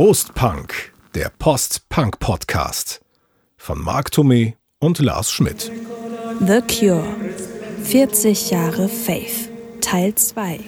Prostpunk, 0.00 0.92
der 1.16 1.32
Post-Punk-Podcast 1.40 3.00
von 3.56 3.82
Marc 3.82 4.10
Thomé 4.10 4.54
und 4.78 5.00
Lars 5.00 5.32
Schmidt. 5.32 5.72
The 6.38 6.60
Cure. 6.60 7.04
40 7.82 8.52
Jahre 8.52 8.88
Faith. 8.88 9.50
Teil 9.80 10.14
2. 10.14 10.60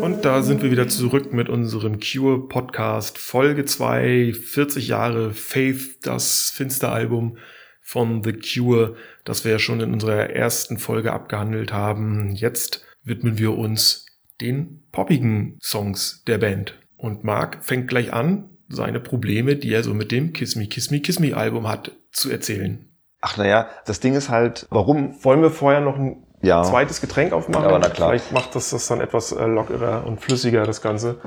Und 0.00 0.24
da 0.24 0.40
sind 0.40 0.62
wir 0.62 0.70
wieder 0.70 0.88
zurück 0.88 1.34
mit 1.34 1.50
unserem 1.50 2.00
Cure 2.00 2.48
Podcast 2.48 3.18
Folge 3.18 3.66
2, 3.66 4.32
40 4.32 4.88
Jahre 4.88 5.34
Faith, 5.34 5.98
das 6.06 6.50
Finsteralbum 6.54 7.36
von 7.82 8.24
The 8.24 8.32
Cure, 8.32 8.96
das 9.24 9.44
wir 9.44 9.52
ja 9.52 9.58
schon 9.58 9.82
in 9.82 9.92
unserer 9.92 10.30
ersten 10.30 10.78
Folge 10.78 11.12
abgehandelt 11.12 11.70
haben. 11.70 12.34
Jetzt 12.34 12.82
widmen 13.04 13.36
wir 13.36 13.58
uns 13.58 14.06
den 14.40 14.82
poppigen 14.92 15.58
Songs 15.62 16.22
der 16.26 16.38
Band. 16.38 16.78
Und 16.96 17.24
Mark 17.24 17.58
fängt 17.64 17.88
gleich 17.88 18.12
an, 18.12 18.48
seine 18.68 19.00
Probleme, 19.00 19.56
die 19.56 19.72
er 19.72 19.82
so 19.82 19.92
mit 19.92 20.12
dem 20.12 20.32
Kiss 20.32 20.56
Me, 20.56 20.66
Kiss 20.66 20.90
Me, 20.90 21.00
Kiss 21.00 21.18
Me 21.18 21.36
Album 21.36 21.68
hat, 21.68 21.92
zu 22.10 22.30
erzählen. 22.30 22.88
Ach 23.20 23.36
naja, 23.36 23.68
das 23.86 24.00
Ding 24.00 24.14
ist 24.14 24.30
halt, 24.30 24.66
warum? 24.70 25.22
Wollen 25.22 25.42
wir 25.42 25.50
vorher 25.50 25.80
noch 25.80 25.96
ein 25.96 26.24
Ja. 26.42 26.62
zweites 26.62 27.00
Getränk 27.00 27.32
aufmachen? 27.32 27.66
Aber 27.66 27.78
na 27.78 27.88
klar. 27.88 28.08
Vielleicht 28.10 28.32
macht 28.32 28.54
das 28.54 28.70
das 28.70 28.86
dann 28.88 29.00
etwas 29.00 29.30
äh, 29.32 29.44
lockerer 29.46 30.06
und 30.06 30.20
flüssiger, 30.20 30.64
das 30.64 30.80
Ganze. 30.82 31.20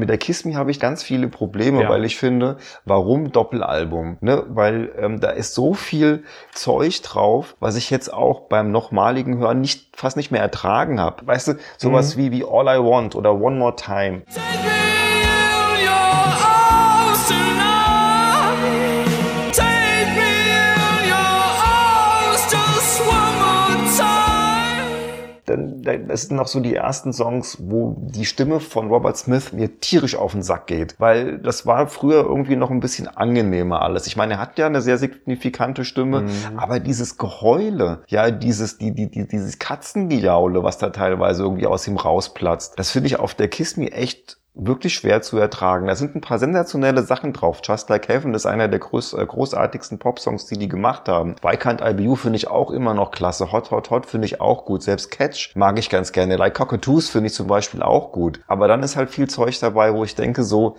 Mit 0.00 0.08
der 0.08 0.16
Kiss 0.18 0.44
Me 0.46 0.56
habe 0.56 0.70
ich 0.70 0.80
ganz 0.80 1.02
viele 1.02 1.28
Probleme, 1.28 1.82
Ja. 1.82 1.88
weil 1.90 2.04
ich 2.06 2.16
finde, 2.16 2.56
warum 2.86 3.30
Doppelalbum? 3.32 4.16
Ne? 4.22 4.42
Weil 4.48 4.90
ähm, 4.98 5.20
da 5.20 5.28
ist 5.30 5.54
so 5.54 5.74
viel 5.74 6.24
Zeug 6.52 7.02
drauf, 7.02 7.54
was 7.60 7.76
ich 7.76 7.90
jetzt 7.90 8.12
auch 8.12 8.48
beim 8.48 8.72
nochmaligen 8.72 9.36
Hören 9.38 9.60
nicht, 9.60 9.94
fast 9.94 10.16
nicht 10.16 10.30
mehr 10.30 10.40
ertragen 10.40 10.98
habe. 11.00 11.26
Weißt 11.26 11.48
du, 11.48 11.54
sowas 11.76 12.16
Mhm. 12.16 12.20
wie, 12.20 12.32
wie 12.32 12.44
All 12.44 12.64
I 12.66 12.82
Want 12.82 13.14
oder 13.14 13.34
One 13.34 13.56
More 13.56 13.76
Time. 13.76 14.22
Das 25.82 26.22
sind 26.22 26.36
noch 26.36 26.46
so 26.46 26.60
die 26.60 26.74
ersten 26.74 27.12
Songs, 27.12 27.58
wo 27.60 27.96
die 28.00 28.24
Stimme 28.24 28.60
von 28.60 28.88
Robert 28.88 29.16
Smith 29.16 29.52
mir 29.52 29.80
tierisch 29.80 30.16
auf 30.16 30.32
den 30.32 30.42
Sack 30.42 30.66
geht. 30.66 30.94
Weil 30.98 31.38
das 31.38 31.66
war 31.66 31.86
früher 31.86 32.24
irgendwie 32.24 32.56
noch 32.56 32.70
ein 32.70 32.80
bisschen 32.80 33.08
angenehmer 33.08 33.82
alles. 33.82 34.06
Ich 34.06 34.16
meine, 34.16 34.34
er 34.34 34.40
hat 34.40 34.58
ja 34.58 34.66
eine 34.66 34.80
sehr 34.80 34.98
signifikante 34.98 35.84
Stimme, 35.84 36.24
aber 36.56 36.80
dieses 36.80 37.18
Geheule, 37.18 38.02
ja, 38.08 38.30
dieses, 38.30 38.78
die, 38.78 38.92
die, 38.92 39.10
die, 39.10 39.26
dieses 39.26 39.58
Katzengejaule, 39.58 40.62
was 40.62 40.78
da 40.78 40.90
teilweise 40.90 41.42
irgendwie 41.42 41.66
aus 41.66 41.86
ihm 41.86 41.96
rausplatzt, 41.96 42.78
das 42.78 42.90
finde 42.90 43.08
ich 43.08 43.18
auf 43.18 43.34
der 43.34 43.48
Kiss 43.48 43.76
Me 43.76 43.92
echt 43.92 44.39
wirklich 44.54 44.94
schwer 44.94 45.22
zu 45.22 45.38
ertragen. 45.38 45.86
Da 45.86 45.94
sind 45.94 46.14
ein 46.14 46.20
paar 46.20 46.38
sensationelle 46.38 47.02
Sachen 47.02 47.32
drauf. 47.32 47.60
Just 47.64 47.88
Like 47.88 48.08
Heaven 48.08 48.34
ist 48.34 48.46
einer 48.46 48.68
der 48.68 48.80
groß, 48.80 49.14
äh, 49.14 49.24
großartigsten 49.24 49.98
Popsongs, 49.98 50.46
die 50.46 50.58
die 50.58 50.68
gemacht 50.68 51.08
haben. 51.08 51.36
Why 51.42 51.56
Can't 51.56 51.88
I 51.88 51.94
Be 51.94 52.02
You 52.04 52.16
finde 52.16 52.36
ich 52.36 52.48
auch 52.48 52.70
immer 52.70 52.94
noch 52.94 53.10
klasse. 53.10 53.52
Hot 53.52 53.70
Hot 53.70 53.90
Hot 53.90 54.06
finde 54.06 54.26
ich 54.26 54.40
auch 54.40 54.64
gut. 54.64 54.82
Selbst 54.82 55.10
Catch 55.10 55.54
mag 55.54 55.78
ich 55.78 55.88
ganz 55.88 56.12
gerne. 56.12 56.36
Like 56.36 56.54
Cockatoos 56.54 57.08
finde 57.08 57.28
ich 57.28 57.34
zum 57.34 57.46
Beispiel 57.46 57.82
auch 57.82 58.12
gut. 58.12 58.40
Aber 58.46 58.68
dann 58.68 58.82
ist 58.82 58.96
halt 58.96 59.10
viel 59.10 59.28
Zeug 59.28 59.58
dabei, 59.60 59.94
wo 59.94 60.04
ich 60.04 60.14
denke 60.14 60.42
so, 60.42 60.76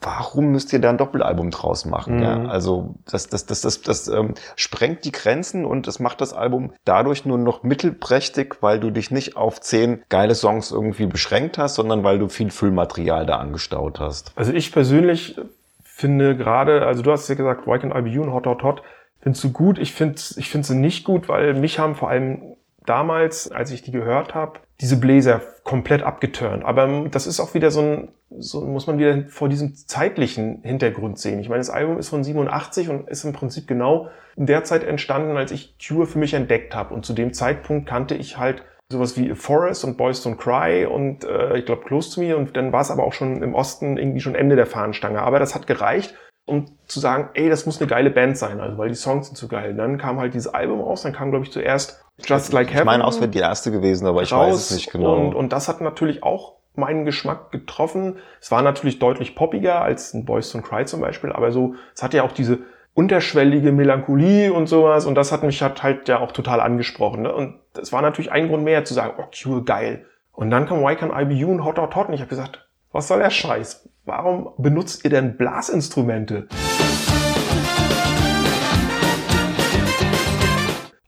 warum 0.00 0.52
müsst 0.52 0.72
ihr 0.72 0.78
da 0.78 0.90
ein 0.90 0.98
Doppelalbum 0.98 1.50
draus 1.50 1.84
machen? 1.84 2.16
Mhm. 2.16 2.22
Ja, 2.22 2.44
also 2.46 2.94
das, 3.10 3.28
das, 3.28 3.46
das, 3.46 3.62
das, 3.62 3.82
das 3.82 4.08
ähm, 4.08 4.34
sprengt 4.56 5.04
die 5.04 5.12
Grenzen 5.12 5.64
und 5.64 5.88
es 5.88 5.98
macht 5.98 6.20
das 6.20 6.32
Album 6.32 6.72
dadurch 6.84 7.24
nur 7.24 7.38
noch 7.38 7.62
mittelprächtig, 7.62 8.56
weil 8.60 8.80
du 8.80 8.90
dich 8.90 9.10
nicht 9.10 9.36
auf 9.36 9.60
zehn 9.60 10.02
geile 10.08 10.34
Songs 10.34 10.70
irgendwie 10.70 11.06
beschränkt 11.06 11.58
hast, 11.58 11.74
sondern 11.74 12.04
weil 12.04 12.18
du 12.18 12.28
viel 12.28 12.50
Füllmaterial 12.50 13.26
da 13.26 13.36
angestaut 13.36 14.00
hast. 14.00 14.32
Also 14.36 14.52
ich 14.52 14.72
persönlich 14.72 15.36
finde 15.82 16.36
gerade, 16.36 16.86
also 16.86 17.02
du 17.02 17.10
hast 17.12 17.28
ja 17.28 17.34
gesagt, 17.34 17.66
Why 17.66 17.76
Can't 17.76 17.98
I 17.98 18.02
Be 18.02 18.10
You 18.10 18.22
und 18.22 18.32
Hot 18.32 18.46
Hot 18.46 18.62
Hot, 18.62 18.82
findest 19.20 19.44
du 19.44 19.52
gut. 19.52 19.78
Ich 19.78 19.92
finde 19.92 20.20
ich 20.36 20.48
finde 20.48 20.66
sie 20.66 20.76
nicht 20.76 21.04
gut, 21.04 21.28
weil 21.28 21.54
mich 21.54 21.78
haben 21.78 21.94
vor 21.94 22.08
allem 22.08 22.56
damals, 22.86 23.50
als 23.50 23.70
ich 23.70 23.82
die 23.82 23.92
gehört 23.92 24.34
habe, 24.34 24.60
diese 24.80 24.98
Bläser 24.98 25.42
komplett 25.64 26.02
abgeturnt. 26.02 26.64
Aber 26.64 26.84
ähm, 26.84 27.10
das 27.10 27.26
ist 27.26 27.40
auch 27.40 27.54
wieder 27.54 27.70
so 27.70 27.80
ein, 27.80 28.08
so 28.38 28.62
muss 28.62 28.86
man 28.86 28.98
wieder 28.98 29.24
vor 29.28 29.48
diesem 29.48 29.74
zeitlichen 29.74 30.62
Hintergrund 30.62 31.18
sehen. 31.18 31.40
Ich 31.40 31.48
meine, 31.48 31.60
das 31.60 31.70
Album 31.70 31.98
ist 31.98 32.08
von 32.08 32.24
87 32.24 32.88
und 32.88 33.08
ist 33.08 33.24
im 33.24 33.32
Prinzip 33.32 33.66
genau 33.66 34.08
in 34.36 34.46
der 34.46 34.64
Zeit 34.64 34.84
entstanden, 34.84 35.36
als 35.36 35.52
ich 35.52 35.76
Cure 35.78 36.06
für 36.06 36.18
mich 36.18 36.34
entdeckt 36.34 36.74
habe. 36.74 36.94
Und 36.94 37.04
zu 37.04 37.12
dem 37.12 37.32
Zeitpunkt 37.32 37.88
kannte 37.88 38.14
ich 38.14 38.38
halt 38.38 38.64
sowas 38.90 39.16
wie 39.16 39.34
Forest 39.34 39.84
und 39.84 39.96
Boys 39.96 40.26
Don't 40.26 40.36
Cry 40.36 40.84
und 40.84 41.24
äh, 41.24 41.58
ich 41.58 41.64
glaube 41.64 41.84
Close 41.84 42.12
to 42.12 42.20
Me 42.20 42.36
und 42.36 42.56
dann 42.56 42.72
war 42.72 42.80
es 42.80 42.90
aber 42.90 43.04
auch 43.04 43.12
schon 43.12 43.42
im 43.42 43.54
Osten 43.54 43.96
irgendwie 43.96 44.20
schon 44.20 44.34
Ende 44.34 44.56
der 44.56 44.66
Fahnenstange. 44.66 45.22
Aber 45.22 45.38
das 45.38 45.54
hat 45.54 45.66
gereicht, 45.66 46.14
um 46.50 46.66
zu 46.86 47.00
sagen, 47.00 47.30
ey, 47.34 47.48
das 47.48 47.64
muss 47.66 47.80
eine 47.80 47.88
geile 47.88 48.10
Band 48.10 48.36
sein, 48.36 48.60
also 48.60 48.76
weil 48.76 48.88
die 48.88 48.94
Songs 48.94 49.28
sind 49.28 49.36
so 49.36 49.48
geil. 49.48 49.74
Dann 49.74 49.96
kam 49.96 50.18
halt 50.18 50.34
dieses 50.34 50.52
Album 50.52 50.80
raus, 50.80 51.02
dann 51.02 51.12
kam 51.12 51.30
glaube 51.30 51.44
ich 51.44 51.52
zuerst 51.52 52.04
Just 52.26 52.52
Like 52.52 52.68
Heaven 52.68 52.80
Ich 52.80 52.84
meine, 52.84 53.04
aus 53.04 53.20
wäre 53.20 53.30
die 53.30 53.38
erste 53.38 53.70
gewesen, 53.70 54.06
aber 54.06 54.22
ich 54.22 54.32
weiß 54.32 54.54
es 54.54 54.70
nicht 54.72 54.90
genau. 54.90 55.14
und, 55.14 55.34
und 55.34 55.52
das 55.52 55.68
hat 55.68 55.80
natürlich 55.80 56.22
auch 56.22 56.56
meinen 56.74 57.04
Geschmack 57.04 57.50
getroffen. 57.50 58.18
Es 58.40 58.50
war 58.50 58.62
natürlich 58.62 58.98
deutlich 58.98 59.34
poppiger 59.34 59.82
als 59.82 60.14
ein 60.14 60.24
Boys 60.24 60.54
Don't 60.54 60.62
Cry 60.62 60.84
zum 60.84 61.00
Beispiel, 61.00 61.32
aber 61.32 61.52
so, 61.52 61.74
es 61.94 62.02
hat 62.02 62.12
ja 62.14 62.22
auch 62.22 62.32
diese 62.32 62.58
unterschwellige 62.94 63.72
Melancholie 63.72 64.52
und 64.52 64.66
sowas 64.66 65.06
und 65.06 65.14
das 65.14 65.32
hat 65.32 65.42
mich 65.42 65.62
hat 65.62 65.82
halt 65.82 66.08
ja 66.08 66.18
auch 66.18 66.32
total 66.32 66.60
angesprochen. 66.60 67.22
Ne? 67.22 67.32
Und 67.32 67.60
das 67.72 67.92
war 67.92 68.02
natürlich 68.02 68.32
ein 68.32 68.48
Grund 68.48 68.64
mehr 68.64 68.84
zu 68.84 68.94
sagen, 68.94 69.14
oh, 69.18 69.24
Cure, 69.32 69.62
geil. 69.64 70.06
Und 70.32 70.50
dann 70.50 70.66
kam 70.66 70.80
Why 70.80 70.94
Can't 70.94 71.18
I 71.18 71.24
Be 71.24 71.34
You 71.34 71.50
und 71.50 71.64
Hot 71.64 71.78
Hot 71.78 71.94
Hot 71.94 72.08
und 72.08 72.14
ich 72.14 72.20
habe 72.20 72.30
gesagt, 72.30 72.66
was 72.92 73.08
soll 73.08 73.20
der 73.20 73.30
Scheiß? 73.30 73.88
Warum 74.04 74.50
benutzt 74.58 75.04
ihr 75.04 75.10
denn 75.10 75.36
Blasinstrumente? 75.36 76.48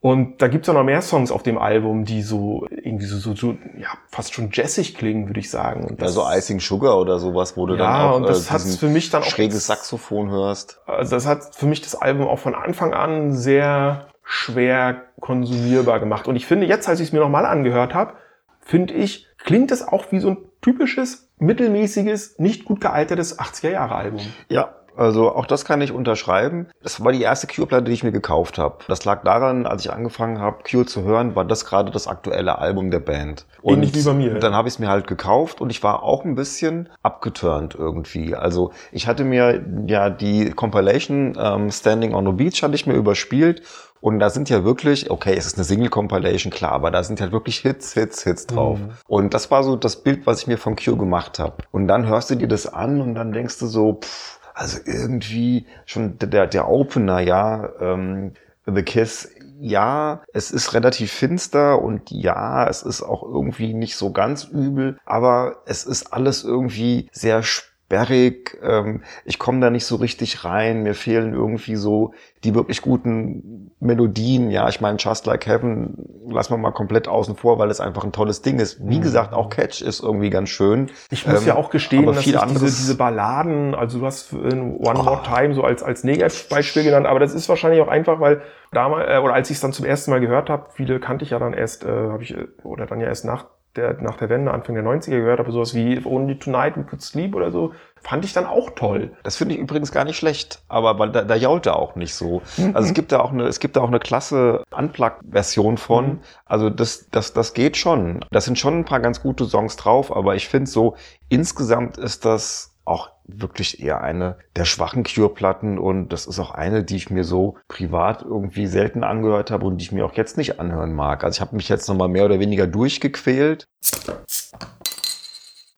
Und 0.01 0.43
da 0.43 0.49
gibt's 0.49 0.67
ja 0.67 0.75
noch 0.75 0.83
mehr 0.83 1.01
Songs 1.01 1.31
auf 1.31 1.45
dem 1.45 1.59
Album, 1.59 2.05
die 2.05 2.23
so 2.23 2.67
irgendwie 2.71 3.05
so, 3.07 3.19
so, 3.19 3.37
so 3.37 3.53
ja, 3.79 3.89
fast 4.09 4.35
schon 4.35 4.51
jazzig 4.53 4.97
klingen, 4.97 5.29
würde 5.29 5.39
ich 5.39 5.49
sagen. 5.49 5.85
Und 5.85 6.01
Ja, 6.03 6.09
so 6.09 6.25
Icing 6.29 6.59
Sugar 6.59 6.99
oder 6.99 7.21
sowas, 7.21 7.57
wo 7.57 7.67
du 7.67 7.75
Ja, 7.75 7.79
dann 7.79 8.11
auch 8.11 8.17
und 8.17 8.23
das 8.29 8.49
äh, 8.49 8.51
hat's 8.51 8.77
für 8.77 8.89
mich 8.89 9.11
dann 9.11 9.23
auch- 9.23 9.27
schräges 9.27 9.69
Saxophon 9.69 10.29
hörst. 10.31 10.81
Also 10.87 11.15
das 11.15 11.27
hat 11.27 11.55
für 11.55 11.67
mich 11.67 11.83
das 11.83 11.95
Album 11.95 12.27
auch 12.27 12.41
von 12.41 12.57
Anfang 12.57 12.95
an 12.95 13.33
sehr 13.33 14.09
schwer 14.25 15.03
konsumierbar 15.21 16.01
gemacht. 16.01 16.27
Und 16.27 16.35
ich 16.35 16.47
finde 16.47 16.67
jetzt, 16.67 16.89
als 16.89 16.99
ich 16.99 17.09
es 17.09 17.13
mir 17.13 17.21
nochmal 17.21 17.47
angehört 17.47 17.95
habe, 17.95 18.15
finde 18.61 18.95
ich, 18.95 19.29
klingt 19.39 19.71
es 19.71 19.87
auch 19.87 20.11
wie 20.11 20.19
so 20.19 20.31
ein 20.31 20.39
typisches, 20.63 21.32
mittelmäßiges, 21.43 22.39
nicht 22.39 22.65
gut 22.65 22.81
gealtertes 22.81 23.39
80er-Jahre-Album. 23.39 24.21
Ja, 24.49 24.75
also 24.97 25.35
auch 25.35 25.47
das 25.47 25.65
kann 25.65 25.81
ich 25.81 25.93
unterschreiben. 25.93 26.67
Das 26.83 27.03
war 27.03 27.13
die 27.13 27.23
erste 27.23 27.47
Cure-Platte, 27.47 27.85
die 27.85 27.93
ich 27.93 28.05
mir 28.05 28.13
gekauft 28.13 28.59
habe. 28.59 28.79
Das 28.89 29.05
lag 29.05 29.23
daran, 29.25 29.67
als 29.67 29.85
ich 29.85 29.93
angefangen 29.93 30.39
habe, 30.39 30.59
Cure 30.69 30.87
zu 30.87 31.03
hören, 31.03 31.35
war 31.35 31.45
das 31.45 31.65
gerade 31.65 31.91
das 31.91 32.07
aktuelle 32.07 32.59
Album 32.59 32.91
der 32.91 33.01
Band. 33.01 33.47
Ähnlich 33.65 33.95
wie 33.95 34.03
bei 34.03 34.13
mir. 34.13 34.35
Dann 34.35 34.55
habe 34.55 34.69
ich 34.69 34.75
es 34.75 34.79
mir 34.79 34.89
halt 34.89 35.07
gekauft 35.07 35.61
und 35.61 35.71
ich 35.71 35.83
war 35.83 36.03
auch 36.03 36.25
ein 36.25 36.35
bisschen 36.35 36.89
abgeturnt 37.03 37.75
irgendwie. 37.79 38.35
Also 38.35 38.73
ich 38.91 39.07
hatte 39.07 39.25
mir 39.25 39.65
ja 39.87 40.11
die 40.11 40.51
Compilation 40.51 41.39
ähm, 41.39 41.71
Standing 41.71 42.15
on 42.15 42.27
the 42.27 42.33
Beach 42.33 42.63
hatte 42.63 42.75
ich 42.75 42.87
mir 42.87 42.95
überspielt 42.95 43.63
und 44.03 44.19
da 44.19 44.31
sind 44.31 44.51
ja 44.51 44.65
wirklich, 44.65 45.11
okay, 45.13 45.35
es 45.37 45.47
ist 45.47 45.57
eine 45.57 45.65
Single-Compilation, 45.65 46.53
klar, 46.53 46.73
aber 46.73 46.91
da 46.91 47.05
sind 47.05 47.21
halt 47.21 47.31
wirklich 47.31 47.61
Hits, 47.61 47.95
Hits, 47.95 48.25
Hits 48.25 48.49
drauf. 48.49 48.81
Mhm. 48.81 48.91
Und 49.07 49.33
das 49.33 49.53
war 49.53 49.63
so 49.63 49.77
das 49.77 50.03
Bild, 50.03 50.27
was 50.27 50.41
ich 50.41 50.49
mir 50.49 50.59
von 50.59 50.75
Cure 50.75 50.97
gemacht 50.97 51.39
habe. 51.39 51.59
Und 51.71 51.87
dann 51.87 52.09
hörst 52.09 52.29
du 52.29 52.35
dir 52.35 52.49
das 52.49 52.67
an 52.67 53.01
und 53.01 53.15
dann 53.15 53.33
denkst 53.33 53.61
du 53.61 53.67
so, 53.67 54.01
pff, 54.03 54.41
also 54.55 54.81
irgendwie 54.85 55.67
schon 55.87 56.19
der, 56.19 56.49
der 56.49 56.69
Opener, 56.69 57.21
ja, 57.21 57.69
ähm, 57.81 58.33
The 58.67 58.83
Kiss, 58.83 59.31
ja, 59.61 60.23
es 60.33 60.51
ist 60.51 60.75
relativ 60.75 61.13
finster 61.13 61.81
und 61.81 62.11
ja, 62.11 62.67
es 62.69 62.83
ist 62.83 63.03
auch 63.03 63.23
irgendwie 63.23 63.73
nicht 63.73 63.95
so 63.95 64.11
ganz 64.11 64.43
übel, 64.43 64.99
aber 65.05 65.59
es 65.67 65.85
ist 65.85 66.13
alles 66.13 66.43
irgendwie 66.43 67.09
sehr 67.13 67.45
sperrig. 67.93 68.59
Ähm, 68.63 69.03
ich 69.25 69.39
komme 69.39 69.61
da 69.61 69.71
nicht 69.71 69.85
so 69.85 69.97
richtig 69.97 70.45
rein. 70.45 70.83
Mir 70.83 70.95
fehlen 70.95 71.35
irgendwie 71.35 71.77
so 71.77 72.15
die 72.43 72.55
wirklich 72.55 72.81
guten 72.81 73.73
Melodien. 73.81 74.51
Ja, 74.51 74.69
ich 74.69 74.81
meine, 74.81 74.97
Just 74.99 75.27
Like 75.27 75.47
Heaven 75.47 76.11
lassen 76.29 76.55
wir 76.55 76.59
mal 76.59 76.73
komplett 76.73 77.07
außen 77.07 77.37
vor, 77.37 77.59
weil 77.59 77.71
es 77.71 77.81
einfach 77.81 78.05
ein 78.05 78.13
tolles 78.13 78.41
Ding 78.43 78.59
ist. 78.59 78.79
Wie 78.89 79.01
gesagt, 79.01 79.35
auch 79.35 79.51
Catch 79.51 79.83
ist 79.83 80.03
irgendwie 80.03 80.31
ganz 80.31 80.49
schön. 80.49 80.91
Ich 81.11 81.27
muss 81.27 81.43
Ähm, 81.43 81.49
ja 81.49 81.57
auch 81.57 81.71
gestehen, 81.71 82.07
dass 82.07 82.27
ich 82.27 82.35
diese, 82.35 82.65
diese 82.65 82.97
Balladen, 82.97 83.75
also 83.75 83.99
du 83.99 84.07
hast 84.07 84.33
in 84.33 84.77
One 84.77 85.03
More 85.03 85.23
Time 85.23 85.55
so 85.55 85.63
als, 85.63 85.83
als 85.83 86.03
Negativbeispiel 86.03 86.85
genannt, 86.85 87.07
aber 87.07 87.21
das 87.21 87.35
ist 87.35 87.49
wahrscheinlich 87.49 87.81
auch 87.83 87.89
einfach, 87.89 88.21
weil 88.21 88.41
damals, 88.73 89.09
äh, 89.09 89.19
oder 89.19 89.35
als 89.35 89.51
ich 89.51 89.57
es 89.57 89.61
dann 89.61 89.73
zum 89.73 89.85
ersten 89.85 90.11
Mal 90.11 90.21
gehört 90.21 90.49
habe, 90.49 90.69
viele 90.73 90.99
kannte 90.99 91.25
ich 91.25 91.31
ja 91.31 91.39
dann 91.39 91.53
erst, 91.53 91.85
äh, 91.85 91.89
habe 91.89 92.23
ich, 92.23 92.35
äh, 92.35 92.47
oder 92.65 92.87
dann 92.87 93.01
ja 93.01 93.07
erst 93.07 93.25
nach 93.25 93.47
der 93.77 94.01
nach 94.03 94.17
der 94.17 94.29
Wende 94.29 94.53
Anfang 94.53 94.75
der 94.75 94.85
90er 94.85 95.11
gehört 95.11 95.39
habe, 95.39 95.53
sowas 95.53 95.75
wie 95.75 96.05
Only 96.05 96.39
Tonight 96.39 96.77
We 96.77 96.85
Could 96.85 97.03
Sleep 97.03 97.35
oder 97.35 97.51
so, 97.51 97.73
fand 98.01 98.25
ich 98.25 98.33
dann 98.33 98.47
auch 98.47 98.71
toll. 98.71 99.13
Das 99.23 99.37
finde 99.37 99.55
ich 99.55 99.61
übrigens 99.61 99.93
gar 99.93 100.05
nicht 100.05 100.17
schlecht, 100.17 100.63
aber 100.69 100.99
weil 100.99 101.11
da, 101.11 101.23
da 101.23 101.35
jault 101.35 101.67
er 101.67 101.77
auch 101.77 101.95
nicht 101.95 102.15
so. 102.15 102.43
Also 102.75 102.89
es 102.89 102.95
gibt 102.95 103.13
da 103.13 103.21
auch 103.21 103.33
eine, 103.33 103.45
es 103.45 103.61
gibt 103.61 103.77
da 103.77 103.81
auch 103.81 103.89
eine 103.89 104.01
klasse 104.01 104.65
Unplugged-Version 104.77 105.79
von. 105.79 106.07
Mhm. 106.07 106.21
Also 106.45 106.69
das, 106.69 107.09
das, 107.11 107.33
das 107.33 107.55
geht 107.55 107.77
schon. 107.77 108.25
Das 108.31 108.45
sind 108.45 108.59
schon 108.59 108.81
ein 108.81 108.85
paar 108.85 109.01
ganz 109.01 109.23
gute 109.23 109.47
Songs 109.47 109.77
drauf, 109.77 110.15
aber 110.15 110.35
ich 110.35 110.49
finde 110.49 110.71
so, 110.71 110.97
insgesamt 111.29 111.97
ist 111.97 112.25
das 112.25 112.72
auch 112.85 113.11
wirklich 113.25 113.83
eher 113.83 114.03
eine 114.03 114.37
der 114.57 114.65
schwachen 114.65 115.05
Cure-Platten 115.05 115.79
und 115.79 116.09
das 116.09 116.27
ist 116.27 116.39
auch 116.39 116.51
eine, 116.51 116.83
die 116.83 116.97
ich 116.97 117.11
mir 117.11 117.25
so 117.25 117.57
privat 117.69 118.23
irgendwie 118.23 118.67
selten 118.67 119.05
angehört 119.05 119.51
habe 119.51 119.67
und 119.67 119.79
die 119.79 119.85
ich 119.85 119.93
mir 119.93 120.05
auch 120.05 120.15
jetzt 120.15 120.37
nicht 120.37 120.59
anhören 120.59 120.93
mag. 120.93 121.25
Also 121.25 121.37
ich 121.37 121.41
habe 121.41 121.57
mich 121.57 121.69
jetzt 121.69 121.89
nochmal 121.89 122.09
mehr 122.09 122.25
oder 122.25 122.41
weniger 122.41 122.67
durchgequält. 122.67 123.69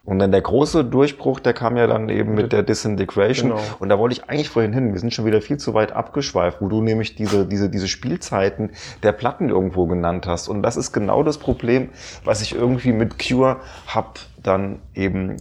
Und 0.07 0.19
dann 0.19 0.33
der 0.33 0.43
große 0.43 0.85
Durchbruch, 0.85 1.41
der 1.41 1.55
kam 1.55 1.79
ja 1.79 1.87
dann 1.87 2.11
eben 2.11 2.35
mit 2.35 2.53
der 2.53 2.63
Disintegration. 2.63 3.51
Genau. 3.51 3.63
Und 3.79 3.89
da 3.89 3.99
wollte 3.99 4.15
ich 4.15 4.29
eigentlich 4.29 4.51
vorhin 4.51 4.75
hin. 4.75 4.93
Wir 4.93 5.01
sind 5.01 5.15
schon 5.15 5.25
wieder 5.25 5.41
viel 5.41 5.57
zu 5.57 5.73
weit 5.73 5.93
abgeschweift, 5.93 6.61
wo 6.61 6.69
du 6.69 6.83
nämlich 6.83 7.17
diese, 7.17 7.47
diese, 7.47 7.71
diese 7.71 7.89
Spielzeiten 7.89 8.73
der 9.03 9.13
Platten 9.13 9.49
irgendwo 9.49 9.87
genannt 9.87 10.27
hast. 10.27 10.49
Und 10.49 10.63
das 10.63 10.77
ist 10.77 10.93
genau 10.93 11.23
das 11.23 11.39
Problem, 11.39 11.89
was 12.23 12.43
ich 12.43 12.55
irgendwie 12.55 12.93
mit 12.93 13.19
Cure 13.19 13.61
hab 13.87 14.19
dann 14.43 14.81
eben 14.95 15.39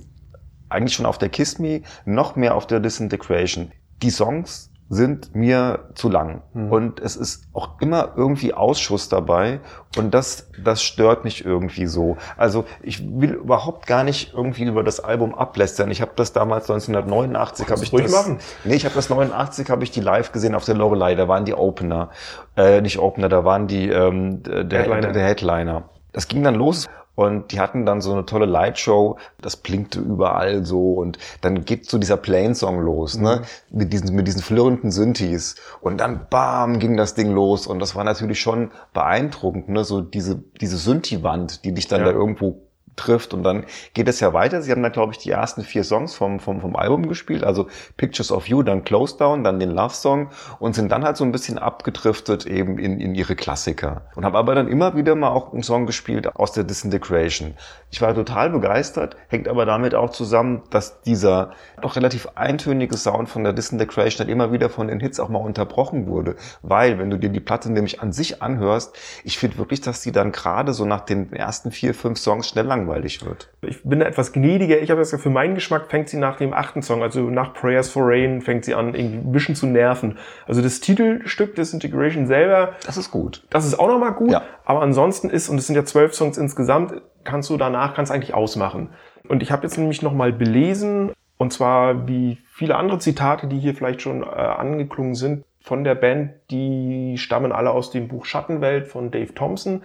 eigentlich 0.74 0.96
schon 0.96 1.06
auf 1.06 1.18
der 1.18 1.30
Kiss 1.30 1.60
Me, 1.60 1.82
noch 2.06 2.36
mehr 2.36 2.56
auf 2.56 2.68
der 2.68 2.80
Disintegration. 2.80 3.72
Die 4.02 4.10
Songs 4.10 4.74
sind 4.90 5.34
mir 5.36 5.90
zu 5.96 6.10
lang. 6.10 6.44
Und 6.54 7.00
es 7.00 7.16
ist 7.16 7.48
auch 7.54 7.82
immer 7.82 8.14
irgendwie 8.16 8.54
Ausschuss 8.54 9.10
dabei. 9.10 9.60
Und 9.98 10.14
das, 10.14 10.50
das 10.64 10.84
stört 10.84 11.24
mich 11.24 11.46
irgendwie 11.46 11.88
so. 11.88 12.18
Also 12.38 12.66
ich 12.82 13.04
will 13.04 13.32
überhaupt 13.32 13.88
gar 13.88 14.04
nicht 14.04 14.34
irgendwie 14.34 14.64
über 14.64 14.84
das 14.84 15.00
Album 15.00 15.36
ablästern. 15.36 15.90
Ich 15.90 16.02
habe 16.02 16.12
das 16.16 16.34
damals 16.34 16.70
1989 16.70 17.70
habe 17.70 17.84
ich 17.84 17.92
das. 17.92 18.12
machen. 18.12 18.40
Nee, 18.64 18.76
ich 18.76 18.86
habe 18.86 18.96
das 18.96 19.10
89 19.10 19.70
habe 19.70 19.84
ich 19.84 19.92
die 19.92 20.02
live 20.02 20.32
gesehen 20.32 20.54
auf 20.54 20.66
der 20.66 20.76
Lorelei. 20.76 21.16
Da 21.16 21.28
waren 21.28 21.46
die 21.46 21.56
Opener, 21.56 22.10
äh, 22.56 22.82
nicht 22.82 23.00
Opener, 23.00 23.30
da 23.30 23.46
waren 23.46 23.68
die 23.68 23.90
ähm, 23.90 24.44
der, 24.44 24.64
Headliner. 24.64 25.02
der, 25.02 25.12
der 25.14 25.26
Headliner. 25.26 25.84
Das 26.12 26.28
ging 26.28 26.44
dann 26.44 26.56
los 26.56 26.88
und 27.16 27.52
die 27.52 27.60
hatten 27.60 27.86
dann 27.86 28.02
so 28.02 28.12
eine 28.12 28.26
tolle 28.26 28.46
Lightshow, 28.46 29.18
das 29.42 29.58
blinkte 29.58 30.00
überall 30.00 30.66
so 30.66 30.94
und 30.94 31.20
dann 31.42 31.64
geht 31.66 31.90
so 31.90 31.98
dieser 31.98 32.18
Plain-Song 32.18 32.80
los, 32.80 33.18
ne? 33.18 33.42
Mit 33.70 33.94
diesen, 33.94 34.16
mit 34.16 34.28
diesen 34.28 34.42
flirrenden 34.42 34.92
Synthes 34.92 35.56
und 35.82 36.00
dann 36.00 36.28
bam 36.30 36.80
ging 36.80 36.98
das 36.98 37.14
Ding 37.14 37.32
los 37.32 37.68
und 37.68 37.80
das 37.80 37.96
war 37.96 38.04
natürlich 38.04 38.40
schon 38.42 38.72
beeindruckend, 38.94 39.70
ne? 39.70 39.84
So 39.84 40.02
diese, 40.02 40.42
diese 40.60 40.78
Synthi-Wand, 40.78 41.66
die 41.66 41.74
dich 41.74 41.88
dann 41.88 42.02
Ja. 42.02 42.08
da 42.08 42.14
irgendwo 42.14 42.62
trifft 42.96 43.34
und 43.34 43.44
dann 43.44 43.66
geht 43.94 44.08
es 44.08 44.20
ja 44.20 44.34
weiter. 44.34 44.62
Sie 44.62 44.72
haben 44.72 44.84
dann, 44.84 44.92
glaube 44.92 45.14
ich, 45.14 45.18
die 45.18 45.32
ersten 45.32 45.64
vier 45.64 45.84
Songs 45.84 46.16
vom, 46.16 46.40
vom, 46.40 46.62
vom 46.62 46.76
Album 46.76 47.08
gespielt, 47.08 47.44
also 47.44 47.68
Pictures 47.98 48.32
of 48.32 48.48
You, 48.48 48.64
dann 48.64 48.84
Close 48.84 49.18
Down, 49.18 49.44
dann 49.44 49.60
den 49.60 49.72
Love 49.72 49.94
Song 49.94 50.30
und 50.60 50.76
sind 50.76 50.92
dann 50.92 51.04
halt 51.04 51.18
so 51.18 51.24
ein 51.24 51.32
bisschen 51.32 51.58
abgedriftet 51.58 52.46
eben 52.46 52.78
in, 52.78 53.00
in 53.00 53.16
ihre 53.16 53.36
Klassiker. 53.36 54.04
Und 54.16 54.26
habe 54.26 54.38
aber 54.38 54.56
dann 54.56 54.68
immer 54.68 54.96
wieder 54.96 55.16
mal 55.16 55.30
auch 55.30 55.54
einen 55.54 55.64
Song 55.64 55.86
gespielt 55.86 56.36
aus 56.36 56.52
der 56.52 56.64
Disintegration. 56.64 57.56
Ich 57.92 58.02
war 58.02 58.14
total 58.14 58.50
begeistert, 58.50 59.16
hängt 59.28 59.48
aber 59.48 59.66
damit 59.66 59.96
auch 59.96 60.12
zusammen, 60.12 60.64
dass 60.70 61.02
dieser 61.02 61.52
doch 61.82 61.96
relativ 61.96 62.28
eintönige 62.36 62.98
Sound 62.98 63.30
von 63.30 63.44
der 63.44 63.54
Disintegration 63.54 64.26
dann 64.26 64.30
immer 64.30 64.52
wieder 64.52 64.70
von 64.70 64.88
den 64.88 65.00
Hits 65.00 65.20
auch 65.20 65.30
mal 65.30 65.40
unterbrochen 65.40 66.08
wurde. 66.08 66.36
Weil, 66.62 67.00
wenn 67.00 67.10
du 67.10 67.18
dir 67.18 67.30
die 67.30 67.40
Platte 67.40 67.72
nämlich 67.72 68.02
an 68.02 68.12
sich 68.12 68.42
anhörst, 68.42 68.96
ich 69.24 69.38
finde 69.38 69.58
wirklich, 69.58 69.82
dass 69.82 70.02
die 70.02 70.12
dann 70.12 70.32
gerade 70.32 70.74
so 70.74 70.86
nach 70.86 71.02
den 71.02 71.32
ersten 71.34 71.72
vier, 71.72 71.94
fünf 71.94 72.20
Songs 72.20 72.48
schnell 72.50 72.72
langweilig 72.84 73.26
wird. 73.26 73.50
Ich 73.62 73.84
bin 73.84 74.00
da 74.00 74.06
etwas 74.06 74.34
gnädiger. 74.34 74.80
Ich 74.82 74.90
habe 74.92 75.00
das 75.02 75.12
Gefühl, 75.12 75.24
für 75.24 75.30
meinen 75.30 75.56
Geschmack 75.56 75.90
fängt 75.90 76.10
sie 76.10 76.18
nach 76.18 76.38
dem 76.38 76.54
achten 76.54 76.82
Song, 76.82 77.02
also 77.02 77.30
nach 77.30 77.54
Prayers 77.54 77.90
for 77.90 78.04
Rain, 78.06 78.42
fängt 78.42 78.66
sie 78.66 78.76
an, 78.76 78.94
irgendwie 78.94 79.18
ein 79.18 79.32
bisschen 79.32 79.56
zu 79.56 79.66
nerven. 79.68 80.18
Also 80.48 80.62
das 80.62 80.80
Titelstück 80.80 81.56
Disintegration 81.56 82.28
selber, 82.28 82.74
Das 82.86 82.98
ist 82.98 83.12
gut. 83.12 83.46
das 83.50 83.66
ist 83.66 83.80
auch 83.80 83.88
nochmal 83.88 84.14
gut, 84.14 84.32
Ja. 84.32 84.44
aber 84.66 84.82
ansonsten 84.82 85.30
ist, 85.30 85.50
und 85.50 85.58
es 85.58 85.68
sind 85.68 85.76
ja 85.76 85.86
zwölf 85.86 86.14
Songs 86.14 86.38
insgesamt, 86.38 87.02
kannst 87.24 87.50
du 87.50 87.58
danach, 87.58 87.94
kannst 87.96 88.12
eigentlich 88.12 88.34
ausmachen. 88.34 88.90
Und 89.28 89.42
ich 89.42 89.52
habe 89.52 89.64
jetzt 89.64 89.78
nämlich 89.78 90.02
nochmal 90.02 90.34
belesen, 90.34 91.12
und 91.38 91.54
zwar 91.54 92.08
wie 92.08 92.40
viele 92.52 92.76
andere 92.76 93.00
Zitate, 93.00 93.48
die 93.48 93.60
hier 93.60 93.74
vielleicht 93.74 94.02
schon 94.02 94.24
äh, 94.24 94.26
angeklungen 94.26 95.16
sind, 95.16 95.46
von 95.62 95.86
der 95.86 95.96
Band, 95.96 96.32
die 96.52 97.16
stammen 97.18 97.54
alle 97.54 97.72
aus 97.72 97.90
dem 97.90 98.10
Buch 98.10 98.26
Schattenwelt 98.26 98.88
von 98.88 99.12
Dave 99.12 99.34
Thompson, 99.34 99.84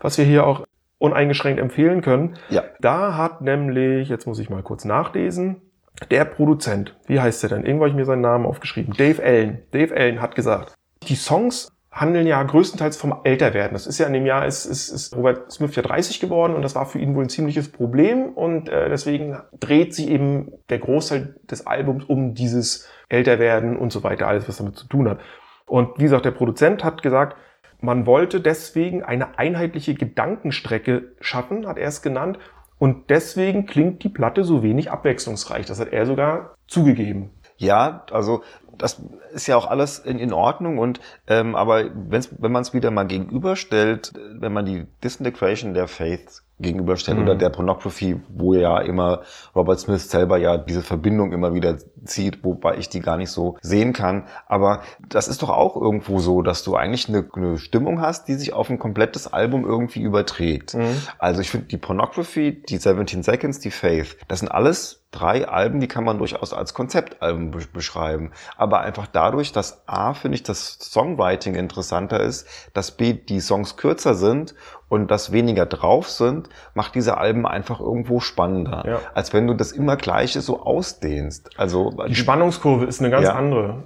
was 0.00 0.18
wir 0.18 0.24
hier 0.24 0.44
auch 0.44 0.66
uneingeschränkt 1.00 1.60
empfehlen 1.60 2.02
können. 2.02 2.34
Ja. 2.50 2.62
Da 2.78 3.16
hat 3.16 3.40
nämlich, 3.40 4.08
jetzt 4.08 4.26
muss 4.26 4.38
ich 4.38 4.50
mal 4.50 4.62
kurz 4.62 4.84
nachlesen, 4.84 5.62
der 6.10 6.24
Produzent, 6.24 6.96
wie 7.06 7.20
heißt 7.20 7.42
der 7.42 7.50
denn? 7.50 7.64
Irgendwo 7.64 7.84
habe 7.84 7.90
ich 7.90 7.96
mir 7.96 8.04
seinen 8.04 8.20
Namen 8.20 8.46
aufgeschrieben. 8.46 8.94
Dave 8.96 9.22
Allen. 9.22 9.62
Dave 9.72 9.96
Allen 9.96 10.22
hat 10.22 10.34
gesagt, 10.34 10.74
die 11.08 11.16
Songs 11.16 11.72
handeln 11.90 12.26
ja 12.26 12.40
größtenteils 12.42 12.96
vom 12.96 13.20
Älterwerden. 13.24 13.72
Das 13.72 13.86
ist 13.86 13.98
ja 13.98 14.06
in 14.06 14.12
dem 14.12 14.26
Jahr 14.26 14.46
ist, 14.46 14.64
ist, 14.66 14.90
ist 14.90 15.16
Robert 15.16 15.50
Smith 15.50 15.74
ja 15.74 15.82
30 15.82 16.20
geworden 16.20 16.54
und 16.54 16.62
das 16.62 16.74
war 16.74 16.86
für 16.86 16.98
ihn 16.98 17.16
wohl 17.16 17.24
ein 17.24 17.28
ziemliches 17.28 17.72
Problem 17.72 18.32
und 18.34 18.68
äh, 18.68 18.88
deswegen 18.88 19.38
dreht 19.58 19.94
sich 19.94 20.08
eben 20.08 20.52
der 20.68 20.78
Großteil 20.78 21.34
des 21.50 21.66
Albums 21.66 22.04
um 22.04 22.34
dieses 22.34 22.88
Älterwerden 23.08 23.76
und 23.76 23.92
so 23.92 24.04
weiter, 24.04 24.28
alles 24.28 24.48
was 24.48 24.58
damit 24.58 24.76
zu 24.76 24.86
tun 24.86 25.08
hat. 25.08 25.18
Und 25.66 25.98
wie 25.98 26.04
gesagt, 26.04 26.24
der 26.24 26.30
Produzent 26.30 26.84
hat 26.84 27.02
gesagt, 27.02 27.36
man 27.80 28.06
wollte 28.06 28.40
deswegen 28.40 29.02
eine 29.02 29.38
einheitliche 29.38 29.94
Gedankenstrecke 29.94 31.12
schaffen, 31.20 31.66
hat 31.66 31.78
er 31.78 31.88
es 31.88 32.02
genannt. 32.02 32.38
Und 32.78 33.10
deswegen 33.10 33.66
klingt 33.66 34.02
die 34.04 34.08
Platte 34.08 34.42
so 34.42 34.62
wenig 34.62 34.90
abwechslungsreich. 34.90 35.66
Das 35.66 35.80
hat 35.80 35.92
er 35.92 36.06
sogar 36.06 36.54
zugegeben. 36.66 37.30
Ja, 37.58 38.06
also 38.10 38.42
das 38.78 39.02
ist 39.34 39.46
ja 39.46 39.56
auch 39.56 39.66
alles 39.66 39.98
in, 39.98 40.18
in 40.18 40.32
Ordnung 40.32 40.78
und 40.78 41.00
ähm, 41.26 41.54
aber 41.54 41.90
wenn's, 41.94 42.30
wenn 42.38 42.52
man 42.52 42.62
es 42.62 42.72
wieder 42.72 42.90
mal 42.90 43.06
gegenüberstellt, 43.06 44.12
äh, 44.16 44.40
wenn 44.40 44.54
man 44.54 44.64
die 44.64 44.86
Disintegration 45.04 45.74
der 45.74 45.86
Faith 45.86 46.42
gegenüberstellt 46.60 47.18
Mhm. 47.18 47.24
oder 47.24 47.34
der 47.36 47.50
Pornography, 47.50 48.20
wo 48.28 48.54
ja 48.54 48.78
immer 48.80 49.22
Robert 49.54 49.80
Smith 49.80 50.10
selber 50.10 50.36
ja 50.38 50.56
diese 50.58 50.82
Verbindung 50.82 51.32
immer 51.32 51.54
wieder 51.54 51.76
zieht, 52.04 52.44
wobei 52.44 52.76
ich 52.78 52.88
die 52.88 53.00
gar 53.00 53.16
nicht 53.16 53.30
so 53.30 53.56
sehen 53.60 53.92
kann. 53.92 54.24
Aber 54.46 54.82
das 55.08 55.28
ist 55.28 55.42
doch 55.42 55.50
auch 55.50 55.76
irgendwo 55.76 56.18
so, 56.18 56.42
dass 56.42 56.62
du 56.64 56.76
eigentlich 56.76 57.08
eine, 57.08 57.28
eine 57.34 57.58
Stimmung 57.58 58.00
hast, 58.00 58.28
die 58.28 58.34
sich 58.34 58.52
auf 58.52 58.70
ein 58.70 58.78
komplettes 58.78 59.32
Album 59.32 59.64
irgendwie 59.64 60.00
überträgt. 60.02 60.76
Also 61.18 61.40
ich 61.40 61.50
finde 61.50 61.66
die 61.66 61.76
Pornography, 61.78 62.62
die 62.68 62.76
17 62.78 63.22
Seconds, 63.22 63.58
die 63.60 63.70
Faith, 63.70 64.16
das 64.28 64.40
sind 64.40 64.48
alles 64.48 65.04
drei 65.10 65.48
Alben, 65.48 65.80
die 65.80 65.88
kann 65.88 66.04
man 66.04 66.18
durchaus 66.18 66.52
als 66.52 66.72
Konzeptalben 66.72 67.50
be 67.50 67.60
beschreiben. 67.72 68.30
Aber 68.56 68.80
einfach 68.80 69.08
dadurch, 69.08 69.50
dass 69.52 69.82
A, 69.88 70.14
finde 70.14 70.36
ich, 70.36 70.42
das 70.44 70.78
Songwriting 70.80 71.56
interessanter 71.56 72.20
ist, 72.20 72.46
dass 72.74 72.92
B, 72.92 73.14
die 73.14 73.40
Songs 73.40 73.76
kürzer 73.76 74.14
sind 74.14 74.54
und 74.90 75.10
dass 75.10 75.32
weniger 75.32 75.64
drauf 75.64 76.10
sind, 76.10 76.50
macht 76.74 76.94
diese 76.94 77.16
Alben 77.16 77.46
einfach 77.46 77.80
irgendwo 77.80 78.20
spannender. 78.20 78.82
Ja. 78.86 79.00
Als 79.14 79.32
wenn 79.32 79.46
du 79.46 79.54
das 79.54 79.72
immer 79.72 79.96
Gleiche 79.96 80.42
so 80.42 80.60
ausdehnst. 80.62 81.50
Also 81.56 81.92
Die 82.08 82.14
Spannungskurve 82.16 82.84
ist 82.84 83.00
eine 83.00 83.08
ganz 83.10 83.24
Ja. 83.26 83.34
andere. 83.34 83.84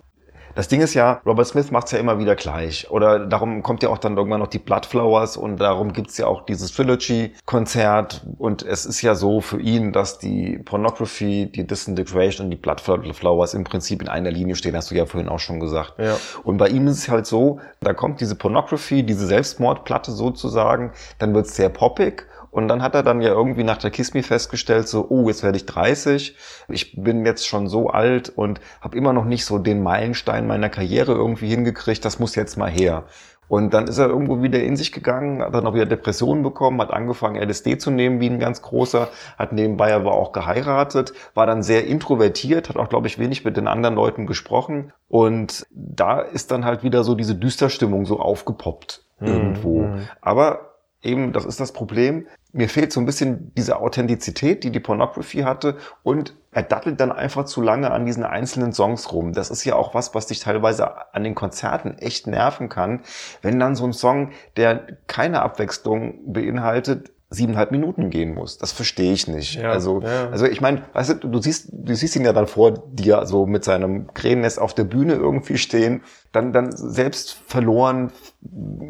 Das 0.54 0.68
Ding 0.68 0.80
ist 0.80 0.94
ja, 0.94 1.20
Robert 1.26 1.46
Smith 1.46 1.70
macht's 1.70 1.92
ja 1.92 1.98
immer 1.98 2.18
wieder 2.18 2.36
gleich. 2.36 2.90
Oder 2.90 3.26
darum 3.26 3.62
kommt 3.62 3.82
ja 3.82 3.88
auch 3.88 3.98
dann 3.98 4.16
irgendwann 4.16 4.40
noch 4.40 4.48
die 4.48 4.58
Bloodflowers 4.58 5.36
und 5.36 5.58
darum 5.58 5.92
gibt's 5.92 6.16
ja 6.18 6.26
auch 6.26 6.44
dieses 6.44 6.72
Trilogy-Konzert. 6.72 8.24
Und 8.38 8.62
es 8.62 8.86
ist 8.86 9.02
ja 9.02 9.14
so 9.14 9.40
für 9.40 9.60
ihn, 9.60 9.92
dass 9.92 10.18
die 10.18 10.58
Pornography, 10.58 11.50
die 11.52 11.66
Disintegration 11.66 12.46
und 12.46 12.50
die 12.50 12.56
Bloodflowers 12.56 13.54
im 13.54 13.64
Prinzip 13.64 14.02
in 14.02 14.08
einer 14.08 14.30
Linie 14.30 14.54
stehen, 14.54 14.76
hast 14.76 14.90
du 14.90 14.94
ja 14.94 15.06
vorhin 15.06 15.28
auch 15.28 15.40
schon 15.40 15.60
gesagt. 15.60 15.94
Ja. 15.98 16.16
Und 16.44 16.58
bei 16.58 16.68
ihm 16.68 16.86
ist 16.86 16.98
es 16.98 17.08
halt 17.08 17.26
so, 17.26 17.60
da 17.80 17.92
kommt 17.92 18.20
diese 18.20 18.36
Pornography, 18.36 19.02
diese 19.02 19.26
Selbstmordplatte 19.26 20.12
sozusagen, 20.12 20.92
dann 21.18 21.34
wird's 21.34 21.56
sehr 21.56 21.68
poppig. 21.68 22.26
Und 22.54 22.68
dann 22.68 22.82
hat 22.82 22.94
er 22.94 23.02
dann 23.02 23.20
ja 23.20 23.30
irgendwie 23.30 23.64
nach 23.64 23.78
der 23.78 23.90
Kiss 23.90 24.14
Me 24.14 24.22
festgestellt, 24.22 24.86
so, 24.86 25.06
oh, 25.08 25.26
jetzt 25.26 25.42
werde 25.42 25.56
ich 25.56 25.66
30, 25.66 26.36
ich 26.68 27.02
bin 27.02 27.26
jetzt 27.26 27.48
schon 27.48 27.66
so 27.66 27.88
alt 27.88 28.28
und 28.28 28.60
habe 28.80 28.96
immer 28.96 29.12
noch 29.12 29.24
nicht 29.24 29.44
so 29.44 29.58
den 29.58 29.82
Meilenstein 29.82 30.46
meiner 30.46 30.68
Karriere 30.68 31.14
irgendwie 31.14 31.48
hingekriegt, 31.48 32.04
das 32.04 32.20
muss 32.20 32.36
jetzt 32.36 32.56
mal 32.56 32.70
her. 32.70 33.06
Und 33.48 33.74
dann 33.74 33.88
ist 33.88 33.98
er 33.98 34.06
irgendwo 34.06 34.40
wieder 34.40 34.62
in 34.62 34.76
sich 34.76 34.92
gegangen, 34.92 35.42
hat 35.42 35.52
dann 35.52 35.66
auch 35.66 35.74
wieder 35.74 35.84
Depressionen 35.84 36.44
bekommen, 36.44 36.80
hat 36.80 36.92
angefangen 36.92 37.42
LSD 37.42 37.76
zu 37.76 37.90
nehmen 37.90 38.20
wie 38.20 38.30
ein 38.30 38.38
ganz 38.38 38.62
großer, 38.62 39.08
hat 39.36 39.52
nebenbei 39.52 39.92
aber 39.92 40.12
auch 40.12 40.30
geheiratet, 40.30 41.12
war 41.34 41.46
dann 41.46 41.64
sehr 41.64 41.88
introvertiert, 41.88 42.68
hat 42.68 42.76
auch, 42.76 42.88
glaube 42.88 43.08
ich, 43.08 43.18
wenig 43.18 43.44
mit 43.44 43.56
den 43.56 43.66
anderen 43.66 43.96
Leuten 43.96 44.26
gesprochen. 44.26 44.92
Und 45.08 45.66
da 45.72 46.20
ist 46.20 46.52
dann 46.52 46.64
halt 46.64 46.84
wieder 46.84 47.02
so 47.02 47.16
diese 47.16 47.34
Düsterstimmung 47.34 48.06
so 48.06 48.20
aufgepoppt 48.20 49.04
irgendwo. 49.20 49.88
Aber 50.20 50.73
eben, 51.04 51.32
das 51.32 51.44
ist 51.44 51.60
das 51.60 51.72
Problem. 51.72 52.26
Mir 52.52 52.68
fehlt 52.68 52.92
so 52.92 53.00
ein 53.00 53.06
bisschen 53.06 53.52
diese 53.56 53.78
Authentizität, 53.78 54.64
die 54.64 54.70
die 54.70 54.80
Pornography 54.80 55.40
hatte 55.40 55.76
und 56.02 56.34
er 56.52 56.62
dattelt 56.62 57.00
dann 57.00 57.12
einfach 57.12 57.44
zu 57.44 57.60
lange 57.60 57.90
an 57.90 58.06
diesen 58.06 58.24
einzelnen 58.24 58.72
Songs 58.72 59.12
rum. 59.12 59.32
Das 59.32 59.50
ist 59.50 59.64
ja 59.64 59.74
auch 59.74 59.94
was, 59.94 60.14
was 60.14 60.26
dich 60.26 60.40
teilweise 60.40 61.14
an 61.14 61.24
den 61.24 61.34
Konzerten 61.34 61.98
echt 61.98 62.26
nerven 62.26 62.68
kann, 62.68 63.00
wenn 63.42 63.58
dann 63.58 63.74
so 63.74 63.84
ein 63.84 63.92
Song, 63.92 64.30
der 64.56 64.86
keine 65.06 65.42
Abwechslung 65.42 66.32
beinhaltet, 66.32 67.10
siebeneinhalb 67.30 67.70
Minuten 67.70 68.10
gehen 68.10 68.34
muss. 68.34 68.58
Das 68.58 68.72
verstehe 68.72 69.12
ich 69.12 69.26
nicht. 69.28 69.56
Ja, 69.56 69.70
also, 69.70 70.00
ja. 70.00 70.30
also 70.30 70.46
ich 70.46 70.60
meine, 70.60 70.84
weißt 70.92 71.22
du, 71.22 71.28
du 71.28 71.42
siehst, 71.42 71.68
du 71.72 71.94
siehst 71.94 72.16
ihn 72.16 72.24
ja 72.24 72.32
dann 72.32 72.46
vor 72.46 72.72
dir 72.92 73.26
so 73.26 73.46
mit 73.46 73.64
seinem 73.64 74.12
Krähennest 74.14 74.60
auf 74.60 74.74
der 74.74 74.84
Bühne 74.84 75.14
irgendwie 75.14 75.58
stehen, 75.58 76.02
dann, 76.34 76.52
dann 76.52 76.72
selbst 76.72 77.38
verloren 77.46 78.10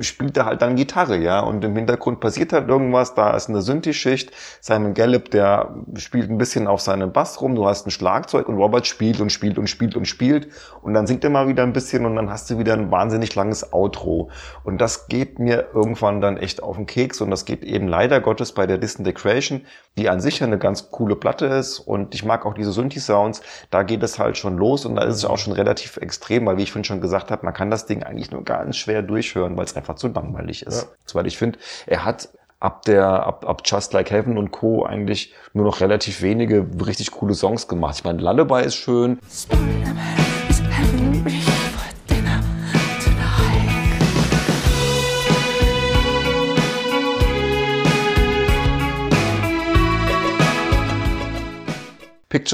spielt 0.00 0.36
er 0.36 0.46
halt 0.46 0.62
dann 0.62 0.74
Gitarre, 0.74 1.16
ja, 1.16 1.40
und 1.40 1.64
im 1.64 1.76
Hintergrund 1.76 2.18
passiert 2.18 2.52
halt 2.52 2.68
irgendwas, 2.68 3.14
da 3.14 3.36
ist 3.36 3.48
eine 3.48 3.62
Synthi-Schicht, 3.62 4.32
Simon 4.60 4.94
Gallup, 4.94 5.30
der 5.30 5.74
spielt 5.96 6.28
ein 6.28 6.38
bisschen 6.38 6.66
auf 6.66 6.80
seinem 6.80 7.12
Bass 7.12 7.40
rum, 7.40 7.54
du 7.54 7.66
hast 7.66 7.86
ein 7.86 7.90
Schlagzeug 7.90 8.48
und 8.48 8.56
Robert 8.56 8.86
spielt 8.86 9.20
und 9.20 9.30
spielt 9.30 9.58
und 9.58 9.68
spielt 9.68 9.94
und 9.94 10.06
spielt. 10.06 10.48
Und 10.82 10.94
dann 10.94 11.06
singt 11.06 11.22
er 11.22 11.30
mal 11.30 11.46
wieder 11.46 11.62
ein 11.62 11.72
bisschen 11.72 12.04
und 12.04 12.16
dann 12.16 12.30
hast 12.30 12.50
du 12.50 12.58
wieder 12.58 12.72
ein 12.72 12.90
wahnsinnig 12.90 13.34
langes 13.34 13.72
Outro. 13.72 14.30
Und 14.64 14.80
das 14.80 15.06
geht 15.06 15.38
mir 15.38 15.68
irgendwann 15.72 16.20
dann 16.20 16.36
echt 16.36 16.62
auf 16.62 16.76
den 16.76 16.86
Keks 16.86 17.20
und 17.20 17.30
das 17.30 17.44
geht 17.44 17.62
eben 17.62 17.86
leider 17.86 18.20
Gottes 18.20 18.52
bei 18.52 18.66
der 18.66 18.78
Disintegration, 18.78 19.62
die 19.96 20.08
an 20.08 20.20
sich 20.20 20.40
ja 20.40 20.46
eine 20.46 20.58
ganz 20.58 20.90
coole 20.90 21.16
Platte 21.16 21.46
ist 21.46 21.78
und 21.78 22.14
ich 22.14 22.24
mag 22.24 22.46
auch 22.46 22.54
diese 22.54 22.72
Synthi-Sounds, 22.72 23.42
da 23.70 23.82
geht 23.82 24.02
es 24.02 24.18
halt 24.18 24.36
schon 24.36 24.56
los 24.56 24.84
und 24.86 24.96
da 24.96 25.02
ist 25.02 25.16
es 25.16 25.24
auch 25.24 25.38
schon 25.38 25.52
relativ 25.52 25.96
extrem, 25.98 26.46
weil 26.46 26.56
wie 26.56 26.62
ich 26.62 26.72
vorhin 26.72 26.84
schon 26.84 27.00
gesagt 27.00 27.30
habe, 27.30 27.44
man 27.44 27.54
kann 27.54 27.70
das 27.70 27.86
Ding 27.86 28.02
eigentlich 28.02 28.30
nur 28.30 28.42
ganz 28.42 28.76
schwer 28.76 29.02
durchhören, 29.02 29.56
weil 29.56 29.64
es 29.64 29.76
einfach 29.76 29.94
zu 29.94 30.08
langweilig 30.08 30.66
ist. 30.66 30.88
Weil 31.12 31.26
ich 31.26 31.38
finde, 31.38 31.58
er 31.86 32.04
hat 32.04 32.28
ab 32.58 32.82
der, 32.86 33.06
ab, 33.06 33.44
ab 33.46 33.62
Just 33.64 33.92
Like 33.92 34.10
Heaven 34.10 34.38
und 34.38 34.50
Co. 34.50 34.84
eigentlich 34.84 35.34
nur 35.52 35.64
noch 35.64 35.80
relativ 35.80 36.22
wenige 36.22 36.66
richtig 36.84 37.10
coole 37.12 37.34
Songs 37.34 37.68
gemacht. 37.68 37.96
Ich 37.98 38.04
meine, 38.04 38.20
Lullaby 38.20 38.64
ist 38.64 38.76
schön, 38.76 39.18
Is 39.28 39.46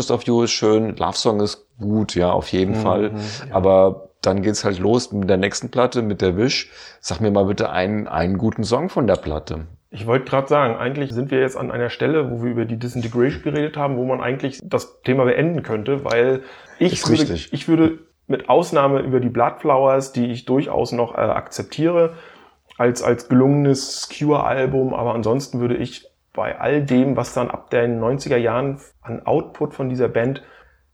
Pictures 0.01 0.11
of 0.11 0.23
You 0.23 0.43
ist 0.43 0.53
schön, 0.53 0.97
Love 0.97 1.17
Song 1.17 1.41
ist 1.41 1.67
gut, 1.79 2.15
ja, 2.15 2.33
auf 2.33 2.49
jeden 2.49 2.75
Fall. 2.75 3.13
Aber 3.51 4.09
dann 4.23 4.41
geht's 4.43 4.65
halt 4.65 4.79
los 4.79 5.13
mit 5.13 5.29
der 5.29 5.37
nächsten 5.37 5.71
Platte, 5.71 6.01
mit 6.01 6.23
der 6.23 6.37
Wish. 6.37 6.71
Sag 7.01 7.21
mir 7.21 7.31
mal 7.31 7.45
bitte 7.45 7.71
einen, 7.71 8.09
einen 8.09 8.39
guten 8.39 8.65
Song 8.65 8.89
von 8.89 9.07
der 9.07 9.17
Platte. 9.17 9.67
Ich 9.91 10.07
wollte 10.07 10.25
gerade 10.25 10.49
sagen, 10.49 10.77
eigentlich 10.77 11.13
sind 11.13 11.31
wir 11.31 11.41
jetzt 11.41 11.57
an 11.57 11.71
einer 11.71 11.91
Stelle, 11.91 12.31
wo 12.31 12.43
wir 12.43 12.51
über 12.51 12.65
die 12.65 12.79
Disintegration 12.79 13.43
geredet 13.43 13.77
haben, 13.77 13.97
wo 13.97 14.05
man 14.05 14.21
eigentlich 14.21 14.61
das 14.63 15.03
Thema 15.03 15.25
beenden 15.25 15.63
könnte, 15.63 16.05
weil 16.05 16.43
ich 16.79 17.07
würde, 17.09 17.35
ich 17.35 17.69
würde 17.69 17.99
mit 18.27 18.49
Ausnahme 18.49 19.01
über 19.01 19.21
die 19.21 19.29
Bloodflowers, 19.29 20.13
die 20.13 20.27
ich 20.27 20.45
durchaus 20.45 20.93
noch 20.93 21.15
äh, 21.15 21.21
akzeptiere, 21.21 22.15
als, 22.79 23.03
als 23.03 23.29
gelungenes 23.29 24.09
Cure-Album, 24.17 24.95
aber 24.95 25.15
ansonsten 25.15 25.61
würde 25.61 25.77
ich 25.77 26.10
bei 26.41 26.59
all 26.59 26.83
dem, 26.83 27.19
was 27.19 27.35
dann 27.35 27.51
ab 27.51 27.69
den 27.69 28.01
90er 28.01 28.39
Jahren 28.39 28.81
an 29.03 29.27
Output 29.27 29.75
von 29.75 29.91
dieser 29.91 30.09
Band 30.09 30.43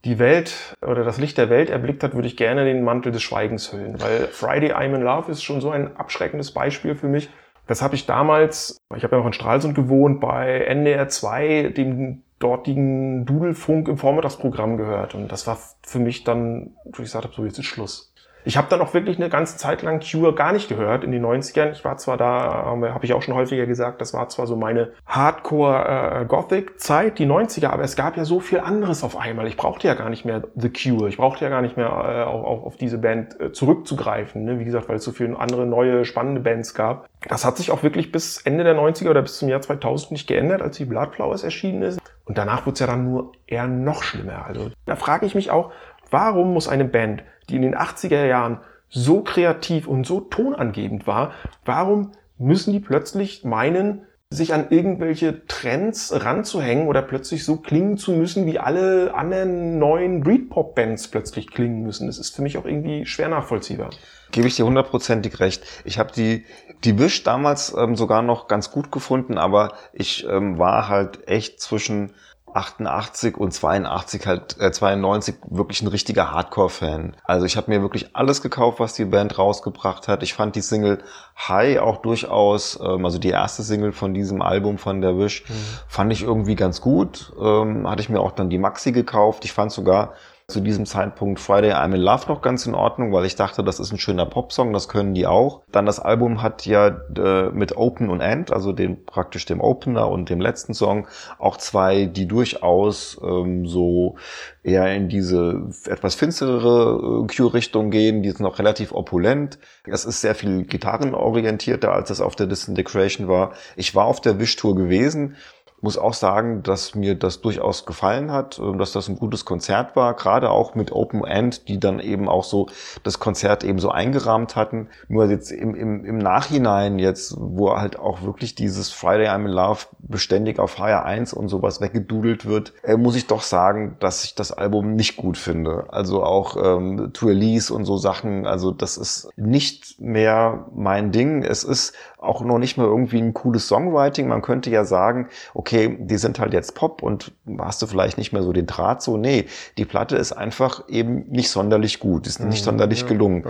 die 0.03 0.19
Welt 0.19 0.75
oder 0.85 1.05
das 1.05 1.19
Licht 1.19 1.37
der 1.37 1.49
Welt 1.49 1.69
erblickt 1.69 2.03
hat, 2.03 2.15
würde 2.15 2.27
ich 2.27 2.35
gerne 2.35 2.65
den 2.65 2.83
Mantel 2.83 3.13
des 3.13 3.23
Schweigens 3.23 3.71
hüllen, 3.71 4.01
weil 4.01 4.27
Friday 4.27 4.73
I'm 4.73 4.93
in 4.93 5.03
Love 5.03 5.31
ist 5.31 5.43
schon 5.43 5.61
so 5.61 5.69
ein 5.69 5.95
abschreckendes 5.95 6.51
Beispiel 6.51 6.95
für 6.95 7.07
mich. 7.07 7.29
Das 7.65 7.81
habe 7.81 7.95
ich 7.95 8.05
damals, 8.05 8.77
ich 8.93 9.05
habe 9.05 9.15
ja 9.15 9.19
noch 9.19 9.27
in 9.27 9.31
Stralsund 9.31 9.73
gewohnt, 9.73 10.19
bei 10.19 10.65
NDR 10.65 11.07
2, 11.07 11.69
dem 11.69 12.23
dortigen 12.39 13.25
Dudelfunk 13.25 13.87
im 13.87 13.97
Vormittagsprogramm 13.97 14.75
gehört. 14.75 15.15
Und 15.15 15.31
das 15.31 15.47
war 15.47 15.57
für 15.81 15.99
mich 15.99 16.25
dann, 16.25 16.75
wo 16.83 16.89
ich 16.91 17.05
gesagt 17.05 17.23
habe, 17.23 17.33
so 17.33 17.45
jetzt 17.45 17.57
ist 17.57 17.67
Schluss. 17.67 18.13
Ich 18.47 18.55
habe 18.55 18.67
dann 18.69 18.79
auch 18.79 18.93
wirklich 18.93 19.17
eine 19.17 19.27
ganze 19.27 19.57
Zeit 19.57 19.81
lang 19.81 19.99
Cure 19.99 20.33
gar 20.33 20.53
nicht 20.53 20.69
gehört 20.69 21.03
in 21.03 21.11
den 21.11 21.25
90ern. 21.25 21.73
Ich 21.73 21.83
war 21.83 21.97
zwar 21.97 22.15
da, 22.15 22.63
habe 22.63 23.03
ich 23.03 23.11
auch 23.11 23.21
schon 23.21 23.33
häufiger 23.33 23.65
gesagt, 23.65 23.99
das 23.99 24.13
war 24.13 24.29
zwar 24.29 24.47
so 24.47 24.55
meine 24.55 24.93
Hardcore-Gothic-Zeit, 25.05 27.19
die 27.19 27.25
90er, 27.25 27.67
aber 27.67 27.83
es 27.83 27.97
gab 27.97 28.15
ja 28.15 28.23
so 28.23 28.39
viel 28.39 28.61
anderes 28.61 29.03
auf 29.03 29.17
einmal. 29.17 29.47
Ich 29.47 29.57
brauchte 29.57 29.89
ja 29.89 29.95
gar 29.95 30.09
nicht 30.09 30.23
mehr 30.23 30.43
The 30.55 30.69
Cure. 30.69 31.09
Ich 31.09 31.17
brauchte 31.17 31.43
ja 31.43 31.49
gar 31.49 31.61
nicht 31.61 31.75
mehr 31.75 31.87
äh, 31.87 32.23
auf, 32.23 32.45
auf, 32.45 32.63
auf 32.67 32.77
diese 32.77 32.99
Band 32.99 33.37
äh, 33.37 33.51
zurückzugreifen. 33.51 34.45
Ne? 34.45 34.59
Wie 34.59 34.65
gesagt, 34.65 34.87
weil 34.87 34.95
es 34.95 35.03
so 35.03 35.11
viele 35.11 35.37
andere 35.37 35.65
neue, 35.65 36.05
spannende 36.05 36.39
Bands 36.39 36.73
gab. 36.73 37.09
Das 37.27 37.43
hat 37.43 37.57
sich 37.57 37.71
auch 37.71 37.83
wirklich 37.83 38.13
bis 38.13 38.41
Ende 38.43 38.63
der 38.63 38.77
90er 38.77 39.09
oder 39.09 39.23
bis 39.23 39.39
zum 39.39 39.49
Jahr 39.49 39.59
2000 39.59 40.13
nicht 40.13 40.25
geändert, 40.25 40.61
als 40.61 40.77
die 40.77 40.85
Bloodflowers 40.85 41.43
erschienen 41.43 41.81
ist. 41.81 41.99
Und 42.23 42.37
danach 42.37 42.65
wurde 42.65 42.75
es 42.75 42.79
ja 42.79 42.87
dann 42.87 43.09
nur 43.09 43.33
eher 43.45 43.67
noch 43.67 44.03
schlimmer. 44.03 44.45
Also 44.45 44.71
da 44.85 44.95
frage 44.95 45.25
ich 45.25 45.35
mich 45.35 45.51
auch, 45.51 45.73
warum 46.09 46.53
muss 46.53 46.67
eine 46.67 46.85
Band, 46.85 47.23
die 47.49 47.55
in 47.55 47.61
den 47.61 47.75
80er 47.75 48.25
Jahren 48.25 48.59
so 48.89 49.21
kreativ 49.21 49.87
und 49.87 50.05
so 50.05 50.21
tonangebend 50.21 51.07
war, 51.07 51.33
warum 51.65 52.11
müssen 52.37 52.71
die 52.71 52.79
plötzlich 52.79 53.43
meinen, 53.43 54.03
sich 54.29 54.53
an 54.53 54.67
irgendwelche 54.71 55.45
Trends 55.47 56.11
ranzuhängen 56.13 56.87
oder 56.87 57.01
plötzlich 57.01 57.45
so 57.45 57.57
klingen 57.57 57.97
zu 57.97 58.11
müssen, 58.11 58.45
wie 58.45 58.59
alle 58.59 59.13
anderen 59.13 59.79
neuen 59.79 60.21
Britpop-Bands 60.21 61.07
plötzlich 61.07 61.47
klingen 61.47 61.83
müssen. 61.83 62.07
Das 62.07 62.17
ist 62.17 62.35
für 62.35 62.41
mich 62.41 62.57
auch 62.57 62.65
irgendwie 62.65 63.05
schwer 63.05 63.29
nachvollziehbar. 63.29 63.91
Gebe 64.31 64.47
ich 64.47 64.57
dir 64.57 64.65
hundertprozentig 64.65 65.39
recht. 65.39 65.63
Ich 65.85 65.97
habe 65.97 66.11
die, 66.11 66.43
die 66.83 66.99
Wish 66.99 67.23
damals 67.23 67.73
ähm, 67.77 67.95
sogar 67.95 68.21
noch 68.21 68.49
ganz 68.49 68.69
gut 68.69 68.91
gefunden, 68.91 69.37
aber 69.37 69.73
ich 69.93 70.27
ähm, 70.29 70.57
war 70.57 70.89
halt 70.89 71.25
echt 71.29 71.61
zwischen 71.61 72.13
88 72.53 73.37
und 73.37 73.51
82 73.51 74.25
halt 74.25 74.59
äh, 74.59 74.71
92 74.71 75.35
wirklich 75.49 75.81
ein 75.81 75.87
richtiger 75.87 76.31
Hardcore-Fan. 76.31 77.15
Also 77.23 77.45
ich 77.45 77.57
habe 77.57 77.71
mir 77.71 77.81
wirklich 77.81 78.15
alles 78.15 78.41
gekauft, 78.41 78.79
was 78.79 78.93
die 78.93 79.05
Band 79.05 79.37
rausgebracht 79.37 80.07
hat. 80.07 80.23
Ich 80.23 80.33
fand 80.33 80.55
die 80.55 80.61
Single 80.61 80.99
High 81.37 81.79
auch 81.79 81.97
durchaus, 81.97 82.79
ähm, 82.81 83.05
also 83.05 83.19
die 83.19 83.29
erste 83.29 83.63
Single 83.63 83.91
von 83.91 84.13
diesem 84.13 84.41
Album 84.41 84.77
von 84.77 85.01
der 85.01 85.17
Wish, 85.17 85.43
fand 85.87 86.11
ich 86.11 86.23
irgendwie 86.23 86.55
ganz 86.55 86.81
gut. 86.81 87.33
Ähm, 87.39 87.89
hatte 87.89 88.01
ich 88.01 88.09
mir 88.09 88.19
auch 88.19 88.31
dann 88.31 88.49
die 88.49 88.57
Maxi 88.57 88.91
gekauft. 88.91 89.45
Ich 89.45 89.53
fand 89.53 89.71
sogar 89.71 90.13
zu 90.49 90.61
diesem 90.61 90.85
Zeitpunkt 90.85 91.41
Friday 91.41 91.73
I'm 91.73 91.93
in 91.93 91.99
Love 91.99 92.29
noch 92.29 92.41
ganz 92.41 92.65
in 92.65 92.73
Ordnung, 92.73 93.11
weil 93.11 93.25
ich 93.25 93.35
dachte, 93.35 93.65
das 93.65 93.81
ist 93.81 93.91
ein 93.91 93.99
schöner 93.99 94.25
Popsong, 94.25 94.71
das 94.71 94.87
können 94.87 95.13
die 95.13 95.27
auch. 95.27 95.61
Dann 95.73 95.85
das 95.85 95.99
Album 95.99 96.41
hat 96.41 96.65
ja 96.65 96.87
äh, 96.87 97.49
mit 97.49 97.75
Open 97.75 98.09
und 98.09 98.21
End, 98.21 98.53
also 98.53 98.71
den 98.71 99.05
praktisch 99.05 99.45
dem 99.45 99.59
Opener 99.59 100.07
und 100.07 100.29
dem 100.29 100.39
letzten 100.39 100.73
Song, 100.73 101.05
auch 101.37 101.57
zwei, 101.57 102.05
die 102.05 102.29
durchaus 102.29 103.19
ähm, 103.21 103.65
so 103.65 104.15
eher 104.63 104.95
in 104.95 105.09
diese 105.09 105.67
etwas 105.85 106.15
finsterere 106.15 107.25
äh, 107.25 107.27
Cure-Richtung 107.27 107.91
gehen. 107.91 108.23
Die 108.23 108.29
sind 108.29 108.39
noch 108.39 108.57
relativ 108.57 108.93
opulent. 108.93 109.59
Es 109.83 110.05
ist 110.05 110.21
sehr 110.21 110.33
viel 110.33 110.63
gitarrenorientierter, 110.63 111.91
als 111.91 112.09
es 112.09 112.21
auf 112.21 112.37
der 112.37 112.47
Disintegration 112.47 113.27
war. 113.27 113.51
Ich 113.75 113.95
war 113.95 114.05
auf 114.05 114.21
der 114.21 114.39
Wish-Tour 114.39 114.75
gewesen 114.75 115.35
muss 115.81 115.97
auch 115.97 116.13
sagen, 116.13 116.63
dass 116.63 116.95
mir 116.95 117.15
das 117.15 117.41
durchaus 117.41 117.85
gefallen 117.85 118.31
hat, 118.31 118.59
äh, 118.59 118.77
dass 118.77 118.91
das 118.91 119.07
ein 119.07 119.17
gutes 119.17 119.45
Konzert 119.45 119.95
war, 119.95 120.15
gerade 120.15 120.49
auch 120.49 120.75
mit 120.75 120.91
Open 120.91 121.23
End, 121.23 121.67
die 121.67 121.79
dann 121.79 121.99
eben 121.99 122.27
auch 122.27 122.43
so 122.43 122.67
das 123.03 123.19
Konzert 123.19 123.63
eben 123.63 123.79
so 123.79 123.89
eingerahmt 123.89 124.55
hatten. 124.55 124.89
Nur 125.07 125.25
jetzt 125.25 125.51
im, 125.51 125.75
im, 125.75 126.05
im 126.05 126.17
Nachhinein 126.17 126.99
jetzt, 126.99 127.35
wo 127.37 127.77
halt 127.77 127.99
auch 127.99 128.23
wirklich 128.23 128.55
dieses 128.55 128.91
Friday 128.91 129.27
I'm 129.27 129.45
in 129.45 129.51
Love 129.51 129.85
beständig 129.99 130.59
auf 130.59 130.79
Higher 130.79 131.05
1 131.05 131.33
und 131.33 131.49
sowas 131.49 131.79
weggedudelt 131.79 132.45
wird, 132.45 132.73
äh, 132.83 132.97
muss 132.97 133.15
ich 133.15 133.27
doch 133.27 133.41
sagen, 133.41 133.97
dass 133.99 134.23
ich 134.23 134.35
das 134.35 134.51
Album 134.51 134.95
nicht 134.95 135.17
gut 135.17 135.37
finde. 135.37 135.85
Also 135.89 136.23
auch 136.23 136.57
ähm, 136.57 137.11
To 137.13 137.27
Release 137.27 137.73
und 137.73 137.85
so 137.85 137.97
Sachen, 137.97 138.47
also 138.47 138.71
das 138.71 138.97
ist 138.97 139.29
nicht 139.35 139.99
mehr 139.99 140.67
mein 140.75 141.11
Ding. 141.11 141.43
Es 141.43 141.63
ist 141.63 141.93
auch 142.17 142.41
noch 142.41 142.57
nicht 142.57 142.77
mal 142.77 142.85
irgendwie 142.85 143.19
ein 143.19 143.33
cooles 143.33 143.67
Songwriting. 143.67 144.27
Man 144.27 144.41
könnte 144.41 144.69
ja 144.69 144.85
sagen, 144.85 145.29
okay, 145.53 145.66
die 145.71 146.17
sind 146.17 146.39
halt 146.39 146.53
jetzt 146.53 146.75
Pop 146.75 147.03
und 147.03 147.31
hast 147.59 147.81
du 147.81 147.87
vielleicht 147.87 148.17
nicht 148.17 148.33
mehr 148.33 148.43
so 148.43 148.53
den 148.53 148.65
Draht 148.65 149.01
so. 149.01 149.17
Nee, 149.17 149.45
die 149.77 149.85
Platte 149.85 150.15
ist 150.15 150.31
einfach 150.31 150.87
eben 150.87 151.27
nicht 151.29 151.49
sonderlich 151.49 151.99
gut, 151.99 152.27
ist 152.27 152.39
nicht 152.39 152.63
sonderlich 152.63 153.05
gelungen. 153.05 153.45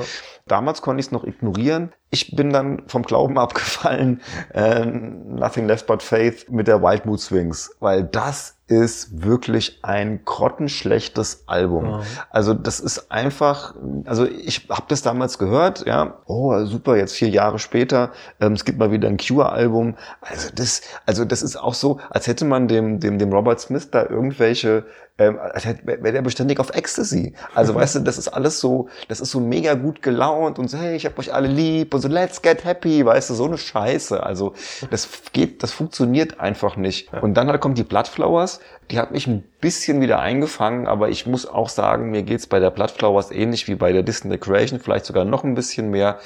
Damals 0.48 0.82
konnte 0.82 1.00
ich 1.00 1.08
es 1.08 1.12
noch 1.12 1.24
ignorieren. 1.24 1.94
Ich 2.10 2.36
bin 2.36 2.52
dann 2.52 2.84
vom 2.88 3.04
Glauben 3.04 3.38
abgefallen, 3.38 4.22
äh, 4.54 4.86
Nothing 4.86 5.68
Left 5.68 5.88
But 5.88 6.04
Faith 6.04 6.50
mit 6.50 6.68
der 6.68 6.82
Wild 6.82 7.06
Mood 7.06 7.20
Swings, 7.20 7.76
weil 7.80 8.04
das 8.04 8.58
ist 8.68 9.24
wirklich 9.24 9.80
ein 9.82 10.26
grottenschlechtes 10.26 11.44
Album. 11.48 12.02
Also 12.30 12.54
das 12.54 12.82
ist 12.82 13.12
einfach, 13.12 13.76
also 14.06 14.26
ich 14.26 14.68
habe 14.70 14.84
das 14.90 15.02
damals 15.02 15.38
gehört, 15.38 15.86
ja, 15.86 16.18
oh 16.26 16.66
super, 16.66 16.98
jetzt 16.98 17.16
vier 17.16 17.30
Jahre 17.30 17.60
später, 17.60 18.12
ähm, 18.42 18.54
es 18.54 18.66
gibt 18.66 18.78
mal 18.78 18.92
wieder 18.92 19.08
ein 19.08 19.18
Cure-Album. 19.18 19.96
Also 20.20 20.50
das, 20.54 20.82
also 21.06 21.24
das 21.24 21.44
ist 21.44 21.56
auch 21.56 21.74
so, 21.74 22.00
als 22.10 22.28
hätte 22.28 22.44
man 22.44 22.68
dem, 22.68 23.00
dem, 23.00 23.20
dem 23.20 23.32
Robert 23.32 23.62
Smith 23.62 23.90
da 23.90 24.06
irgendwelche 24.06 24.86
ähm, 25.18 25.40
als 25.40 25.66
wäre 25.66 26.14
der 26.14 26.22
beständig 26.22 26.60
auf 26.60 26.70
Ecstasy. 26.76 27.34
Also 27.56 27.74
weißt 27.74 27.96
du, 27.96 28.00
das 28.00 28.18
ist 28.18 28.28
alles 28.28 28.60
so, 28.60 28.88
das 29.08 29.20
ist 29.20 29.32
so 29.32 29.40
mega 29.40 29.74
gut 29.74 30.02
gelaunt 30.02 30.60
und 30.60 30.70
so, 30.70 30.78
hey, 30.78 30.96
ich 30.96 31.06
hab 31.06 31.18
euch 31.18 31.34
alle 31.34 31.48
lieb 31.48 31.94
und 31.94 32.02
so, 32.02 32.08
let's 32.08 32.42
get 32.42 32.64
happy, 32.66 33.06
weißt 33.06 33.30
du, 33.30 33.34
so 33.34 33.46
eine 33.46 33.58
Scheiße. 33.58 34.22
Also 34.22 34.54
das 34.92 35.10
geht, 35.34 35.64
das 35.64 35.72
funktioniert 35.72 36.40
einfach 36.40 36.76
nicht. 36.76 37.12
Und 37.22 37.36
dann 37.36 37.48
halt 37.48 37.62
kommt 37.62 37.78
die 37.78 37.84
Bloodflowers, 37.84 38.60
die 38.92 39.00
hat 39.00 39.12
mich 39.12 39.28
ein 39.28 39.44
bisschen 39.60 40.02
wieder 40.02 40.20
eingefangen, 40.20 40.88
aber 40.88 41.10
ich 41.10 41.26
muss 41.26 41.48
auch 41.48 41.70
sagen, 41.70 42.12
mir 42.12 42.24
geht's 42.24 42.48
bei 42.48 42.60
der 42.60 42.72
Bloodflowers 42.72 43.32
ähnlich 43.32 43.68
wie 43.68 43.76
bei 43.76 43.92
der 43.92 44.04
Disintegration, 44.04 44.80
vielleicht 44.80 45.06
sogar 45.06 45.26
noch 45.26 45.44
ein 45.44 45.56
bisschen 45.56 45.90
mehr. 45.90 46.20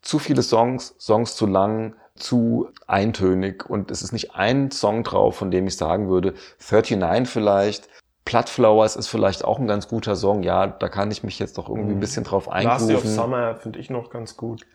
Zu 0.00 0.18
viele 0.18 0.42
Songs, 0.42 0.94
Songs 0.98 1.34
zu 1.34 1.46
lang, 1.46 1.94
zu 2.14 2.68
eintönig 2.86 3.68
und 3.68 3.90
es 3.90 4.02
ist 4.02 4.12
nicht 4.12 4.34
ein 4.34 4.70
Song 4.70 5.04
drauf, 5.04 5.36
von 5.36 5.50
dem 5.50 5.66
ich 5.66 5.76
sagen 5.76 6.08
würde, 6.08 6.34
39 6.70 7.28
vielleicht, 7.28 7.88
Floodflowers 8.28 8.94
ist 8.96 9.08
vielleicht 9.08 9.42
auch 9.42 9.58
ein 9.58 9.66
ganz 9.66 9.88
guter 9.88 10.14
Song. 10.14 10.42
Ja, 10.42 10.66
da 10.66 10.90
kann 10.90 11.10
ich 11.10 11.22
mich 11.22 11.38
jetzt 11.38 11.56
doch 11.56 11.70
irgendwie 11.70 11.94
ein 11.94 12.00
bisschen 12.00 12.24
drauf 12.24 12.46
Last 12.46 12.88
Day 12.88 12.94
of 12.94 13.02
eingrooven. 13.04 13.10
Summer 13.10 13.54
finde 13.54 13.78
ich 13.78 13.88
noch 13.88 14.10
ganz 14.10 14.36
gut. 14.36 14.66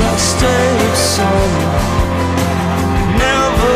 Last 0.00 0.40
day 0.40 0.46
of 0.90 0.96
summer 0.96 1.28
never 3.18 3.74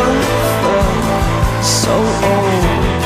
felt 0.62 1.62
so 1.62 1.90
old. 1.90 2.97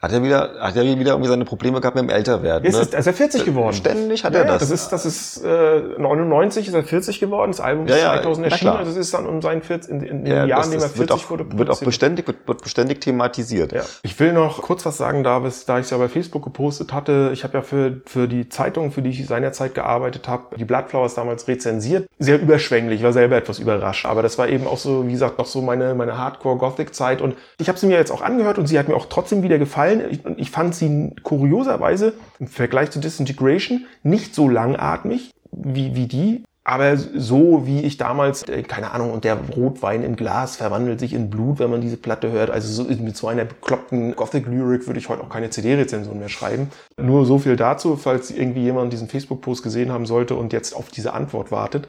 Hat 0.00 0.12
er 0.12 0.22
wieder, 0.22 0.54
hat 0.60 0.76
er 0.76 0.84
wieder 0.84 1.10
irgendwie 1.10 1.28
seine 1.28 1.44
Probleme 1.44 1.78
gehabt 1.78 1.94
mit 1.94 2.04
dem 2.04 2.08
Älterwerden? 2.08 2.64
Jetzt 2.64 2.74
ne? 2.74 2.80
ist, 2.80 2.94
ist 2.94 3.06
er 3.06 3.12
40 3.12 3.44
geworden. 3.44 3.74
Ständig 3.74 4.24
hat 4.24 4.32
ja, 4.32 4.40
er 4.40 4.46
das. 4.46 4.60
Das 4.60 4.70
ist, 4.70 4.88
das 4.88 5.04
ist 5.04 5.44
äh, 5.44 5.80
99 5.98 6.68
ist 6.68 6.72
er 6.72 6.84
40 6.84 7.20
geworden. 7.20 7.50
Das 7.50 7.60
Album 7.60 7.84
ist 7.84 7.92
Ja, 7.92 8.14
ja, 8.14 8.22
2000 8.22 8.46
na 8.46 8.52
erschienen. 8.52 8.76
Also 8.76 8.92
es 8.92 8.96
ist 8.96 9.12
dann 9.12 9.26
um 9.26 9.42
seinen 9.42 9.60
40, 9.60 9.90
in, 9.90 10.00
in, 10.00 10.26
ja, 10.26 10.40
den 10.40 10.48
Jahren, 10.48 10.60
das, 10.60 10.66
in 10.68 10.72
dem 10.72 10.80
er 10.80 10.88
das 10.88 10.98
wird 10.98 11.10
40 11.10 11.26
auch, 11.26 11.30
wurde. 11.30 11.58
wird 11.58 11.68
auch 11.68 11.80
beständig, 11.80 12.26
wird, 12.26 12.48
wird 12.48 12.62
beständig 12.62 13.02
thematisiert. 13.02 13.72
Ja. 13.72 13.82
Ich 14.02 14.18
will 14.18 14.32
noch 14.32 14.62
kurz 14.62 14.86
was 14.86 14.96
sagen, 14.96 15.22
Davis, 15.22 15.66
da 15.66 15.78
ich 15.78 15.84
es 15.84 15.90
ja 15.90 15.98
bei 15.98 16.08
Facebook 16.08 16.44
gepostet 16.44 16.94
hatte. 16.94 17.28
Ich 17.34 17.44
habe 17.44 17.58
ja 17.58 17.62
für, 17.62 18.00
für 18.06 18.26
die 18.26 18.48
Zeitung, 18.48 18.92
für 18.92 19.02
die 19.02 19.10
ich 19.10 19.26
seinerzeit 19.26 19.74
gearbeitet 19.74 20.28
habe, 20.28 20.56
die 20.56 20.64
Bloodflowers 20.64 21.14
damals 21.14 21.46
rezensiert. 21.46 22.08
Sehr 22.18 22.40
überschwänglich, 22.40 23.02
war 23.02 23.12
selber 23.12 23.36
etwas 23.36 23.58
überrascht. 23.58 24.06
Aber 24.06 24.22
das 24.22 24.38
war 24.38 24.48
eben 24.48 24.66
auch 24.66 24.78
so, 24.78 25.06
wie 25.06 25.12
gesagt, 25.12 25.36
noch 25.36 25.44
so 25.44 25.60
meine, 25.60 25.94
meine 25.94 26.16
Hardcore-Gothic-Zeit. 26.16 27.20
Und 27.20 27.36
ich 27.58 27.68
habe 27.68 27.78
sie 27.78 27.86
mir 27.86 27.98
jetzt 27.98 28.10
auch 28.10 28.22
angehört 28.22 28.56
und 28.56 28.66
sie 28.66 28.78
hat 28.78 28.88
mir 28.88 28.96
auch 28.96 29.06
trotzdem 29.10 29.42
wieder 29.42 29.58
gefallen. 29.58 29.89
Ich, 30.10 30.24
und 30.24 30.38
ich 30.38 30.50
fand 30.50 30.74
sie 30.74 31.12
kurioserweise 31.22 32.14
im 32.38 32.46
Vergleich 32.46 32.90
zu 32.90 33.00
Disintegration 33.00 33.86
nicht 34.02 34.34
so 34.34 34.48
langatmig 34.48 35.30
wie, 35.52 35.94
wie 35.94 36.06
die. 36.06 36.44
Aber 36.62 36.96
so 36.96 37.66
wie 37.66 37.80
ich 37.80 37.96
damals, 37.96 38.42
äh, 38.42 38.62
keine 38.62 38.90
Ahnung, 38.92 39.12
und 39.12 39.24
der 39.24 39.38
Rotwein 39.56 40.04
in 40.04 40.14
Glas 40.14 40.56
verwandelt 40.56 41.00
sich 41.00 41.14
in 41.14 41.30
Blut, 41.30 41.58
wenn 41.58 41.70
man 41.70 41.80
diese 41.80 41.96
Platte 41.96 42.30
hört. 42.30 42.50
Also 42.50 42.84
so 42.84 42.88
mit 43.02 43.16
so 43.16 43.28
einer 43.28 43.46
bekloppten 43.46 44.14
Gothic-Lyric 44.14 44.86
würde 44.86 45.00
ich 45.00 45.08
heute 45.08 45.22
auch 45.22 45.30
keine 45.30 45.50
CD-Rezension 45.50 46.18
mehr 46.18 46.28
schreiben. 46.28 46.70
Nur 47.00 47.24
so 47.24 47.38
viel 47.38 47.56
dazu, 47.56 47.96
falls 47.96 48.30
irgendwie 48.30 48.62
jemand 48.62 48.92
diesen 48.92 49.08
Facebook-Post 49.08 49.62
gesehen 49.62 49.90
haben 49.90 50.06
sollte 50.06 50.34
und 50.36 50.52
jetzt 50.52 50.76
auf 50.76 50.90
diese 50.90 51.14
Antwort 51.14 51.50
wartet. 51.50 51.88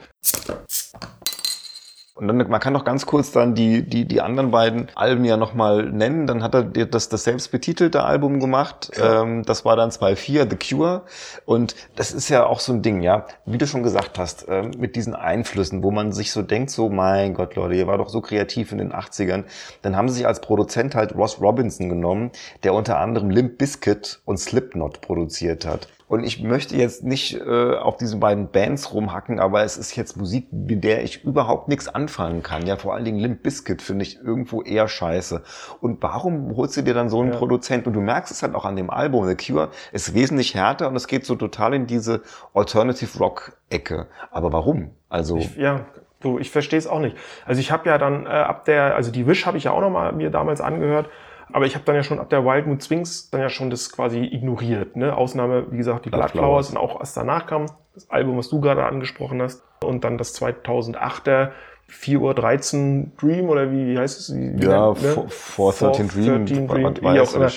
Und 2.22 2.28
dann, 2.28 2.36
man 2.48 2.60
kann 2.60 2.72
noch 2.72 2.84
ganz 2.84 3.04
kurz 3.04 3.32
dann 3.32 3.56
die, 3.56 3.82
die, 3.82 4.04
die 4.04 4.20
anderen 4.20 4.52
beiden 4.52 4.86
Alben 4.94 5.24
ja 5.24 5.36
nochmal 5.36 5.90
nennen. 5.90 6.28
Dann 6.28 6.44
hat 6.44 6.54
er 6.54 6.62
das, 6.62 7.08
das 7.08 7.24
selbst 7.24 7.50
betitelte 7.50 8.04
Album 8.04 8.38
gemacht. 8.38 8.92
Ähm, 9.02 9.42
das 9.42 9.64
war 9.64 9.74
dann 9.74 9.90
2.4, 9.90 10.48
The 10.48 10.56
Cure. 10.56 11.02
Und 11.46 11.74
das 11.96 12.12
ist 12.12 12.28
ja 12.28 12.46
auch 12.46 12.60
so 12.60 12.72
ein 12.74 12.80
Ding, 12.80 13.02
ja. 13.02 13.26
Wie 13.44 13.58
du 13.58 13.66
schon 13.66 13.82
gesagt 13.82 14.20
hast, 14.20 14.46
ähm, 14.48 14.70
mit 14.78 14.94
diesen 14.94 15.16
Einflüssen, 15.16 15.82
wo 15.82 15.90
man 15.90 16.12
sich 16.12 16.30
so 16.30 16.42
denkt, 16.42 16.70
so, 16.70 16.88
mein 16.88 17.34
Gott, 17.34 17.56
Leute, 17.56 17.74
ihr 17.74 17.88
war 17.88 17.98
doch 17.98 18.08
so 18.08 18.20
kreativ 18.20 18.70
in 18.70 18.78
den 18.78 18.92
80ern. 18.92 19.42
Dann 19.82 19.96
haben 19.96 20.08
sie 20.08 20.18
sich 20.18 20.26
als 20.28 20.40
Produzent 20.40 20.94
halt 20.94 21.16
Ross 21.16 21.40
Robinson 21.40 21.88
genommen, 21.88 22.30
der 22.62 22.74
unter 22.74 23.00
anderem 23.00 23.30
Limp 23.30 23.58
Bizkit 23.58 24.20
und 24.26 24.38
Slipknot 24.38 25.00
produziert 25.00 25.66
hat. 25.66 25.88
Und 26.12 26.24
ich 26.24 26.42
möchte 26.42 26.76
jetzt 26.76 27.04
nicht 27.04 27.40
äh, 27.40 27.74
auf 27.74 27.96
diesen 27.96 28.20
beiden 28.20 28.50
Bands 28.50 28.92
rumhacken, 28.92 29.40
aber 29.40 29.62
es 29.62 29.78
ist 29.78 29.96
jetzt 29.96 30.18
Musik, 30.18 30.46
mit 30.52 30.84
der 30.84 31.04
ich 31.04 31.24
überhaupt 31.24 31.68
nichts 31.68 31.88
anfangen 31.88 32.42
kann. 32.42 32.66
Ja, 32.66 32.76
vor 32.76 32.92
allen 32.92 33.06
Dingen 33.06 33.18
Limp 33.18 33.42
Bizkit 33.42 33.80
finde 33.80 34.02
ich 34.02 34.20
irgendwo 34.20 34.60
eher 34.60 34.88
scheiße. 34.88 35.42
Und 35.80 36.02
warum 36.02 36.54
holst 36.54 36.76
du 36.76 36.82
dir 36.82 36.92
dann 36.92 37.08
so 37.08 37.22
einen 37.22 37.30
Produzent? 37.30 37.86
Und 37.86 37.94
du 37.94 38.02
merkst 38.02 38.30
es 38.30 38.42
halt 38.42 38.54
auch 38.54 38.66
an 38.66 38.76
dem 38.76 38.90
Album. 38.90 39.26
The 39.26 39.36
Cure 39.36 39.70
ist 39.92 40.12
wesentlich 40.12 40.54
härter 40.54 40.88
und 40.88 40.96
es 40.96 41.06
geht 41.06 41.24
so 41.24 41.34
total 41.34 41.72
in 41.72 41.86
diese 41.86 42.20
Alternative 42.52 43.18
Rock 43.18 43.56
Ecke. 43.70 44.06
Aber 44.30 44.52
warum? 44.52 44.90
Also 45.08 45.38
Ich, 45.38 45.56
ja, 45.56 45.86
du, 46.20 46.38
ich 46.38 46.50
verstehe 46.50 46.78
es 46.78 46.86
auch 46.86 47.00
nicht. 47.00 47.16
Also 47.46 47.58
ich 47.58 47.72
habe 47.72 47.88
ja 47.88 47.96
dann 47.96 48.26
äh, 48.26 48.28
ab 48.28 48.66
der, 48.66 48.96
also 48.96 49.10
die 49.10 49.26
Wish 49.26 49.46
habe 49.46 49.56
ich 49.56 49.64
ja 49.64 49.70
auch 49.70 49.80
noch 49.80 49.88
mal 49.88 50.12
mir 50.12 50.28
damals 50.28 50.60
angehört, 50.60 51.08
aber 51.52 51.66
ich 51.66 51.74
habe 51.74 51.84
dann 51.84 51.94
ja 51.94 52.02
schon 52.02 52.18
ab 52.18 52.30
der 52.30 52.44
Wild 52.44 52.66
Mood 52.66 52.82
Swings 52.82 53.30
dann 53.30 53.40
ja 53.40 53.48
schon 53.48 53.70
das 53.70 53.90
quasi 53.92 54.18
ignoriert. 54.24 54.96
Ne? 54.96 55.16
Ausnahme, 55.16 55.66
wie 55.70 55.76
gesagt, 55.76 56.04
die 56.06 56.10
Bloodflowers. 56.10 56.70
Bloodflowers 56.70 56.70
und 56.70 56.76
auch 56.78 57.00
was 57.00 57.14
danach 57.14 57.46
kam, 57.46 57.66
das 57.94 58.08
Album, 58.10 58.38
was 58.38 58.48
du 58.48 58.60
gerade 58.60 58.84
angesprochen 58.84 59.40
hast, 59.42 59.62
und 59.84 60.04
dann 60.04 60.18
das 60.18 60.34
2008er 60.40 61.50
4 61.88 62.20
Uhr 62.20 62.34
13 62.34 63.12
Dream 63.20 63.48
oder 63.50 63.70
wie, 63.70 63.86
wie 63.86 63.98
heißt 63.98 64.18
es? 64.20 64.34
Wie, 64.34 64.64
ja, 64.64 64.92
nennt- 64.92 65.02
ne? 65.02 65.24
413 65.28 66.08
Dream, 66.08 66.46
413 66.46 66.68
was 66.68 66.94
Dream, 67.00 67.14
wie 67.14 67.20
auch 67.20 67.34
immer. 67.34 67.50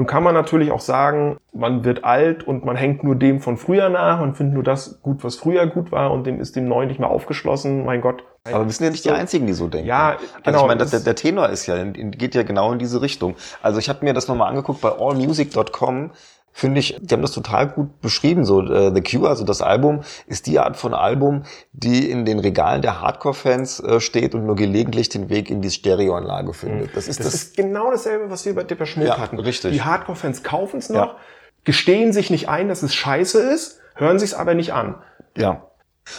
Nun 0.00 0.06
kann 0.06 0.22
man 0.22 0.32
natürlich 0.32 0.72
auch 0.72 0.80
sagen, 0.80 1.36
man 1.52 1.84
wird 1.84 2.04
alt 2.04 2.42
und 2.42 2.64
man 2.64 2.74
hängt 2.74 3.04
nur 3.04 3.16
dem 3.16 3.42
von 3.42 3.58
früher 3.58 3.90
nach 3.90 4.18
und 4.22 4.34
findet 4.34 4.54
nur 4.54 4.62
das 4.62 5.02
gut, 5.02 5.22
was 5.22 5.36
früher 5.36 5.66
gut 5.66 5.92
war 5.92 6.10
und 6.10 6.26
dem 6.26 6.40
ist 6.40 6.56
dem 6.56 6.66
Neuen 6.68 6.88
nicht 6.88 6.98
mehr 7.00 7.10
aufgeschlossen. 7.10 7.84
Mein 7.84 8.00
Gott. 8.00 8.24
Aber 8.50 8.64
wir 8.64 8.72
sind 8.72 8.84
ja 8.86 8.90
nicht 8.92 9.04
die 9.04 9.10
So. 9.10 9.14
Einzigen, 9.14 9.46
die 9.46 9.52
so 9.52 9.68
denken. 9.68 9.86
Ja, 9.86 10.12
Also 10.12 10.26
genau, 10.42 10.60
ich 10.62 10.66
meine, 10.68 10.78
das- 10.80 10.90
der, 10.92 11.00
der 11.00 11.14
Tenor 11.16 11.50
ist 11.50 11.66
ja, 11.66 11.84
geht 11.84 12.34
ja 12.34 12.44
genau 12.44 12.72
in 12.72 12.78
diese 12.78 13.02
Richtung. 13.02 13.34
Also 13.60 13.78
ich 13.78 13.90
habe 13.90 14.02
mir 14.02 14.14
das 14.14 14.26
nochmal 14.26 14.48
angeguckt 14.48 14.80
bei 14.80 14.88
allmusic.com. 14.90 16.12
Finde 16.52 16.80
ich, 16.80 16.96
die 17.00 17.14
haben 17.14 17.22
das 17.22 17.30
total 17.32 17.68
gut 17.68 18.00
beschrieben. 18.00 18.44
So 18.44 18.60
äh, 18.62 18.92
The 18.92 19.00
Cure, 19.02 19.28
also 19.28 19.44
das 19.44 19.62
Album, 19.62 20.00
ist 20.26 20.46
die 20.46 20.58
Art 20.58 20.76
von 20.76 20.94
Album, 20.94 21.44
die 21.72 22.10
in 22.10 22.24
den 22.24 22.38
Regalen 22.40 22.82
der 22.82 23.00
Hardcore-Fans 23.00 23.80
äh, 23.80 24.00
steht 24.00 24.34
und 24.34 24.46
nur 24.46 24.56
gelegentlich 24.56 25.08
den 25.08 25.28
Weg 25.30 25.48
in 25.48 25.62
die 25.62 25.70
Stereoanlage 25.70 26.52
findet. 26.52 26.96
Das 26.96 27.06
ist 27.08 27.20
Das, 27.20 27.26
das. 27.26 27.34
ist 27.34 27.56
genau 27.56 27.90
dasselbe, 27.90 28.30
was 28.30 28.44
wir 28.44 28.54
bei 28.54 28.64
Depeche 28.64 28.98
Mode 28.98 29.10
Ja, 29.10 29.18
hatten. 29.18 29.38
richtig. 29.38 29.72
Die 29.72 29.82
Hardcore-Fans 29.82 30.42
kaufen 30.42 30.78
es 30.78 30.90
noch, 30.90 30.96
Ja. 31.14 31.16
gestehen 31.64 32.12
sich 32.12 32.30
nicht 32.30 32.48
ein, 32.48 32.68
dass 32.68 32.82
es 32.82 32.94
scheiße 32.94 33.38
ist, 33.40 33.78
hören 33.94 34.18
sich 34.18 34.30
es 34.30 34.34
aber 34.34 34.54
nicht 34.54 34.72
an. 34.74 34.96
Ja. 35.36 35.66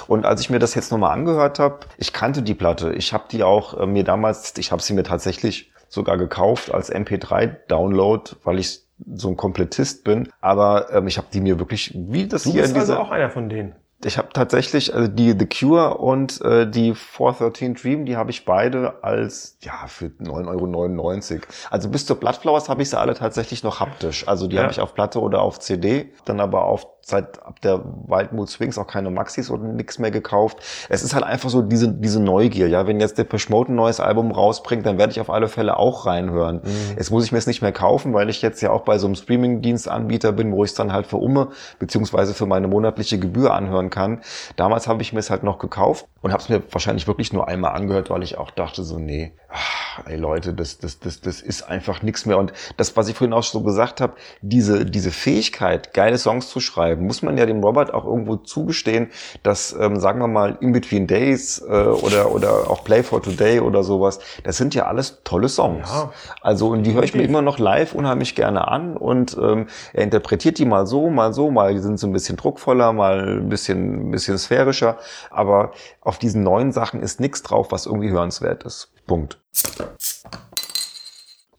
Und 0.07 0.25
als 0.25 0.39
ich 0.41 0.49
mir 0.49 0.59
das 0.59 0.73
jetzt 0.75 0.91
nochmal 0.91 1.11
angehört 1.11 1.59
habe, 1.59 1.79
ich 1.97 2.13
kannte 2.13 2.41
die 2.41 2.53
Platte. 2.53 2.93
Ich 2.93 3.11
habe 3.11 3.25
die 3.29 3.43
auch 3.43 3.77
äh, 3.77 3.85
mir 3.85 4.05
damals, 4.05 4.53
ich 4.57 4.71
habe 4.71 4.81
sie 4.81 4.93
mir 4.93 5.03
tatsächlich 5.03 5.71
sogar 5.89 6.17
gekauft 6.17 6.73
als 6.73 6.89
MP3-Download, 6.91 8.31
weil 8.43 8.59
ich 8.59 8.81
so 9.13 9.29
ein 9.29 9.37
Komplettist 9.37 10.03
bin. 10.03 10.29
Aber 10.41 10.91
ähm, 10.93 11.07
ich 11.07 11.17
habe 11.17 11.27
die 11.33 11.41
mir 11.41 11.59
wirklich, 11.59 11.93
wie 11.95 12.27
das 12.27 12.43
Du 12.43 12.51
hier 12.51 12.61
bist 12.61 12.75
in 12.75 12.79
dieser... 12.81 12.93
also 12.99 13.07
auch 13.07 13.11
einer 13.11 13.29
von 13.29 13.49
denen. 13.49 13.75
Ich 14.03 14.17
habe 14.17 14.29
tatsächlich 14.33 14.95
also 14.95 15.07
die 15.07 15.35
The 15.37 15.45
Cure 15.45 15.97
und 15.99 16.41
äh, 16.41 16.67
die 16.67 16.95
413 16.95 17.75
Dream, 17.75 18.05
die 18.05 18.17
habe 18.17 18.31
ich 18.31 18.45
beide 18.45 19.03
als 19.03 19.57
ja 19.61 19.85
für 19.85 20.05
9,99 20.07 21.31
Euro. 21.33 21.41
Also 21.69 21.89
bis 21.89 22.07
zur 22.07 22.19
Bloodflowers 22.19 22.67
habe 22.67 22.81
ich 22.81 22.89
sie 22.89 22.99
alle 22.99 23.13
tatsächlich 23.13 23.61
noch 23.63 23.79
haptisch. 23.79 24.27
Also 24.27 24.47
die 24.47 24.55
Ja. 24.55 24.63
habe 24.63 24.71
ich 24.71 24.79
auf 24.79 24.95
Platte 24.95 25.19
oder 25.21 25.43
auf 25.43 25.59
CD, 25.59 26.09
dann 26.25 26.39
aber 26.39 26.63
auf 26.65 26.87
seit 27.11 27.43
ab 27.45 27.61
der 27.61 27.83
Wild 28.07 28.33
Mood 28.33 28.49
Swings 28.49 28.77
auch 28.77 28.87
keine 28.87 29.11
Maxis 29.11 29.51
oder 29.51 29.63
nix 29.63 29.99
mehr 29.99 30.11
gekauft. 30.11 30.57
Es 30.89 31.03
ist 31.03 31.13
halt 31.13 31.23
einfach 31.23 31.49
so 31.49 31.61
diese 31.61 31.89
diese 31.89 32.19
Neugier, 32.19 32.67
ja, 32.67 32.87
wenn 32.87 32.99
jetzt 32.99 33.17
der 33.17 33.27
Mode 33.49 33.71
ein 33.71 33.75
neues 33.75 33.99
Album 33.99 34.31
rausbringt, 34.31 34.85
dann 34.85 34.97
werde 34.97 35.11
ich 35.11 35.21
auf 35.21 35.29
alle 35.29 35.47
Fälle 35.47 35.77
auch 35.77 36.05
reinhören. 36.05 36.61
Jetzt 36.97 37.11
muss 37.11 37.25
ich 37.25 37.31
mir 37.31 37.37
es 37.37 37.47
nicht 37.47 37.61
mehr 37.61 37.71
kaufen, 37.71 38.13
weil 38.13 38.29
ich 38.29 38.41
jetzt 38.41 38.61
ja 38.61 38.71
auch 38.71 38.81
bei 38.81 38.97
so 38.97 39.07
einem 39.07 39.15
Streaming-Dienstanbieter 39.15 40.31
bin, 40.31 40.51
wo 40.51 40.63
ich 40.63 40.71
es 40.71 40.75
dann 40.75 40.91
halt 40.93 41.07
für 41.07 41.17
Umme 41.17 41.49
beziehungsweise 41.79 42.33
für 42.33 42.45
meine 42.45 42.67
monatliche 42.67 43.19
Gebühr 43.19 43.53
anhören 43.53 43.89
kann. 43.89 44.21
Damals 44.55 44.87
habe 44.87 45.01
ich 45.01 45.13
mir 45.13 45.19
es 45.19 45.29
halt 45.29 45.43
noch 45.43 45.59
gekauft 45.59 46.07
und 46.21 46.31
habe 46.31 46.41
es 46.41 46.49
mir 46.49 46.61
wahrscheinlich 46.71 47.07
wirklich 47.07 47.33
nur 47.33 47.47
einmal 47.47 47.73
angehört, 47.73 48.09
weil 48.09 48.23
ich 48.23 48.37
auch 48.37 48.51
dachte 48.51 48.83
so, 48.83 48.99
nee, 48.99 49.33
ah, 49.49 50.03
ey 50.07 50.17
Leute, 50.17 50.53
das, 50.53 50.77
das, 50.77 50.99
das, 50.99 51.21
das 51.21 51.41
ist 51.41 51.63
einfach 51.63 52.01
nichts 52.01 52.25
mehr. 52.25 52.37
Und 52.37 52.53
das, 52.77 52.95
was 52.95 53.07
ich 53.07 53.15
vorhin 53.15 53.33
auch 53.33 53.43
so 53.43 53.61
gesagt 53.61 54.01
habe, 54.01 54.13
diese, 54.41 54.85
diese 54.85 55.11
Fähigkeit, 55.11 55.93
geile 55.93 56.17
Songs 56.17 56.49
zu 56.49 56.59
schreiben, 56.59 57.00
muss 57.05 57.21
man 57.21 57.37
ja 57.37 57.45
dem 57.45 57.63
Robert 57.63 57.93
auch 57.93 58.05
irgendwo 58.05 58.37
zugestehen, 58.37 59.09
dass, 59.43 59.75
ähm, 59.79 59.99
sagen 59.99 60.19
wir 60.19 60.27
mal, 60.27 60.57
In 60.61 60.71
Between 60.71 61.07
Days 61.07 61.63
äh, 61.67 61.71
oder, 61.71 62.31
oder 62.31 62.69
auch 62.69 62.83
Play 62.83 63.03
for 63.03 63.21
Today 63.21 63.59
oder 63.59 63.83
sowas, 63.83 64.19
das 64.43 64.57
sind 64.57 64.75
ja 64.75 64.85
alles 64.85 65.21
tolle 65.23 65.49
Songs. 65.49 65.89
Ja. 65.89 66.11
Also, 66.41 66.69
und 66.69 66.83
die 66.83 66.93
höre 66.93 67.03
ich 67.03 67.13
mir 67.13 67.23
immer 67.23 67.41
noch 67.41 67.59
live 67.59 67.93
unheimlich 67.93 68.35
gerne 68.35 68.67
an 68.67 68.97
und 68.97 69.37
ähm, 69.41 69.67
er 69.93 70.03
interpretiert 70.03 70.57
die 70.57 70.65
mal 70.65 70.85
so, 70.85 71.09
mal 71.09 71.33
so, 71.33 71.51
mal 71.51 71.73
die 71.73 71.79
sind 71.79 71.99
so 71.99 72.07
ein 72.07 72.13
bisschen 72.13 72.37
druckvoller, 72.37 72.93
mal 72.93 73.37
ein 73.39 73.49
bisschen, 73.49 74.09
ein 74.09 74.11
bisschen 74.11 74.37
sphärischer, 74.37 74.97
aber 75.29 75.71
auf 76.01 76.17
diesen 76.17 76.43
neuen 76.43 76.71
Sachen 76.71 77.01
ist 77.01 77.19
nichts 77.19 77.43
drauf, 77.43 77.71
was 77.71 77.85
irgendwie 77.85 78.11
hörenswert 78.11 78.63
ist. 78.63 78.91
Punkt. 79.07 79.39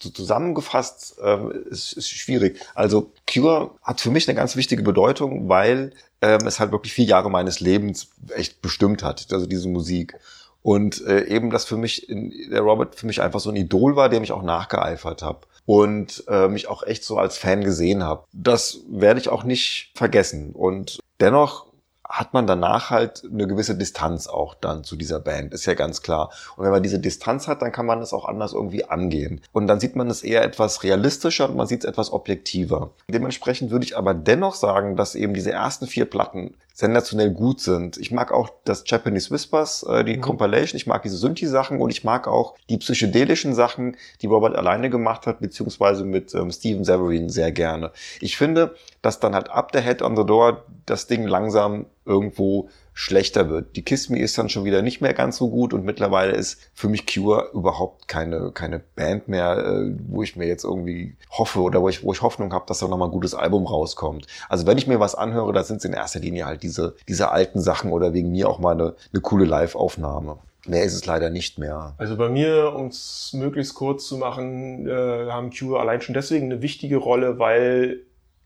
So 0.03 0.11
zusammengefasst 0.11 1.17
ähm, 1.23 1.53
ist, 1.71 1.93
ist 1.93 2.11
schwierig. 2.11 2.59
Also 2.75 3.13
Cure 3.33 3.71
hat 3.83 4.01
für 4.01 4.11
mich 4.11 4.29
eine 4.29 4.35
ganz 4.35 4.57
wichtige 4.57 4.83
Bedeutung, 4.83 5.49
weil 5.49 5.93
ähm, 6.21 6.47
es 6.47 6.59
halt 6.59 6.73
wirklich 6.73 6.93
vier 6.93 7.05
Jahre 7.05 7.31
meines 7.31 7.61
Lebens 7.61 8.09
echt 8.35 8.63
bestimmt 8.63 9.03
hat, 9.03 9.27
also 9.31 9.47
diese 9.47 9.69
Musik. 9.69 10.15
Und 10.63 11.05
äh, 11.07 11.25
eben 11.27 11.51
das 11.51 11.65
für 11.65 11.77
mich, 11.77 12.09
in, 12.09 12.33
der 12.51 12.63
Robert 12.63 12.97
für 12.97 13.07
mich 13.07 13.21
einfach 13.21 13.41
so 13.41 13.51
ein 13.51 13.57
Idol 13.57 13.97
war, 13.97 14.09
dem 14.09 14.23
ich 14.23 14.33
auch 14.33 14.43
nachgeeifert 14.43 15.23
habe 15.23 15.41
und 15.67 16.25
äh, 16.29 16.49
mich 16.49 16.69
auch 16.69 16.83
echt 16.83 17.05
so 17.05 17.19
als 17.19 17.39
Fan 17.39 17.63
gesehen 17.63 18.03
habe. 18.03 18.25
Das 18.33 18.81
werde 18.89 19.21
ich 19.21 19.29
auch 19.29 19.45
nicht 19.45 19.93
vergessen. 19.95 20.53
Und 20.53 20.99
dennoch 21.21 21.67
hat 22.13 22.35
man 22.35 22.47
danach 22.47 22.91
halt 22.91 23.23
eine 23.25 23.47
gewisse 23.47 23.75
Distanz 23.75 24.27
auch 24.27 24.55
dann 24.55 24.85
zu 24.85 24.97
dieser 24.97 25.19
Band, 25.19 25.55
ist 25.55 25.65
ja 25.65 25.73
ganz 25.73 26.03
klar. 26.03 26.31
Und 26.57 26.65
wenn 26.65 26.71
man 26.71 26.83
diese 26.83 26.99
Distanz 26.99 27.49
hat, 27.49 27.63
dann 27.63 27.73
kann 27.73 27.87
man 27.87 28.03
es 28.03 28.13
auch 28.13 28.27
anders 28.27 28.53
irgendwie 28.53 28.85
angehen. 28.85 29.41
Und 29.53 29.67
dann 29.67 29.81
sieht 29.81 29.97
man 29.97 30.11
es 30.11 30.23
eher 30.23 30.45
etwas 30.45 30.83
realistischer 30.83 31.49
und 31.49 31.57
man 31.57 31.67
sieht 31.67 31.85
es 31.85 31.89
etwas 31.89 32.13
objektiver. 32.13 32.91
Dementsprechend 33.09 33.71
würde 33.71 33.87
ich 33.87 33.97
aber 33.97 34.13
dennoch 34.13 34.55
sagen, 34.55 34.95
dass 34.95 35.15
eben 35.15 35.33
diese 35.33 35.53
ersten 35.53 35.87
vier 35.87 36.05
Platten 36.05 36.55
sensationell 36.75 37.31
gut 37.31 37.61
sind. 37.61 37.97
Ich 37.97 38.11
mag 38.11 38.33
auch 38.33 38.51
das 38.65 38.85
Japanese 38.87 39.31
Whispers, 39.31 39.83
äh, 39.85 40.05
die 40.05 40.17
mhm. 40.17 40.23
Compilation, 40.23 40.77
ich 40.77 40.87
mag 40.87 41.03
diese 41.03 41.17
Synthi-Sachen 41.17 41.81
und 41.81 41.91
ich 41.91 42.05
mag 42.05 42.29
auch 42.29 42.55
die 42.69 42.79
psychedelischen 42.79 43.55
Sachen, 43.55 43.97
die 44.21 44.27
Robert 44.27 44.57
alleine 44.57 44.91
gemacht 44.91 45.27
hat, 45.27 45.41
beziehungsweise 45.41 46.05
mit 46.05 46.35
ähm, 46.35 46.51
Steven 46.51 46.85
Severin 46.85 47.29
sehr 47.29 47.53
gerne. 47.53 47.93
Ich 48.21 48.37
finde, 48.37 48.75
dass 49.03 49.21
dann 49.21 49.35
halt 49.35 49.51
ab 49.51 49.73
der 49.73 49.83
Head 49.83 50.01
on 50.01 50.17
the 50.17 50.25
Door 50.25 50.65
das 50.87 51.07
Ding 51.07 51.27
langsam 51.27 51.87
irgendwo 52.05 52.69
schlechter 52.95 53.49
wird. 53.49 53.75
Die 53.77 53.83
Kiss 53.83 54.09
Me 54.09 54.19
ist 54.19 54.37
dann 54.39 54.49
schon 54.49 54.65
wieder 54.65 54.83
nicht 54.83 55.01
mehr 55.01 55.15
ganz 55.15 55.39
so 55.39 55.51
gut 55.51 55.73
und 55.73 55.85
mittlerweile 55.85 56.33
ist 56.33 56.71
für 56.75 56.89
mich 56.89 57.07
Cure 57.07 57.51
überhaupt 57.55 58.07
keine, 58.07 58.53
keine 58.53 58.79
Band 58.79 59.29
mehr, 59.29 59.57
äh, 59.59 59.95
wo 60.09 60.23
ich 60.23 60.37
mir 60.37 60.47
jetzt 60.47 60.65
irgendwie 60.65 61.17
hoffe 61.31 61.61
oder 61.61 61.81
wo 61.81 61.89
ich, 61.89 62.05
wo 62.05 62.13
ich 62.13 62.23
Hoffnung 62.23 62.53
habe, 62.53 62.67
dass 62.67 62.81
da 62.81 62.89
nochmal 62.89 63.09
ein 63.09 63.13
gutes 63.13 63.35
Album 63.35 63.67
rauskommt. 63.67 64.27
Also 64.49 64.67
wenn 64.67 64.79
ich 64.79 64.87
mir 64.87 65.01
was 65.01 65.15
anhöre, 65.15 65.53
da 65.53 65.65
sind 65.65 65.79
es 65.79 65.85
in 65.85 65.95
erster 65.95 66.21
Linie 66.21 66.47
halt 66.47 66.63
diese, 66.63 66.95
diese 67.09 67.31
alten 67.31 67.61
Sachen 67.61 67.93
oder 67.93 68.13
wegen 68.13 68.31
mir 68.31 68.49
auch 68.49 68.59
mal 68.59 68.73
eine, 68.73 68.95
eine 69.13 69.23
coole 69.23 69.47
Live-Aufnahme. 69.47 70.39
Mehr 70.67 70.85
ist 70.85 70.95
es 70.95 71.07
leider 71.07 71.31
nicht 71.31 71.59
mehr. 71.59 71.95
Also 71.99 72.17
bei 72.17 72.29
mir, 72.29 72.75
um 72.77 72.87
es 72.87 73.33
möglichst 73.33 73.75
kurz 73.75 74.07
zu 74.07 74.17
machen, 74.17 74.87
äh, 74.87 75.29
haben 75.29 75.51
Cure 75.51 75.81
allein 75.81 76.03
schon 76.03 76.15
deswegen 76.15 76.53
eine 76.53 76.63
wichtige 76.63 76.99
Rolle, 76.99 77.39
weil 77.39 78.03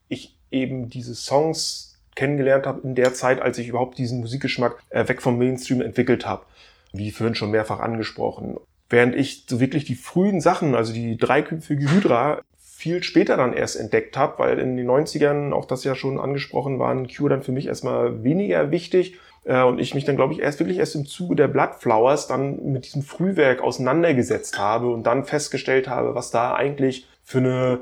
ich 0.09 0.36
eben 0.51 0.89
diese 0.89 1.15
Songs 1.15 1.97
kennengelernt 2.15 2.67
habe 2.67 2.81
in 2.83 2.95
der 2.95 3.15
Zeit, 3.15 3.41
als 3.41 3.59
ich 3.59 3.69
überhaupt 3.69 3.99
diesen 3.99 4.21
Musikgeschmack 4.21 4.83
äh, 4.91 5.07
weg 5.09 5.23
vom 5.23 5.39
Mainstream 5.39 5.81
entwickelt 5.81 6.27
habe. 6.27 6.45
Wie 6.93 7.11
vorhin 7.11 7.35
schon 7.35 7.51
mehrfach 7.51 7.81
angesprochen. 7.81 8.57
Während 8.89 9.15
ich 9.15 9.45
so 9.49 9.61
wirklich 9.61 9.85
die 9.85 9.97
frühen 9.97 10.41
Sachen, 10.41 10.75
also 10.75 10.93
die 10.93 11.17
dreiköpfige 11.17 11.91
Hydra, 11.91 12.41
viel 12.59 13.03
später 13.03 13.37
dann 13.37 13.53
erst 13.53 13.77
entdeckt 13.77 14.17
habe, 14.17 14.39
weil 14.39 14.59
in 14.59 14.77
den 14.77 14.87
90ern, 14.87 15.53
auch 15.53 15.65
das 15.65 15.85
ja 15.85 15.95
schon 15.95 16.21
angesprochen, 16.21 16.79
waren 16.79 17.09
Cure 17.09 17.31
dann 17.31 17.43
für 17.43 17.53
mich 17.53 17.67
erstmal 17.67 18.23
weniger 18.23 18.71
wichtig. 18.71 19.19
Äh, 19.45 19.63
und 19.63 19.79
ich 19.79 19.95
mich 19.95 20.05
dann, 20.05 20.17
glaube 20.17 20.35
ich, 20.35 20.41
erst 20.41 20.61
wirklich 20.61 20.79
erst 20.79 20.95
im 20.95 21.07
Zuge 21.07 21.37
der 21.37 21.49
Bloodflowers 21.49 22.27
dann 22.27 22.73
mit 22.73 22.85
diesem 22.85 23.03
Frühwerk 23.03 23.63
auseinandergesetzt 23.63 24.59
habe 24.59 24.89
und 24.89 25.05
dann 25.05 25.25
festgestellt 25.25 25.89
habe, 25.89 26.15
was 26.15 26.31
da 26.31 26.55
eigentlich 26.55 27.09
für 27.25 27.39
eine, 27.39 27.79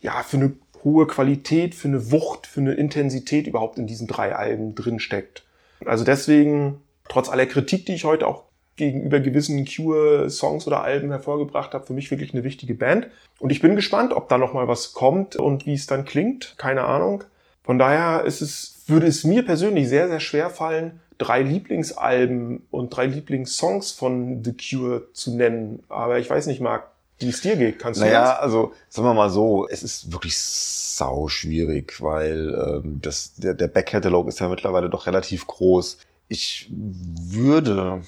ja, 0.00 0.22
für 0.22 0.36
eine 0.36 0.52
hohe 0.86 1.08
Qualität, 1.08 1.74
für 1.74 1.88
eine 1.88 2.12
Wucht, 2.12 2.46
für 2.46 2.60
eine 2.60 2.74
Intensität 2.74 3.48
überhaupt 3.48 3.76
in 3.76 3.88
diesen 3.88 4.06
drei 4.06 4.34
Alben 4.34 4.76
drin 4.76 5.00
steckt. 5.00 5.42
Also 5.84 6.04
deswegen, 6.04 6.80
trotz 7.08 7.28
aller 7.28 7.46
Kritik, 7.46 7.86
die 7.86 7.94
ich 7.94 8.04
heute 8.04 8.26
auch 8.28 8.44
gegenüber 8.76 9.18
gewissen 9.18 9.66
Cure-Songs 9.66 10.66
oder 10.66 10.82
Alben 10.82 11.10
hervorgebracht 11.10 11.74
habe, 11.74 11.84
für 11.84 11.92
mich 11.92 12.10
wirklich 12.10 12.34
eine 12.34 12.44
wichtige 12.44 12.74
Band. 12.74 13.08
Und 13.40 13.50
ich 13.50 13.60
bin 13.60 13.74
gespannt, 13.74 14.12
ob 14.12 14.28
da 14.28 14.38
noch 14.38 14.54
mal 14.54 14.68
was 14.68 14.92
kommt 14.92 15.34
und 15.34 15.66
wie 15.66 15.74
es 15.74 15.86
dann 15.86 16.04
klingt. 16.04 16.54
Keine 16.56 16.84
Ahnung. 16.84 17.24
Von 17.64 17.78
daher 17.78 18.24
ist 18.24 18.40
es, 18.40 18.84
würde 18.86 19.08
es 19.08 19.24
mir 19.24 19.44
persönlich 19.44 19.88
sehr, 19.88 20.08
sehr 20.08 20.20
schwer 20.20 20.50
fallen, 20.50 21.00
drei 21.18 21.42
Lieblingsalben 21.42 22.66
und 22.70 22.90
drei 22.96 23.06
Lieblingssongs 23.06 23.90
von 23.90 24.44
The 24.44 24.54
Cure 24.54 25.12
zu 25.12 25.34
nennen. 25.34 25.82
Aber 25.88 26.20
ich 26.20 26.30
weiß 26.30 26.46
nicht, 26.46 26.60
Marc, 26.60 26.88
wie 27.18 27.28
es 27.28 27.40
dir 27.40 27.56
geht. 27.56 27.78
Kannst 27.78 28.00
du 28.00 28.04
Naja, 28.04 28.34
also 28.36 28.72
sagen 28.88 29.08
wir 29.08 29.14
mal 29.14 29.30
so, 29.30 29.66
es 29.68 29.82
ist 29.82 30.12
wirklich 30.12 30.38
sau 30.38 31.28
schwierig, 31.28 32.00
weil 32.00 32.82
ähm, 32.84 33.00
das, 33.02 33.34
der, 33.36 33.54
der 33.54 33.68
Backkatalog 33.68 34.28
ist 34.28 34.40
ja 34.40 34.48
mittlerweile 34.48 34.90
doch 34.90 35.06
relativ 35.06 35.46
groß. 35.46 35.98
Ich 36.28 36.68
würde 36.70 38.02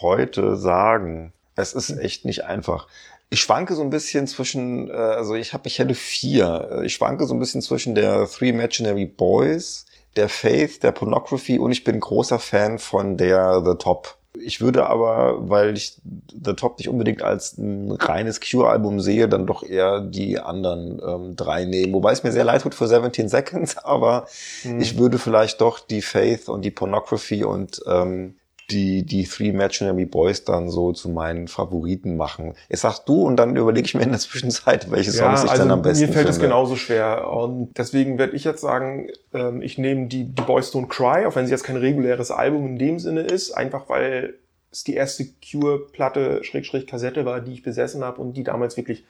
heute 0.00 0.56
sagen, 0.56 1.32
es 1.56 1.72
ist 1.72 1.90
echt 1.90 2.24
nicht 2.24 2.44
einfach. 2.44 2.88
Ich 3.28 3.40
schwanke 3.40 3.74
so 3.74 3.82
ein 3.82 3.90
bisschen 3.90 4.26
zwischen, 4.26 4.90
äh, 4.90 4.92
also 4.92 5.34
ich 5.34 5.52
habe, 5.52 5.68
ich 5.68 5.78
hätte 5.78 5.94
vier. 5.94 6.82
Ich 6.84 6.94
schwanke 6.94 7.26
so 7.26 7.34
ein 7.34 7.38
bisschen 7.38 7.62
zwischen 7.62 7.94
der 7.94 8.26
Three 8.26 8.48
Imaginary 8.48 9.06
Boys, 9.06 9.86
der 10.16 10.28
Faith, 10.28 10.82
der 10.82 10.92
Pornography 10.92 11.58
und 11.58 11.70
ich 11.70 11.84
bin 11.84 12.00
großer 12.00 12.38
Fan 12.38 12.78
von 12.78 13.16
der 13.16 13.62
The 13.64 13.74
Top. 13.78 14.16
Ich 14.38 14.60
würde 14.60 14.86
aber, 14.86 15.48
weil 15.48 15.76
ich 15.76 16.00
The 16.44 16.54
Top 16.54 16.78
nicht 16.78 16.88
unbedingt 16.88 17.22
als 17.22 17.58
ein 17.58 17.90
reines 17.90 18.40
Cure-Album 18.40 19.00
sehe, 19.00 19.28
dann 19.28 19.46
doch 19.46 19.62
eher 19.62 20.00
die 20.00 20.38
anderen 20.38 21.00
ähm, 21.04 21.36
drei 21.36 21.64
nehmen. 21.64 21.92
Wobei 21.92 22.12
es 22.12 22.22
mir 22.22 22.32
sehr 22.32 22.44
leid 22.44 22.62
tut 22.62 22.74
für 22.74 22.86
17 22.86 23.28
Seconds, 23.28 23.76
aber 23.84 24.26
mhm. 24.64 24.80
ich 24.80 24.98
würde 24.98 25.18
vielleicht 25.18 25.60
doch 25.60 25.80
die 25.80 26.02
Faith 26.02 26.48
und 26.48 26.62
die 26.62 26.70
Pornography 26.70 27.44
und 27.44 27.82
ähm, 27.86 28.36
die, 28.70 29.04
die 29.04 29.24
Three 29.24 29.48
Imaginary 29.48 30.04
Boys 30.04 30.44
dann 30.44 30.70
so 30.70 30.92
zu 30.92 31.08
meinen 31.08 31.48
Favoriten 31.48 32.16
machen. 32.16 32.54
Jetzt 32.68 32.82
sagst 32.82 33.08
du 33.08 33.22
und 33.22 33.36
dann 33.36 33.56
überlege 33.56 33.86
ich 33.86 33.94
mir 33.94 34.02
in 34.02 34.10
der 34.10 34.18
Zwischenzeit, 34.18 34.90
welche 34.90 35.10
Songs 35.10 35.40
ja, 35.40 35.44
ich 35.44 35.50
also 35.50 35.62
dann 35.62 35.72
am 35.72 35.82
besten 35.82 36.06
Mir 36.06 36.12
fällt 36.12 36.26
finde. 36.26 36.30
es 36.30 36.40
genauso 36.40 36.76
schwer 36.76 37.30
und 37.30 37.76
deswegen 37.76 38.18
werde 38.18 38.36
ich 38.36 38.44
jetzt 38.44 38.60
sagen, 38.60 39.08
ähm, 39.34 39.62
ich 39.62 39.78
nehme 39.78 40.06
die, 40.06 40.24
die 40.24 40.42
Boys 40.42 40.72
Don't 40.72 40.88
Cry, 40.88 41.26
auch 41.26 41.36
wenn 41.36 41.46
sie 41.46 41.52
jetzt 41.52 41.64
kein 41.64 41.76
reguläres 41.76 42.30
Album 42.30 42.66
in 42.66 42.78
dem 42.78 42.98
Sinne 42.98 43.22
ist, 43.22 43.52
einfach 43.52 43.88
weil 43.88 44.34
es 44.70 44.84
die 44.84 44.94
erste 44.94 45.26
Cure-Platte, 45.50 46.44
Schrägstrich 46.44 46.86
Kassette 46.86 47.24
war, 47.24 47.40
die 47.40 47.52
ich 47.52 47.62
besessen 47.62 48.04
habe 48.04 48.20
und 48.20 48.34
die 48.34 48.44
damals 48.44 48.76
wirklich, 48.76 49.04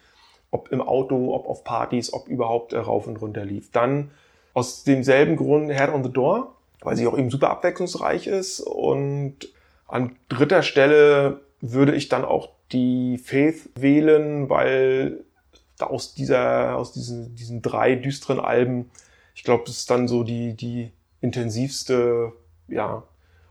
ob 0.51 0.73
im 0.73 0.81
Auto, 0.81 1.35
ob 1.35 1.47
auf 1.47 1.65
Partys, 1.65 2.13
ob 2.13 2.29
überhaupt 2.29 2.73
äh, 2.73 2.79
rauf 2.79 3.07
und 3.07 3.21
runter 3.21 3.45
lief. 3.45 3.71
Dann 3.71 4.11
aus 4.55 4.85
demselben 4.85 5.37
Grund 5.37 5.71
Head 5.71 5.91
on 5.91 6.03
the 6.03 6.13
Door, 6.13 6.55
weil 6.83 6.97
sie 6.97 7.07
auch 7.07 7.19
eben 7.19 7.31
super 7.31 7.51
abwechslungsreich 7.51 8.27
ist. 8.27 8.61
Und 8.61 9.49
an 9.87 10.17
dritter 10.29 10.63
Stelle 10.63 11.41
würde 11.61 11.95
ich 11.95 12.09
dann 12.09 12.25
auch 12.25 12.51
die 12.73 13.19
Faith 13.19 13.71
wählen, 13.75 14.49
weil 14.49 15.25
aus 15.79 16.15
dieser, 16.15 16.77
aus 16.77 16.93
diesen, 16.93 17.35
diesen 17.35 17.63
drei 17.63 17.95
düsteren 17.95 18.41
Alben, 18.41 18.91
ich 19.35 19.45
glaube, 19.45 19.65
das 19.67 19.79
ist 19.79 19.91
dann 19.91 20.09
so 20.09 20.23
die, 20.23 20.55
die 20.55 20.91
intensivste, 21.21 22.33
ja, 22.69 23.03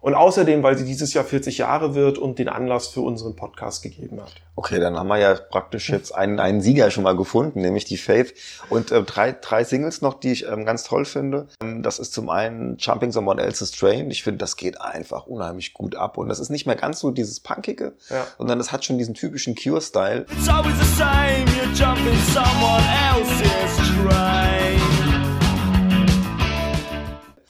und 0.01 0.13
außerdem, 0.13 0.63
weil 0.63 0.77
sie 0.77 0.85
dieses 0.85 1.13
Jahr 1.13 1.25
40 1.25 1.57
Jahre 1.57 1.95
wird 1.95 2.17
und 2.17 2.39
den 2.39 2.47
Anlass 2.49 2.88
für 2.88 3.01
unseren 3.01 3.35
Podcast 3.35 3.83
gegeben 3.83 4.21
hat. 4.21 4.33
Okay, 4.55 4.79
dann 4.79 4.97
haben 4.97 5.07
wir 5.07 5.17
ja 5.17 5.35
praktisch 5.35 5.89
jetzt 5.89 6.13
einen, 6.13 6.39
einen 6.39 6.62
Sieger 6.62 6.91
schon 6.91 7.03
mal 7.03 7.15
gefunden, 7.15 7.62
nämlich 7.62 7.85
die 7.85 7.97
Faith. 7.97 8.33
Und 8.69 8.91
äh, 8.91 9.03
drei, 9.03 9.33
drei 9.33 9.63
Singles 9.63 10.01
noch, 10.01 10.19
die 10.19 10.31
ich 10.31 10.47
ähm, 10.47 10.65
ganz 10.65 10.83
toll 10.83 11.05
finde. 11.05 11.47
Ähm, 11.62 11.83
das 11.83 11.99
ist 11.99 12.13
zum 12.13 12.29
einen 12.29 12.77
Jumping 12.77 13.12
Someone 13.12 13.41
Else's 13.41 13.71
Train. 13.71 14.12
Ich 14.12 14.23
finde, 14.23 14.39
das 14.39 14.57
geht 14.57 14.79
einfach 14.81 15.27
unheimlich 15.27 15.73
gut 15.73 15.95
ab. 15.95 16.17
Und 16.17 16.29
das 16.29 16.39
ist 16.39 16.49
nicht 16.49 16.65
mehr 16.65 16.75
ganz 16.75 16.99
so 16.99 17.12
dieses 17.12 17.39
Punkige, 17.39 17.93
ja. 18.09 18.25
sondern 18.38 18.59
es 18.59 18.71
hat 18.71 18.85
schon 18.85 18.97
diesen 18.97 19.13
typischen 19.13 19.55
Cure-Style. 19.55 20.25
It's 20.31 20.49
always 20.49 20.77
the 20.77 20.95
same, 20.95 21.45
you're 21.55 21.73
jumping 21.73 22.17
someone 22.33 22.83
else's 23.13 23.77
train. 23.77 24.68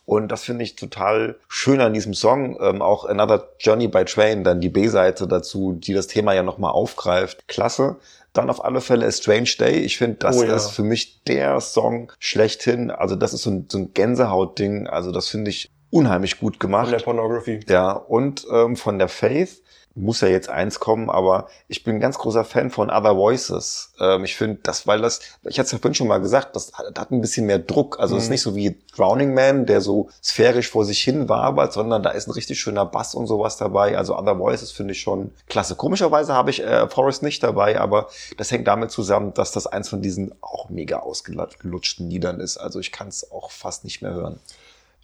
Und 0.10 0.30
das 0.30 0.44
finde 0.44 0.64
ich 0.64 0.76
total 0.76 1.36
schön 1.48 1.80
an 1.82 1.94
diesem 1.94 2.16
Song. 2.16 2.58
Ähm, 2.60 2.82
auch 2.82 3.06
Another 3.06 3.48
Journey 3.60 3.88
by 3.88 4.06
Train, 4.06 4.44
dann 4.44 4.60
die 4.60 4.70
B-Seite 4.70 5.28
dazu, 5.28 5.74
die 5.74 5.94
das 5.94 6.08
Thema 6.08 6.34
ja 6.34 6.42
nochmal 6.42 6.72
aufgreift. 6.72 7.48
Klasse. 7.48 7.98
Dann 8.34 8.50
auf 8.50 8.66
alle 8.66 8.82
Fälle 8.82 9.06
A 9.06 9.12
Strange 9.12 9.52
Day. 9.60 9.82
Ich 9.82 10.00
finde, 10.00 10.18
das 10.18 10.36
oh, 10.36 10.44
ja. 10.44 10.56
ist 10.56 10.72
für 10.72 10.82
mich 10.82 11.24
der 11.26 11.62
Song 11.62 12.12
schlechthin. 12.18 12.90
Also 12.90 13.16
das 13.16 13.34
ist 13.34 13.44
so 13.44 13.52
ein, 13.52 13.68
so 13.72 13.78
ein 13.78 13.94
Gänsehaut-Ding. 13.94 14.88
Also 14.88 15.12
das 15.12 15.28
finde 15.28 15.52
ich 15.52 15.70
unheimlich 15.92 16.40
gut 16.40 16.60
gemacht. 16.60 16.88
Von 16.88 16.98
der 16.98 17.04
Pornography. 17.04 17.60
Ja, 17.70 17.92
und 17.92 18.48
ähm, 18.52 18.78
von 18.78 18.98
der 18.98 19.10
Faith 19.10 19.62
muss 20.00 20.22
ja 20.22 20.28
jetzt 20.28 20.50
eins 20.50 20.80
kommen, 20.80 21.10
aber 21.10 21.48
ich 21.68 21.84
bin 21.84 21.96
ein 21.96 22.00
ganz 22.00 22.18
großer 22.18 22.44
Fan 22.44 22.70
von 22.70 22.90
Other 22.90 23.16
Voices. 23.18 23.94
Ähm, 24.00 24.24
ich 24.24 24.36
finde, 24.36 24.60
das, 24.64 24.88
weil 24.88 25.02
das, 25.02 25.20
ich 25.44 25.60
hatte 25.60 25.68
es 25.68 25.72
ja 25.72 25.78
vorhin 25.78 25.96
schon 25.96 26.08
mal 26.08 26.20
gesagt, 26.20 26.56
das 26.56 26.74
hat, 26.74 26.86
das 26.94 27.02
hat 27.02 27.12
ein 27.12 27.22
bisschen 27.22 27.46
mehr 27.46 27.60
Druck. 27.60 28.00
Also 28.00 28.16
es 28.16 28.22
mhm. 28.22 28.26
ist 28.26 28.30
nicht 28.30 28.42
so 28.42 28.56
wie 28.56 28.78
Drowning 28.96 29.34
Man, 29.34 29.66
der 29.66 29.82
so 29.82 30.10
sphärisch 30.24 30.70
vor 30.70 30.86
sich 30.86 31.02
hin 31.02 31.30
wabert, 31.30 31.74
sondern 31.74 32.04
da 32.04 32.12
ist 32.12 32.28
ein 32.28 32.32
richtig 32.32 32.60
schöner 32.60 32.86
Bass 32.86 33.16
und 33.16 33.28
sowas 33.28 33.58
dabei. 33.58 33.98
Also 33.98 34.18
Other 34.18 34.40
Voices 34.40 34.72
finde 34.72 34.94
ich 34.94 35.02
schon 35.02 35.32
klasse. 35.48 35.76
Komischerweise 35.76 36.34
habe 36.34 36.50
ich 36.50 36.64
äh, 36.64 36.88
Forest 36.88 37.24
nicht 37.24 37.44
dabei, 37.44 37.80
aber 37.80 38.08
das 38.38 38.52
hängt 38.52 38.68
damit 38.68 38.92
zusammen, 38.92 39.34
dass 39.34 39.52
das 39.52 39.68
eins 39.68 39.90
von 39.90 40.02
diesen 40.02 40.34
auch 40.42 40.70
mega 40.70 41.00
ausgelutschten 41.00 42.10
Liedern 42.10 42.40
ist. 42.40 42.58
Also 42.58 42.80
ich 42.80 42.92
kann 42.92 43.10
es 43.10 43.32
auch 43.32 43.52
fast 43.52 43.84
nicht 43.84 44.02
mehr 44.02 44.14
hören. 44.14 44.40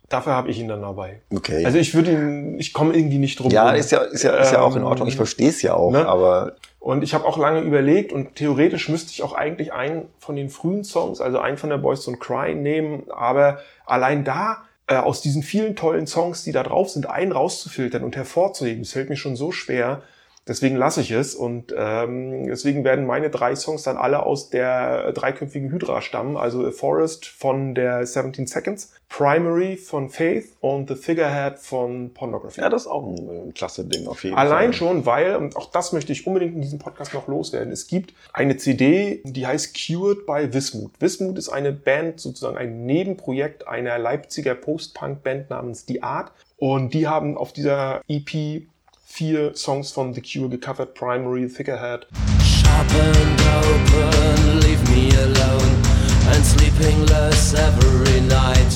Dafür 0.10 0.34
habe 0.34 0.52
ich 0.52 0.60
ihn 0.60 0.68
dann 0.68 0.82
dabei. 0.82 1.22
Okay. 1.34 1.66
Also 1.66 1.78
ich 1.78 1.94
würde 1.94 2.12
ihn, 2.12 2.60
ich 2.60 2.74
komme 2.74 2.96
irgendwie 2.96 3.18
nicht 3.18 3.40
drum. 3.40 3.52
Ja, 3.52 3.72
ist 3.72 3.92
ja, 3.92 4.00
ist 4.00 4.24
ja, 4.24 4.36
ist 4.36 4.52
ja 4.52 4.62
auch 4.62 4.76
in 4.76 4.82
ähm, 4.82 4.88
Ordnung. 4.88 5.08
Ich 5.08 5.16
verstehe 5.16 5.50
es 5.50 5.62
ja 5.62 5.74
auch, 5.74 5.92
ne? 5.92 6.08
aber. 6.08 6.56
Und 6.80 7.04
ich 7.04 7.16
habe 7.16 7.26
auch 7.26 7.40
lange 7.40 7.62
überlegt 7.62 8.14
und 8.14 8.36
theoretisch 8.36 8.90
müsste 8.90 9.12
ich 9.12 9.24
auch 9.24 9.34
eigentlich 9.34 9.74
einen 9.74 10.08
von 10.20 10.36
den 10.36 10.50
frühen 10.50 10.84
Songs, 10.84 11.20
also 11.20 11.40
einen 11.40 11.58
von 11.58 11.72
der 11.72 11.80
Boys 11.80 12.08
Don't 12.08 12.20
Cry 12.20 12.54
nehmen, 12.54 13.06
aber 13.10 13.58
allein 13.88 14.24
da 14.24 14.66
äh, 14.86 14.98
aus 14.98 15.22
diesen 15.22 15.42
vielen 15.42 15.76
tollen 15.76 16.06
Songs, 16.06 16.44
die 16.44 16.52
da 16.52 16.62
drauf 16.62 16.90
sind, 16.90 17.10
einen 17.10 17.32
rauszufiltern 17.32 18.04
und 18.04 18.16
hervorzuheben, 18.16 18.84
das 18.84 18.92
fällt 18.92 19.10
mir 19.10 19.16
schon 19.16 19.36
so 19.36 19.52
schwer. 19.52 20.04
Deswegen 20.48 20.76
lasse 20.76 21.02
ich 21.02 21.10
es 21.10 21.34
und 21.34 21.74
ähm, 21.76 22.46
deswegen 22.46 22.84
werden 22.84 23.08
meine 23.08 23.32
drei 23.32 23.56
Songs 23.56 23.82
dann 23.82 23.98
alle 23.98 24.24
aus 24.24 24.52
der 24.52 25.12
dreiköpfigen 25.12 25.72
Hydra 25.72 26.02
stammen. 26.02 26.38
Also 26.38 26.66
A 26.66 26.72
Forest 26.72 27.26
von 27.26 27.74
der 27.74 28.06
17 28.06 28.46
Seconds, 28.46 28.94
Primary 29.10 29.76
von 29.76 30.10
Faith 30.10 30.50
und 30.60 30.88
The 30.90 30.96
Figurehead 30.96 31.58
von 31.58 32.14
Pornography. 32.14 32.62
Ja, 32.62 32.70
das 32.70 32.84
ist 32.84 32.88
auch 32.88 33.08
ein, 33.08 33.50
äh, 33.50 33.52
klasse 33.54 33.86
Ding 33.86 34.08
auf 34.08 34.24
jeden 34.24 34.36
Allein 34.36 34.66
Fall. 34.66 34.74
schon, 34.74 35.06
weil, 35.08 35.36
und 35.36 35.56
auch 35.56 35.72
das 35.72 35.94
möchte 35.94 36.12
ich 36.12 36.28
unbedingt 36.28 36.54
in 36.54 36.62
diesem 36.62 36.78
Podcast 36.78 37.16
noch 37.16 37.28
loswerden, 37.28 37.72
es 37.72 37.88
gibt 37.88 38.14
eine 38.32 38.58
CD, 38.58 39.22
die 39.24 39.48
heißt 39.48 39.76
Cured 39.76 40.28
by 40.28 40.54
Wismut. 40.54 40.92
Wismut 41.00 41.40
ist 41.40 41.50
eine 41.50 41.72
Band, 41.72 42.20
sozusagen 42.20 42.58
ein 42.58 42.86
Nebenprojekt 42.86 43.68
einer 43.68 43.98
Leipziger 43.98 44.54
Post-Punk-Band 44.54 45.50
namens 45.50 45.86
The 45.88 46.04
Art. 46.04 46.32
Und 46.58 46.94
die 46.94 47.08
haben 47.08 47.36
auf 47.38 47.52
dieser 47.52 48.02
EP 48.08 48.64
vier 49.16 49.56
Songs 49.56 49.92
von 49.92 50.14
The 50.14 50.20
Cure 50.20 50.50
gecovert, 50.50 50.94
Primary, 50.94 51.44
and 51.44 51.54
open, 53.64 54.60
leave 54.60 54.84
me 54.90 55.10
alone. 55.18 55.72
And 56.34 56.44
sleeping 56.44 57.06
less 57.06 57.54
every 57.54 58.20
night. 58.28 58.74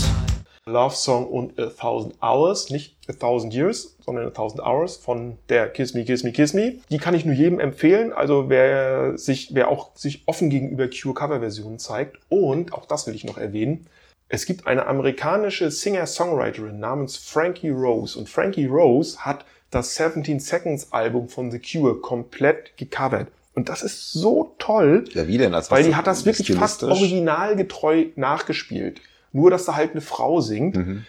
Love 0.65 0.95
Song 0.95 1.27
und 1.27 1.59
A 1.59 1.65
Thousand 1.65 2.13
Hours, 2.21 2.69
nicht 2.69 2.95
A 3.09 3.13
Thousand 3.13 3.53
Years, 3.53 3.97
sondern 3.99 4.27
A 4.27 4.29
Thousand 4.29 4.61
Hours 4.61 4.95
von 4.95 5.37
der 5.49 5.67
Kiss 5.67 5.93
Me, 5.93 6.05
Kiss 6.05 6.23
Me, 6.23 6.31
Kiss 6.31 6.53
Me. 6.53 6.77
Die 6.89 6.99
kann 6.99 7.15
ich 7.15 7.25
nur 7.25 7.35
jedem 7.35 7.59
empfehlen, 7.59 8.13
also 8.13 8.47
wer 8.47 9.17
sich, 9.17 9.49
wer 9.53 9.67
auch 9.67 9.93
sich 9.95 10.23
offen 10.25 10.49
gegenüber 10.49 10.87
Cure 10.87 11.15
Coverversionen 11.15 11.79
zeigt. 11.79 12.17
Und, 12.29 12.71
auch 12.71 12.85
das 12.85 13.07
will 13.07 13.15
ich 13.15 13.25
noch 13.25 13.37
erwähnen, 13.37 13.87
es 14.29 14.45
gibt 14.45 14.67
eine 14.67 14.85
amerikanische 14.85 15.71
Singer-Songwriterin 15.71 16.79
namens 16.79 17.17
Frankie 17.17 17.71
Rose 17.71 18.17
und 18.17 18.29
Frankie 18.29 18.67
Rose 18.67 19.19
hat 19.19 19.43
das 19.71 19.95
17 19.95 20.39
Seconds 20.39 20.91
Album 20.91 21.29
von 21.29 21.51
The 21.51 21.59
Cure 21.59 21.99
komplett 21.99 22.77
gecovert. 22.77 23.27
Und 23.55 23.69
das 23.69 23.81
ist 23.81 24.13
so 24.13 24.55
toll. 24.59 25.05
Ja, 25.13 25.27
wie 25.27 25.37
denn? 25.37 25.53
Als 25.53 25.69
Weil 25.71 25.79
was 25.79 25.87
die 25.87 25.95
hat 25.95 26.07
das 26.07 26.25
wirklich 26.25 26.53
fast 26.53 26.83
originalgetreu 26.83 28.05
nachgespielt. 28.15 29.01
Nur, 29.31 29.51
dass 29.51 29.65
da 29.65 29.75
halt 29.75 29.91
eine 29.91 30.01
Frau 30.01 30.41
singt. 30.41 30.77
Mhm. 30.77 31.05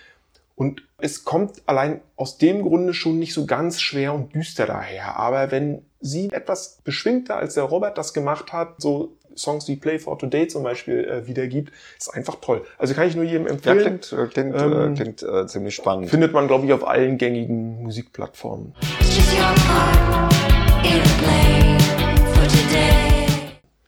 Und 0.57 0.83
es 0.99 1.25
kommt 1.25 1.63
allein 1.67 2.01
aus 2.17 2.39
dem 2.39 2.63
Grunde 2.63 2.93
schon 2.93 3.19
nicht 3.19 3.35
so 3.35 3.47
ganz 3.47 3.81
schwer 3.81 4.15
und 4.15 4.35
düster 4.35 4.67
daher. 4.67 5.17
Aber 5.17 5.51
wenn 5.51 5.83
sie 6.01 6.29
etwas 6.33 6.79
beschwingter, 6.85 7.37
als 7.37 7.55
der 7.55 7.65
Robert 7.65 7.97
das 7.97 8.13
gemacht 8.13 8.53
hat, 8.53 8.81
so 8.81 9.17
Songs 9.37 9.69
wie 9.69 9.77
Play 9.77 9.99
for 9.99 10.19
Today 10.19 10.49
zum 10.49 10.62
Beispiel 10.62 11.05
äh, 11.05 11.27
wiedergibt, 11.27 11.73
ist 11.99 12.09
einfach 12.09 12.37
toll. 12.40 12.62
Also 12.79 12.95
kann 12.95 13.09
ich 13.09 13.16
nur 13.16 13.25
jedem 13.25 13.47
Ja, 13.47 13.53
empfehlen. 13.53 14.01
klingt, 14.01 14.12
äh, 14.12 14.27
klingt, 14.27 14.57
Ähm, 14.57 14.93
äh, 14.93 14.97
klingt 14.97 15.23
äh, 15.23 15.47
ziemlich 15.47 15.75
spannend. 15.75 16.11
Findet 16.11 16.33
man, 16.33 16.47
glaube 16.47 16.66
ich, 16.66 16.73
auf 16.73 16.87
allen 16.87 17.19
gängigen 17.19 17.83
Musikplattformen. 17.83 18.75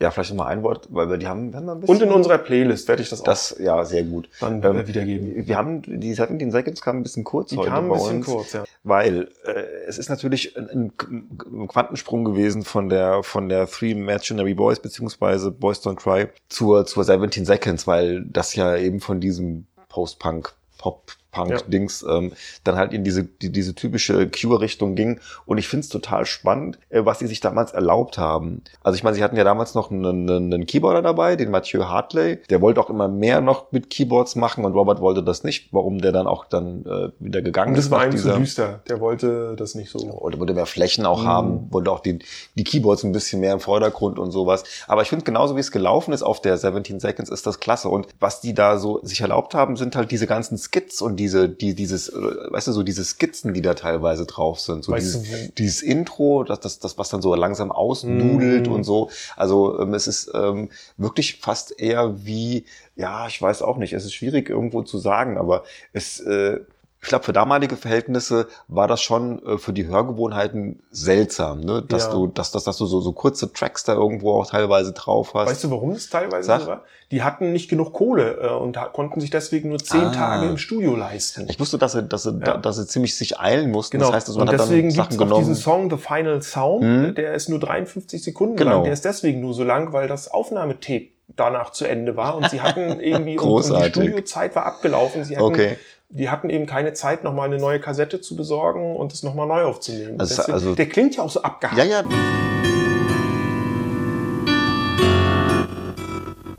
Ja, 0.03 0.11
vielleicht 0.11 0.31
noch 0.31 0.39
mal 0.39 0.47
ein 0.47 0.65
Wort, 0.65 0.89
weil 0.91 1.09
wir 1.09 1.17
die 1.17 1.29
haben, 1.29 1.53
wir 1.53 1.59
haben 1.59 1.69
ein 1.69 1.79
bisschen. 1.79 1.95
Und 1.95 2.03
in 2.03 2.11
unserer 2.11 2.39
Playlist 2.39 2.89
werde 2.89 3.03
ich 3.03 3.09
das 3.09 3.21
auch 3.21 3.25
das, 3.25 3.57
ja, 3.61 3.85
sehr 3.85 4.03
gut. 4.03 4.29
dann 4.41 4.61
Ähm, 4.63 4.77
äh, 4.77 4.89
wiedergeben. 4.89 5.47
Wir 5.47 5.57
haben, 5.57 5.83
die 5.83 6.13
17 6.13 6.51
Seconds 6.51 6.83
kam 6.83 6.97
ein 6.97 7.03
bisschen 7.05 7.23
kurz 7.23 7.51
Die 7.51 7.57
heute 7.57 7.71
kamen 7.71 7.89
bei 7.89 7.95
ein 7.95 8.01
bisschen 8.01 8.25
kurz, 8.25 8.53
ja. 8.53 8.65
Weil 8.83 9.29
äh, 9.45 9.63
es 9.87 9.99
ist 9.99 10.09
natürlich 10.09 10.57
ein, 10.57 10.93
ein 10.99 11.69
Quantensprung 11.69 12.25
gewesen 12.25 12.65
von 12.65 12.89
der 12.89 13.23
von 13.23 13.49
der 13.49 13.69
Three 13.69 13.93
Imaginary 13.93 14.55
Boys 14.55 14.81
beziehungsweise 14.81 15.53
Boys 15.53 15.81
Don't 15.81 15.95
Cry 15.95 16.27
zur 16.49 16.85
zur 16.85 17.05
17 17.05 17.45
Seconds, 17.45 17.87
weil 17.87 18.25
das 18.25 18.57
ja 18.57 18.77
eben 18.77 18.99
von 18.99 19.21
diesem 19.21 19.67
Post-Punk 19.89 20.53
Pop 20.79 21.13
Punk-Dings 21.33 22.05
ähm, 22.09 22.33
dann 22.65 22.77
halt 22.77 22.93
in 22.93 23.03
diese, 23.05 23.25
die, 23.25 23.51
diese 23.51 23.75
typische 23.75 24.29
Cure-Richtung 24.29 24.95
ging. 24.95 25.19
Und 25.47 25.59
ich 25.59 25.67
finde 25.69 25.85
es 25.85 25.89
total 25.89 26.27
spannend, 26.27 26.79
äh, 26.91 27.05
was 27.05 27.19
sie 27.19 27.27
sich 27.27 27.41
damals 27.41 27.73
erlaubt 27.73 28.19
haben. 28.19 28.63
Also 28.83 28.97
ich 28.97 29.03
meine, 29.03 29.17
sie 29.17 29.25
hatten 29.25 29.37
ja 29.37 29.45
damals 29.45 29.75
noch 29.75 29.91
einen, 29.91 30.29
einen, 30.31 30.67
Keyboarder 30.67 31.03
dabei, 31.03 31.37
den 31.37 31.51
Mathieu 31.51 31.85
Hartley. 31.87 32.39
Der 32.51 32.61
wollte 32.61 32.81
auch 32.81 32.91
immer 32.91 33.09
mehr 33.09 33.41
noch 33.41 33.73
mit 33.73 33.91
Keyboards 33.91 34.37
machen 34.37 34.65
und 34.65 34.75
Robert 34.75 35.01
wollte 35.01 35.23
das 35.23 35.43
nicht, 35.45 35.69
warum 35.73 36.01
der 36.01 36.13
dann 36.13 36.27
auch 36.27 36.45
dann 36.45 36.85
äh, 36.87 37.09
wieder 37.19 37.43
gegangen 37.43 37.71
Und 37.71 37.77
das 37.77 37.87
ist. 37.87 37.91
war 37.91 38.05
ihm 38.07 38.17
zu 38.17 38.33
düster. 38.39 38.81
Der 38.89 39.01
wollte 39.01 39.57
das 39.57 39.75
nicht 39.75 39.91
so. 39.91 39.99
oder 39.99 40.39
wollte 40.39 40.55
mehr 40.55 40.67
Flächen 40.67 41.07
auch 41.07 41.23
Mhm. 41.23 41.27
haben, 41.27 41.67
wollte 41.73 41.91
auch 41.91 42.01
die, 42.01 42.19
die 42.57 42.65
Keyboards 42.65 43.05
ein 43.05 43.13
bisschen 43.13 43.41
mehr 43.41 43.53
im 43.53 43.61
Vordergrund 43.61 44.19
und 44.19 44.31
sowas. 44.31 44.65
Aber 44.87 45.03
ich 45.03 45.09
finde, 45.09 45.25
genauso 45.25 45.57
wie 45.57 45.61
es 45.61 45.71
gelaufen 45.73 46.13
ist 46.13 46.23
auf 46.23 46.41
der 46.41 46.59
17 46.59 47.01
Seconds, 47.01 47.31
ist 47.31 47.47
das 47.47 47.61
klasse. 47.61 47.89
Und 47.89 48.07
was 48.21 48.41
die 48.41 48.55
da 48.55 48.79
so 48.79 49.01
sich 49.03 49.21
erlaubt 49.23 49.55
haben, 49.55 49.77
sind 49.77 49.97
halt 49.97 50.11
diese 50.11 50.27
ganzen 50.27 50.59
Skits 50.59 51.01
und 51.01 51.17
diese, 51.23 51.49
die, 51.49 51.75
dieses, 51.75 52.09
äh, 52.09 52.21
weißt 52.51 52.67
du, 52.69 52.73
so 52.73 52.83
diese 52.83 53.05
Skizzen, 53.05 53.55
die 53.55 53.63
da 53.63 53.75
teilweise 53.75 54.27
drauf 54.27 54.59
sind. 54.61 54.85
So 54.85 54.93
Weißt 54.93 55.15
du, 55.15 55.19
dieses, 55.21 55.49
wo- 55.49 55.53
dieses 55.59 55.83
Intro, 55.83 56.45
das, 56.45 56.61
das, 56.61 56.79
das, 56.81 56.99
was 56.99 57.09
dann 57.11 57.23
so 57.23 57.35
langsam 57.35 57.71
ausnudelt 57.71 58.67
Mhm. 58.67 58.73
und 58.75 58.85
so. 58.85 59.11
Also 59.37 59.79
ähm, 59.81 59.95
es 59.95 60.07
ist 60.07 60.31
ähm, 60.35 60.69
wirklich 60.97 61.39
fast 61.41 61.79
eher 61.79 62.25
wie, 62.27 62.65
ja, 62.97 63.27
ich 63.29 63.41
weiß 63.41 63.63
auch 63.63 63.77
nicht, 63.77 63.93
es 63.93 64.05
ist 64.05 64.15
schwierig 64.15 64.51
irgendwo 64.51 64.83
zu 64.83 64.99
sagen, 64.99 65.39
aber 65.39 65.63
es, 65.93 66.19
äh, 66.21 66.59
ich 67.03 67.09
glaube, 67.09 67.25
für 67.25 67.33
damalige 67.33 67.77
Verhältnisse 67.77 68.47
war 68.69 68.87
das 68.87 69.03
schon 69.03 69.45
äh, 69.45 69.59
für 69.59 69.73
die 69.73 69.87
Hörgewohnheiten 69.89 70.81
seltsam, 70.93 71.61
ne? 71.61 71.83
dass 71.83 72.05
Ja. 72.07 72.13
du, 72.13 72.29
dass, 72.29 72.53
dass, 72.53 72.63
dass 72.65 72.77
du 72.79 72.87
so, 72.87 73.01
so 73.01 73.13
kurze 73.13 73.53
Tracks 73.53 73.83
da 73.83 73.95
irgendwo 73.95 74.33
auch 74.35 74.49
teilweise 74.49 74.93
drauf 74.93 75.35
hast. 75.35 75.51
Weißt 75.51 75.65
du, 75.65 75.71
warum 75.73 75.95
das 75.95 76.09
teilweise 76.09 76.47
Sag. 76.47 76.61
so 76.63 76.67
war? 76.69 76.85
Die 77.11 77.23
hatten 77.25 77.53
nicht 77.53 77.69
genug 77.69 77.93
Kohle 77.93 78.39
äh, 78.41 78.49
und 78.55 78.79
konnten 78.93 79.21
sich 79.21 79.31
deswegen 79.31 79.69
nur 79.71 79.79
zehn 79.79 80.01
Ah. 80.05 80.13
Tage 80.13 80.47
im 80.49 80.59
Studio 80.59 80.95
leisten. 80.95 81.47
ich 81.51 81.59
wusste, 81.59 81.77
dass 81.77 81.93
sie, 81.93 82.05
dass 82.05 82.23
sie, 82.23 82.39
Ja. 82.47 82.57
dass 82.57 82.77
sie 82.77 82.87
ziemlich 82.87 83.17
sich 83.17 83.39
eilen 83.41 83.71
mussten. 83.73 83.99
Genau. 83.99 84.07
Das 84.07 84.17
heißt, 84.17 84.29
also, 84.29 84.39
man 84.39 84.49
und 84.49 84.55
hat 84.55 84.61
dann 84.61 84.69
deswegen 84.69 84.91
Sachen 84.93 85.09
gibt 85.11 85.13
es 85.15 85.19
auch 85.19 85.25
genommen. 85.27 85.41
diesen 85.49 85.55
Song 85.57 85.91
The 85.91 85.97
Final 85.97 86.41
Sound, 86.41 86.85
äh, 86.85 87.13
der 87.15 87.35
ist 87.35 87.49
nur 87.49 87.59
53 87.59 88.23
Sekunden 88.23 88.57
Genau. 88.57 88.71
lang. 88.77 88.85
Der 88.85 88.93
ist 88.93 89.05
deswegen 89.05 89.41
nur 89.41 89.55
so 89.55 89.65
lang, 89.65 89.93
weil 89.93 90.07
das 90.07 90.29
Aufnahmetape 90.31 91.09
danach 91.35 91.71
zu 91.73 91.85
Ende 91.87 92.17
war 92.17 92.37
und 92.37 92.49
sie 92.51 92.61
hatten 92.61 93.01
irgendwie 93.01 93.39
und, 93.39 93.71
und 93.71 93.81
die. 93.85 93.89
Studiozeit 93.91 94.55
war 94.55 94.67
abgelaufen. 94.67 95.25
Sie 95.25 95.37
hatten, 95.37 95.45
Okay. 95.45 95.77
Die 96.15 96.29
hatten 96.29 96.51
eben 96.51 96.67
keine 96.67 96.93
Zeit, 96.93 97.25
nochmal 97.25 97.47
eine 97.47 97.57
neue 97.57 97.81
Kassette 97.81 98.21
zu 98.21 98.37
besorgen 98.37 98.97
und 98.97 99.15
es 99.15 99.23
nochmal 99.23 99.47
neu 99.47 99.63
aufzunehmen. 99.65 100.21
Also- 100.21 100.35
Deswegen, 100.37 100.53
also- 100.53 100.75
der 100.75 100.87
klingt 100.87 101.17
ja 101.17 101.23
auch 101.23 101.31
so 101.31 101.41
abgehakt. 101.41 101.79
Ja, 101.79 101.85
ja. 101.85 102.03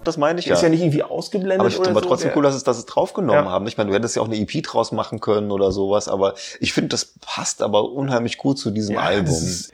Das 0.03 0.17
meine 0.17 0.39
ich 0.39 0.47
ja. 0.47 0.55
ist 0.55 0.61
ja 0.63 0.69
nicht 0.69 0.81
irgendwie 0.81 1.03
ausgeblendet 1.03 1.59
aber 1.61 1.69
ich 1.69 1.75
oder 1.75 1.85
finde 1.85 1.99
aber 1.99 2.03
so. 2.03 2.09
trotzdem 2.09 2.31
cool, 2.35 2.43
dass 2.43 2.55
es, 2.55 2.63
dass 2.63 2.77
es 2.77 2.85
draufgenommen 2.87 3.45
Ja. 3.45 3.51
haben. 3.51 3.67
Ich 3.67 3.77
meine, 3.77 3.89
du 3.91 3.95
hättest 3.95 4.15
ja 4.15 4.21
auch 4.21 4.27
eine 4.27 4.35
EP 4.37 4.61
draus 4.63 4.91
machen 4.91 5.19
können 5.21 5.49
oder 5.51 5.71
sowas, 5.71 6.07
aber 6.09 6.33
ich 6.59 6.73
finde, 6.73 6.89
das 6.89 7.13
passt 7.21 7.61
aber 7.61 7.89
unheimlich 7.91 8.37
gut 8.39 8.57
zu 8.57 8.71
diesem 8.71 8.95
Ja, 8.95 9.01
Album. 9.01 9.25
das 9.25 9.43
ist- 9.43 9.71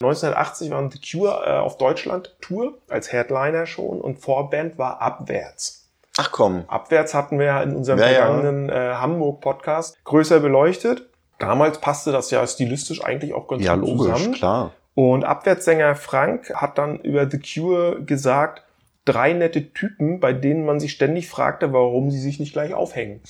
1980 0.00 0.70
waren 0.70 0.90
The 0.90 0.98
Cure 1.00 1.44
äh, 1.46 1.58
auf 1.58 1.76
Deutschland 1.76 2.34
Tour 2.40 2.78
als 2.88 3.12
Headliner 3.12 3.66
schon 3.66 4.00
und 4.00 4.18
Vorband 4.18 4.78
war 4.78 5.00
Abwärts. 5.02 5.77
Ach 6.20 6.32
komm. 6.32 6.64
Abwärts 6.66 7.14
hatten 7.14 7.38
wir 7.38 7.46
ja 7.46 7.62
in 7.62 7.74
unserem 7.76 8.00
Ja, 8.00 8.10
ja. 8.10 8.26
vergangenen 8.26 8.68
äh, 8.70 8.94
Hamburg-Podcast 8.94 10.02
größer 10.04 10.40
beleuchtet. 10.40 11.08
Damals 11.38 11.78
passte 11.80 12.10
das 12.10 12.30
ja 12.32 12.44
stilistisch 12.46 13.04
eigentlich 13.04 13.32
auch 13.34 13.46
ganz 13.46 13.62
Ja, 13.64 13.76
gut 13.76 13.88
logisch, 13.88 14.12
zusammen. 14.16 14.34
klar. 14.34 14.72
Und 14.94 15.24
Abwärtssänger 15.24 15.94
Frank 15.94 16.52
hat 16.54 16.76
dann 16.76 16.98
über 16.98 17.30
The 17.30 17.38
Cure 17.38 18.02
gesagt, 18.02 18.64
drei 19.04 19.32
nette 19.32 19.72
Typen, 19.72 20.18
bei 20.18 20.32
denen 20.32 20.66
man 20.66 20.80
sich 20.80 20.90
ständig 20.90 21.28
fragte, 21.30 21.72
warum 21.72 22.10
sie 22.10 22.18
sich 22.20 22.40
nicht 22.40 22.52
gleich 22.52 22.74
aufhängen. 22.74 23.20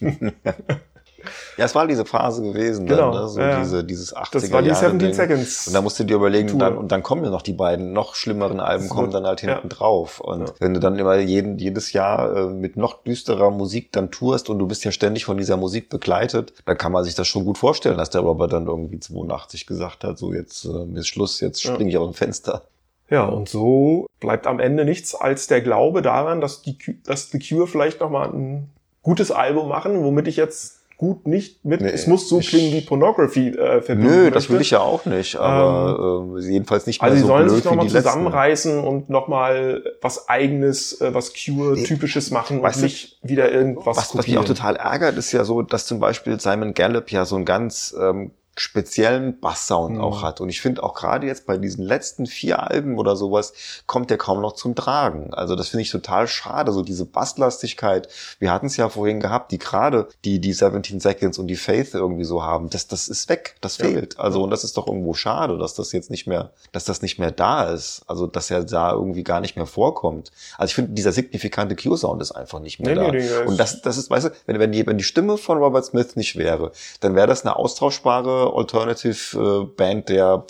Ja, 1.56 1.64
es 1.64 1.74
war 1.74 1.86
diese 1.86 2.04
Phase 2.04 2.42
gewesen, 2.42 2.86
Genau, 2.86 3.12
dann, 3.12 3.22
ne? 3.22 3.28
so 3.28 3.40
ja, 3.40 3.58
diese, 3.60 3.84
dieses 3.84 4.14
80er 4.16 4.28
Das 4.32 4.52
war 4.52 4.62
die 4.62 4.68
Jahre 4.68 4.80
17 4.90 4.98
Ding. 4.98 5.12
Seconds. 5.14 5.66
Und 5.68 5.74
da 5.74 5.80
musst 5.82 5.98
du 5.98 6.04
dir 6.04 6.14
überlegen, 6.16 6.48
Tour. 6.48 6.58
dann, 6.60 6.76
und 6.78 6.92
dann 6.92 7.02
kommen 7.02 7.24
ja 7.24 7.30
noch 7.30 7.42
die 7.42 7.52
beiden 7.52 7.92
noch 7.92 8.14
schlimmeren 8.14 8.60
Alben, 8.60 8.88
kommen 8.88 9.10
dann 9.10 9.26
halt 9.26 9.40
hinten 9.40 9.68
ja. 9.68 9.68
drauf. 9.68 10.20
Und 10.20 10.48
Ja. 10.48 10.54
wenn 10.60 10.74
du 10.74 10.80
dann 10.80 10.98
immer 10.98 11.16
jeden, 11.18 11.58
jedes 11.58 11.92
Jahr 11.92 12.36
äh, 12.36 12.46
mit 12.46 12.76
noch 12.76 13.02
düsterer 13.02 13.50
Musik 13.50 13.92
dann 13.92 14.10
tourst 14.10 14.48
und 14.50 14.58
du 14.58 14.66
bist 14.66 14.84
ja 14.84 14.92
ständig 14.92 15.24
von 15.24 15.36
dieser 15.36 15.56
Musik 15.56 15.88
begleitet, 15.88 16.52
dann 16.66 16.78
kann 16.78 16.92
man 16.92 17.04
sich 17.04 17.14
das 17.14 17.26
schon 17.28 17.44
gut 17.44 17.58
vorstellen, 17.58 17.98
dass 17.98 18.10
der 18.10 18.20
Robert 18.22 18.52
dann 18.52 18.66
irgendwie 18.66 19.00
82 19.00 19.66
gesagt 19.66 20.04
hat, 20.04 20.18
so 20.18 20.32
jetzt 20.32 20.64
äh, 20.64 20.98
ist 20.98 21.08
Schluss, 21.08 21.40
jetzt 21.40 21.62
springe 21.62 21.90
ich 21.90 21.98
aus 21.98 22.08
dem 22.10 22.14
Fenster. 22.14 22.62
Ja, 23.10 23.24
und 23.24 23.48
so 23.48 24.06
bleibt 24.20 24.46
am 24.46 24.60
Ende 24.60 24.84
nichts 24.84 25.14
als 25.14 25.46
der 25.46 25.62
Glaube 25.62 26.02
daran, 26.02 26.42
dass, 26.42 26.60
die, 26.60 26.76
dass 27.04 27.30
The 27.30 27.38
Cure 27.38 27.66
vielleicht 27.66 28.00
nochmal 28.00 28.28
ein 28.28 28.68
gutes 29.02 29.30
Album 29.30 29.68
machen, 29.68 30.04
womit 30.04 30.28
ich 30.28 30.36
jetzt 30.36 30.77
gut 30.98 31.26
nicht 31.26 31.64
mit, 31.64 31.80
Nee, 31.80 31.88
es 31.90 32.06
muss 32.08 32.28
so 32.28 32.40
ich- 32.40 32.48
klingen 32.48 32.72
wie 32.74 32.80
Pornography 32.82 33.48
äh, 33.50 33.80
verbinden 33.80 34.10
Nö, 34.12 34.24
das 34.30 34.42
möchte. 34.42 34.52
will 34.52 34.60
ich 34.60 34.70
ja 34.72 34.80
auch 34.80 35.04
nicht, 35.06 35.36
aber 35.36 36.34
äh, 36.36 36.40
jedenfalls 36.42 36.86
nicht 36.86 37.00
mehr 37.00 37.10
Also 37.10 37.16
sie 37.16 37.22
so 37.22 37.28
sollen 37.28 37.48
sich 37.48 37.64
nochmal 37.64 37.86
die 37.86 37.92
letzten. 37.92 38.08
zusammenreißen 38.08 38.78
und 38.84 39.08
nochmal 39.08 39.84
was 40.02 40.28
eigenes, 40.28 41.00
äh, 41.00 41.14
was 41.14 41.32
Cure-typisches 41.32 42.30
machen 42.32 42.60
Weißt 42.62 42.76
und 42.76 42.82
du, 42.82 42.86
nicht 42.86 43.18
wieder 43.22 43.50
irgendwas 43.50 43.96
Was, 43.96 44.16
was 44.16 44.26
mich 44.26 44.36
auch 44.38 44.44
total 44.44 44.76
ärgert, 44.76 45.16
ist 45.16 45.32
ja 45.32 45.44
so, 45.44 45.62
dass 45.62 45.86
zum 45.86 46.00
Beispiel 46.00 46.38
Simon 46.40 46.74
Gallup 46.74 47.10
ja 47.10 47.24
so 47.24 47.36
ein 47.36 47.44
ganz 47.44 47.94
ähm, 47.98 48.32
speziellen 48.60 49.40
Basssound 49.40 49.96
Mhm. 49.96 50.00
auch 50.00 50.22
hat. 50.22 50.40
Und 50.40 50.48
ich 50.48 50.60
finde 50.60 50.82
auch 50.82 50.94
gerade 50.94 51.26
jetzt 51.26 51.46
bei 51.46 51.56
diesen 51.58 51.84
letzten 51.84 52.26
vier 52.26 52.62
Alben 52.70 52.98
oder 52.98 53.16
sowas 53.16 53.52
kommt 53.86 54.10
der 54.10 54.18
kaum 54.18 54.40
noch 54.40 54.52
zum 54.52 54.74
Tragen. 54.74 55.32
Also 55.34 55.56
das 55.56 55.68
finde 55.68 55.82
ich 55.82 55.90
total 55.90 56.28
schade, 56.28 56.72
so 56.72 56.82
diese 56.82 57.04
Basslastigkeit. 57.04 58.08
Wir 58.38 58.52
hatten 58.52 58.66
es 58.66 58.76
ja 58.76 58.88
vorhin 58.88 59.20
gehabt, 59.20 59.52
die 59.52 59.58
gerade 59.58 60.08
die, 60.24 60.40
die 60.40 60.52
17 60.52 61.00
Seconds 61.00 61.38
und 61.38 61.46
die 61.46 61.56
Faith 61.56 61.94
irgendwie 61.94 62.24
so 62.24 62.42
haben. 62.42 62.70
Das, 62.70 62.86
das 62.88 63.08
ist 63.08 63.28
weg, 63.28 63.56
das 63.60 63.78
Ja. 63.78 63.86
fehlt. 63.86 64.18
Also 64.18 64.42
und 64.42 64.50
das 64.50 64.64
ist 64.64 64.76
doch 64.76 64.86
irgendwo 64.86 65.14
schade, 65.14 65.58
dass 65.58 65.74
das 65.74 65.92
jetzt 65.92 66.10
nicht 66.10 66.26
mehr, 66.26 66.50
dass 66.72 66.84
das 66.84 67.02
nicht 67.02 67.18
mehr 67.18 67.30
da 67.30 67.64
ist. 67.70 68.02
Also 68.06 68.26
dass 68.26 68.50
er 68.50 68.64
da 68.64 68.92
irgendwie 68.92 69.24
gar 69.24 69.40
nicht 69.40 69.56
mehr 69.56 69.66
vorkommt. 69.66 70.30
Also 70.56 70.70
ich 70.70 70.74
finde, 70.74 70.92
dieser 70.92 71.12
signifikante 71.12 71.76
Q-Sound 71.76 72.20
ist 72.22 72.32
einfach 72.32 72.60
nicht 72.60 72.80
mehr 72.80 72.94
Nee, 72.96 73.06
da. 73.06 73.12
nee, 73.12 73.46
und 73.46 73.58
das, 73.58 73.82
das 73.82 73.96
ist, 73.98 74.10
weißt 74.10 74.26
du, 74.26 74.30
wenn, 74.46 74.58
wenn, 74.58 74.72
die, 74.72 74.86
wenn 74.86 74.98
die 74.98 75.04
Stimme 75.04 75.36
von 75.38 75.58
Robert 75.58 75.84
Smith 75.84 76.16
nicht 76.16 76.36
wäre, 76.36 76.72
dann 77.00 77.14
wäre 77.14 77.26
das 77.26 77.44
eine 77.44 77.56
austauschbare 77.56 78.47
Alternative-Band 78.54 80.08
der 80.08 80.44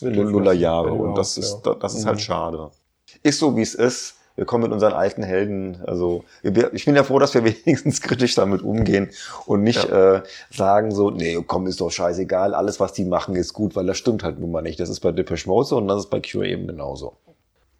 Mittelfristig, 0.00 0.32
Lulla-Jahre. 0.32 0.92
wenn 0.92 1.00
Und 1.00 1.14
das 1.18 1.38
ist, 1.38 1.64
ja. 1.64 1.74
das 1.74 1.94
ist 1.94 2.04
Mhm. 2.04 2.08
halt 2.08 2.20
schade. 2.20 2.70
Ist 3.22 3.38
so, 3.38 3.56
wie 3.56 3.62
es 3.62 3.74
ist. 3.74 4.14
Wir 4.36 4.44
kommen 4.44 4.64
mit 4.64 4.72
unseren 4.72 4.92
alten 4.92 5.22
Helden, 5.22 5.82
also 5.86 6.22
ich 6.42 6.84
bin 6.84 6.94
ja 6.94 7.04
froh, 7.04 7.18
dass 7.18 7.32
wir 7.32 7.42
wenigstens 7.64 8.02
kritisch 8.02 8.34
damit 8.34 8.60
umgehen 8.60 9.08
und 9.46 9.62
nicht 9.62 9.82
äh, 9.88 10.20
sagen 10.50 10.90
so, 10.94 11.08
nee, 11.10 11.42
komm, 11.46 11.66
ist 11.66 11.80
doch 11.80 11.90
scheißegal, 11.90 12.52
alles, 12.52 12.78
was 12.78 12.92
die 12.92 13.06
machen, 13.06 13.34
ist 13.34 13.54
gut, 13.54 13.74
weil 13.76 13.86
das 13.86 13.96
stimmt 13.96 14.22
halt 14.24 14.38
nun 14.38 14.50
mal 14.50 14.60
nicht. 14.60 14.78
Das 14.78 14.90
ist 14.90 15.00
bei 15.00 15.10
Depeche 15.10 15.48
Mode 15.48 15.66
so 15.66 15.78
und 15.78 15.88
das 15.88 16.00
ist 16.00 16.10
bei 16.10 16.20
Cure 16.20 16.46
eben 16.46 16.66
genauso. 16.66 17.14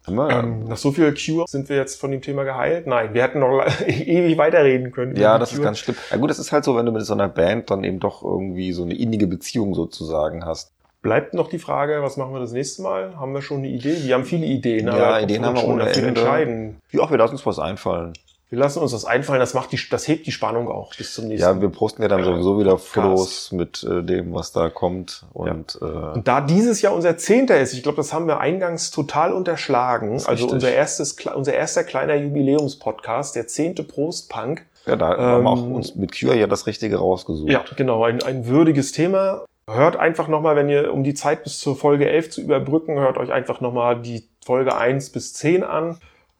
Wir, 0.09 0.29
Ähm, 0.29 0.65
nach 0.65 0.77
so 0.77 0.91
viel 0.91 1.13
Cure 1.13 1.45
sind 1.47 1.69
wir 1.69 1.75
jetzt 1.75 1.99
von 1.99 2.11
dem 2.11 2.21
Thema 2.21 2.43
geheilt? 2.43 2.87
Nein, 2.87 3.13
wir 3.13 3.23
hätten 3.23 3.39
noch 3.39 3.65
ewig 3.87 4.37
weiterreden 4.37 4.91
können. 4.91 5.15
Ja, 5.15 5.37
das 5.37 5.49
ist 5.51 5.57
Cure. 5.57 5.65
ganz 5.65 5.79
schlimm. 5.79 5.95
Ja 6.11 6.17
gut, 6.17 6.29
das 6.29 6.39
ist 6.39 6.51
halt 6.51 6.63
so, 6.63 6.75
wenn 6.75 6.85
du 6.85 6.91
mit 6.91 7.03
so 7.05 7.13
einer 7.13 7.27
Band 7.29 7.69
dann 7.71 7.83
eben 7.83 7.99
doch 7.99 8.23
irgendwie 8.23 8.71
so 8.73 8.83
eine 8.83 8.95
innige 8.95 9.27
Beziehung 9.27 9.73
sozusagen 9.75 10.45
hast. 10.45 10.71
Bleibt 11.01 11.33
noch 11.33 11.47
die 11.47 11.59
Frage, 11.59 12.01
was 12.01 12.17
machen 12.17 12.33
wir 12.33 12.39
das 12.39 12.51
nächste 12.51 12.81
Mal? 12.81 13.17
Haben 13.19 13.33
wir 13.33 13.41
schon 13.41 13.57
eine 13.59 13.67
Idee? 13.67 13.95
Wir 14.03 14.15
haben 14.15 14.25
viele 14.25 14.45
Ideen, 14.45 14.87
Ja, 14.87 15.19
Ideen 15.19 15.41
wir 15.41 15.47
haben 15.47 15.55
wir 15.57 15.67
ohne 15.67 15.87
Ende. 15.89 16.07
entscheiden. 16.07 16.81
Ja, 16.91 17.01
auch 17.01 17.11
wir 17.11 17.17
lassen 17.17 17.33
uns 17.33 17.45
was 17.45 17.59
einfallen. 17.59 18.13
Wir 18.49 18.59
lassen 18.59 18.79
uns 18.79 18.93
das 18.93 19.03
einfallen, 19.03 19.41
das 19.41 19.53
macht 19.53 19.73
die, 19.73 19.79
das 19.91 20.07
hebt 20.07 20.25
die 20.25 20.31
Spannung 20.31 20.69
auch 20.69 20.95
bis 20.95 21.13
zum 21.13 21.27
nächsten. 21.27 21.45
Ja, 21.45 21.61
wir 21.61 21.67
posten 21.67 22.01
ja 22.01 22.07
dann 22.07 22.23
sowieso 22.23 22.57
wieder 22.57 22.77
Podcast. 22.77 22.93
Fotos 22.93 23.51
mit 23.51 23.83
äh, 23.83 24.03
dem, 24.03 24.33
was 24.33 24.53
da 24.53 24.69
kommt. 24.69 25.25
Und 25.33 25.77
äh, 25.81 25.85
Und 25.85 26.27
da 26.29 26.39
dieses 26.39 26.81
Jahr 26.81 26.93
unser 26.93 27.17
Zehnter 27.17 27.59
ist, 27.59 27.73
ich 27.73 27.83
glaube, 27.83 27.97
das 27.97 28.13
haben 28.13 28.25
wir 28.25 28.39
eingangs 28.39 28.89
total 28.91 29.33
unterschlagen. 29.33 30.13
Also 30.13 30.29
richtig. 30.31 30.51
unser 30.51 30.71
erstes, 30.71 31.17
unser 31.35 31.53
erster 31.53 31.83
kleiner 31.83 32.15
Jubiläumspodcast, 32.15 33.35
der 33.35 33.47
zehnte 33.47 33.83
Prostpunk. 33.83 34.65
ja, 34.85 34.95
da 34.95 35.17
haben 35.17 35.43
wir 35.43 35.49
auch 35.49 35.63
Ähm, 35.63 35.75
uns 35.75 35.95
mit 35.95 36.17
Cure 36.17 36.37
ja 36.37 36.47
das 36.47 36.67
Richtige 36.67 36.97
rausgesucht. 36.97 37.51
Ja, 37.51 37.65
genau, 37.75 38.03
ein, 38.05 38.23
ein 38.23 38.47
würdiges 38.47 38.93
Thema. 38.93 39.43
Hört 39.69 39.97
einfach 39.97 40.29
nochmal, 40.29 40.55
wenn 40.55 40.69
ihr, 40.69 40.93
um 40.93 41.03
die 41.03 41.13
Zeit 41.13 41.43
bis 41.43 41.59
zur 41.59 41.75
Folge 41.75 42.09
11 42.09 42.29
zu 42.29 42.41
überbrücken, 42.41 42.97
hört 42.97 43.17
euch 43.17 43.33
einfach 43.33 43.59
nochmal 43.59 43.99
die 44.01 44.23
Folge 44.45 44.77
1 44.77 45.09
bis 45.09 45.33
10 45.33 45.65
an. 45.65 45.97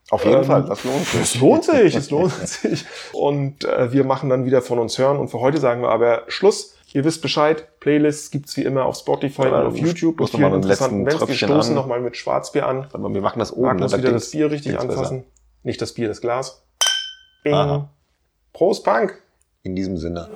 Auf 0.09 0.23
jeden 0.23 0.37
Ähm, 0.37 0.43
Fall, 0.45 0.63
das 0.63 0.83
lohnt 0.85 1.05
sich. 1.05 1.21
Es 1.21 1.39
lohnt 1.39 1.63
sich, 1.65 1.95
es 1.95 2.09
lohnt 2.11 2.31
sich. 2.33 2.85
Und 3.13 3.65
äh, 3.65 3.91
wir 3.91 4.03
machen 4.05 4.29
dann 4.29 4.45
wieder 4.45 4.61
von 4.61 4.79
uns 4.79 4.97
hören. 4.97 5.17
Und 5.17 5.27
für 5.29 5.39
heute 5.41 5.57
sagen 5.59 5.81
wir 5.81 5.89
aber 5.89 6.23
Schluss. 6.27 6.73
Ihr 6.93 7.03
wisst 7.03 7.21
Bescheid, 7.21 7.79
Playlists 7.81 8.31
gibt's 8.31 8.55
wie 8.55 8.63
immer 8.63 8.85
auf 8.85 8.95
Spotify 8.97 9.43
Ja, 9.43 9.59
und 9.61 9.67
auf 9.67 9.77
YouTube. 9.77 10.15
stoß 10.15 10.33
mit 10.33 10.33
noch 10.33 10.39
mal 10.39 10.47
vielen 10.47 10.53
mit 10.55 10.63
dem 10.63 10.67
letzten 10.69 11.03
Bands. 11.05 11.27
Wir 11.27 11.35
stoßen 11.35 11.75
nochmal 11.75 11.99
mit 11.99 12.15
Schwarzbier 12.15 12.65
an. 12.65 12.87
Aber 12.93 13.13
wir 13.13 13.21
machen 13.21 13.39
das 13.39 13.51
oben. 13.51 13.63
Magnus 13.67 13.97
wieder 13.97 14.11
das 14.13 14.31
Bier 14.31 14.49
richtig 14.49 14.71
Ding's 14.71 14.85
besser. 14.85 14.99
anfassen. 14.99 15.23
Nicht 15.63 15.81
das 15.81 15.93
Bier, 15.93 16.07
das 16.07 16.21
Glas. 16.21 16.63
Bing. 17.43 17.53
Aha. 17.53 17.89
Prost, 18.53 18.85
Punk! 18.85 19.21
In 19.63 19.75
diesem 19.75 19.97
Sinne. 19.97 20.29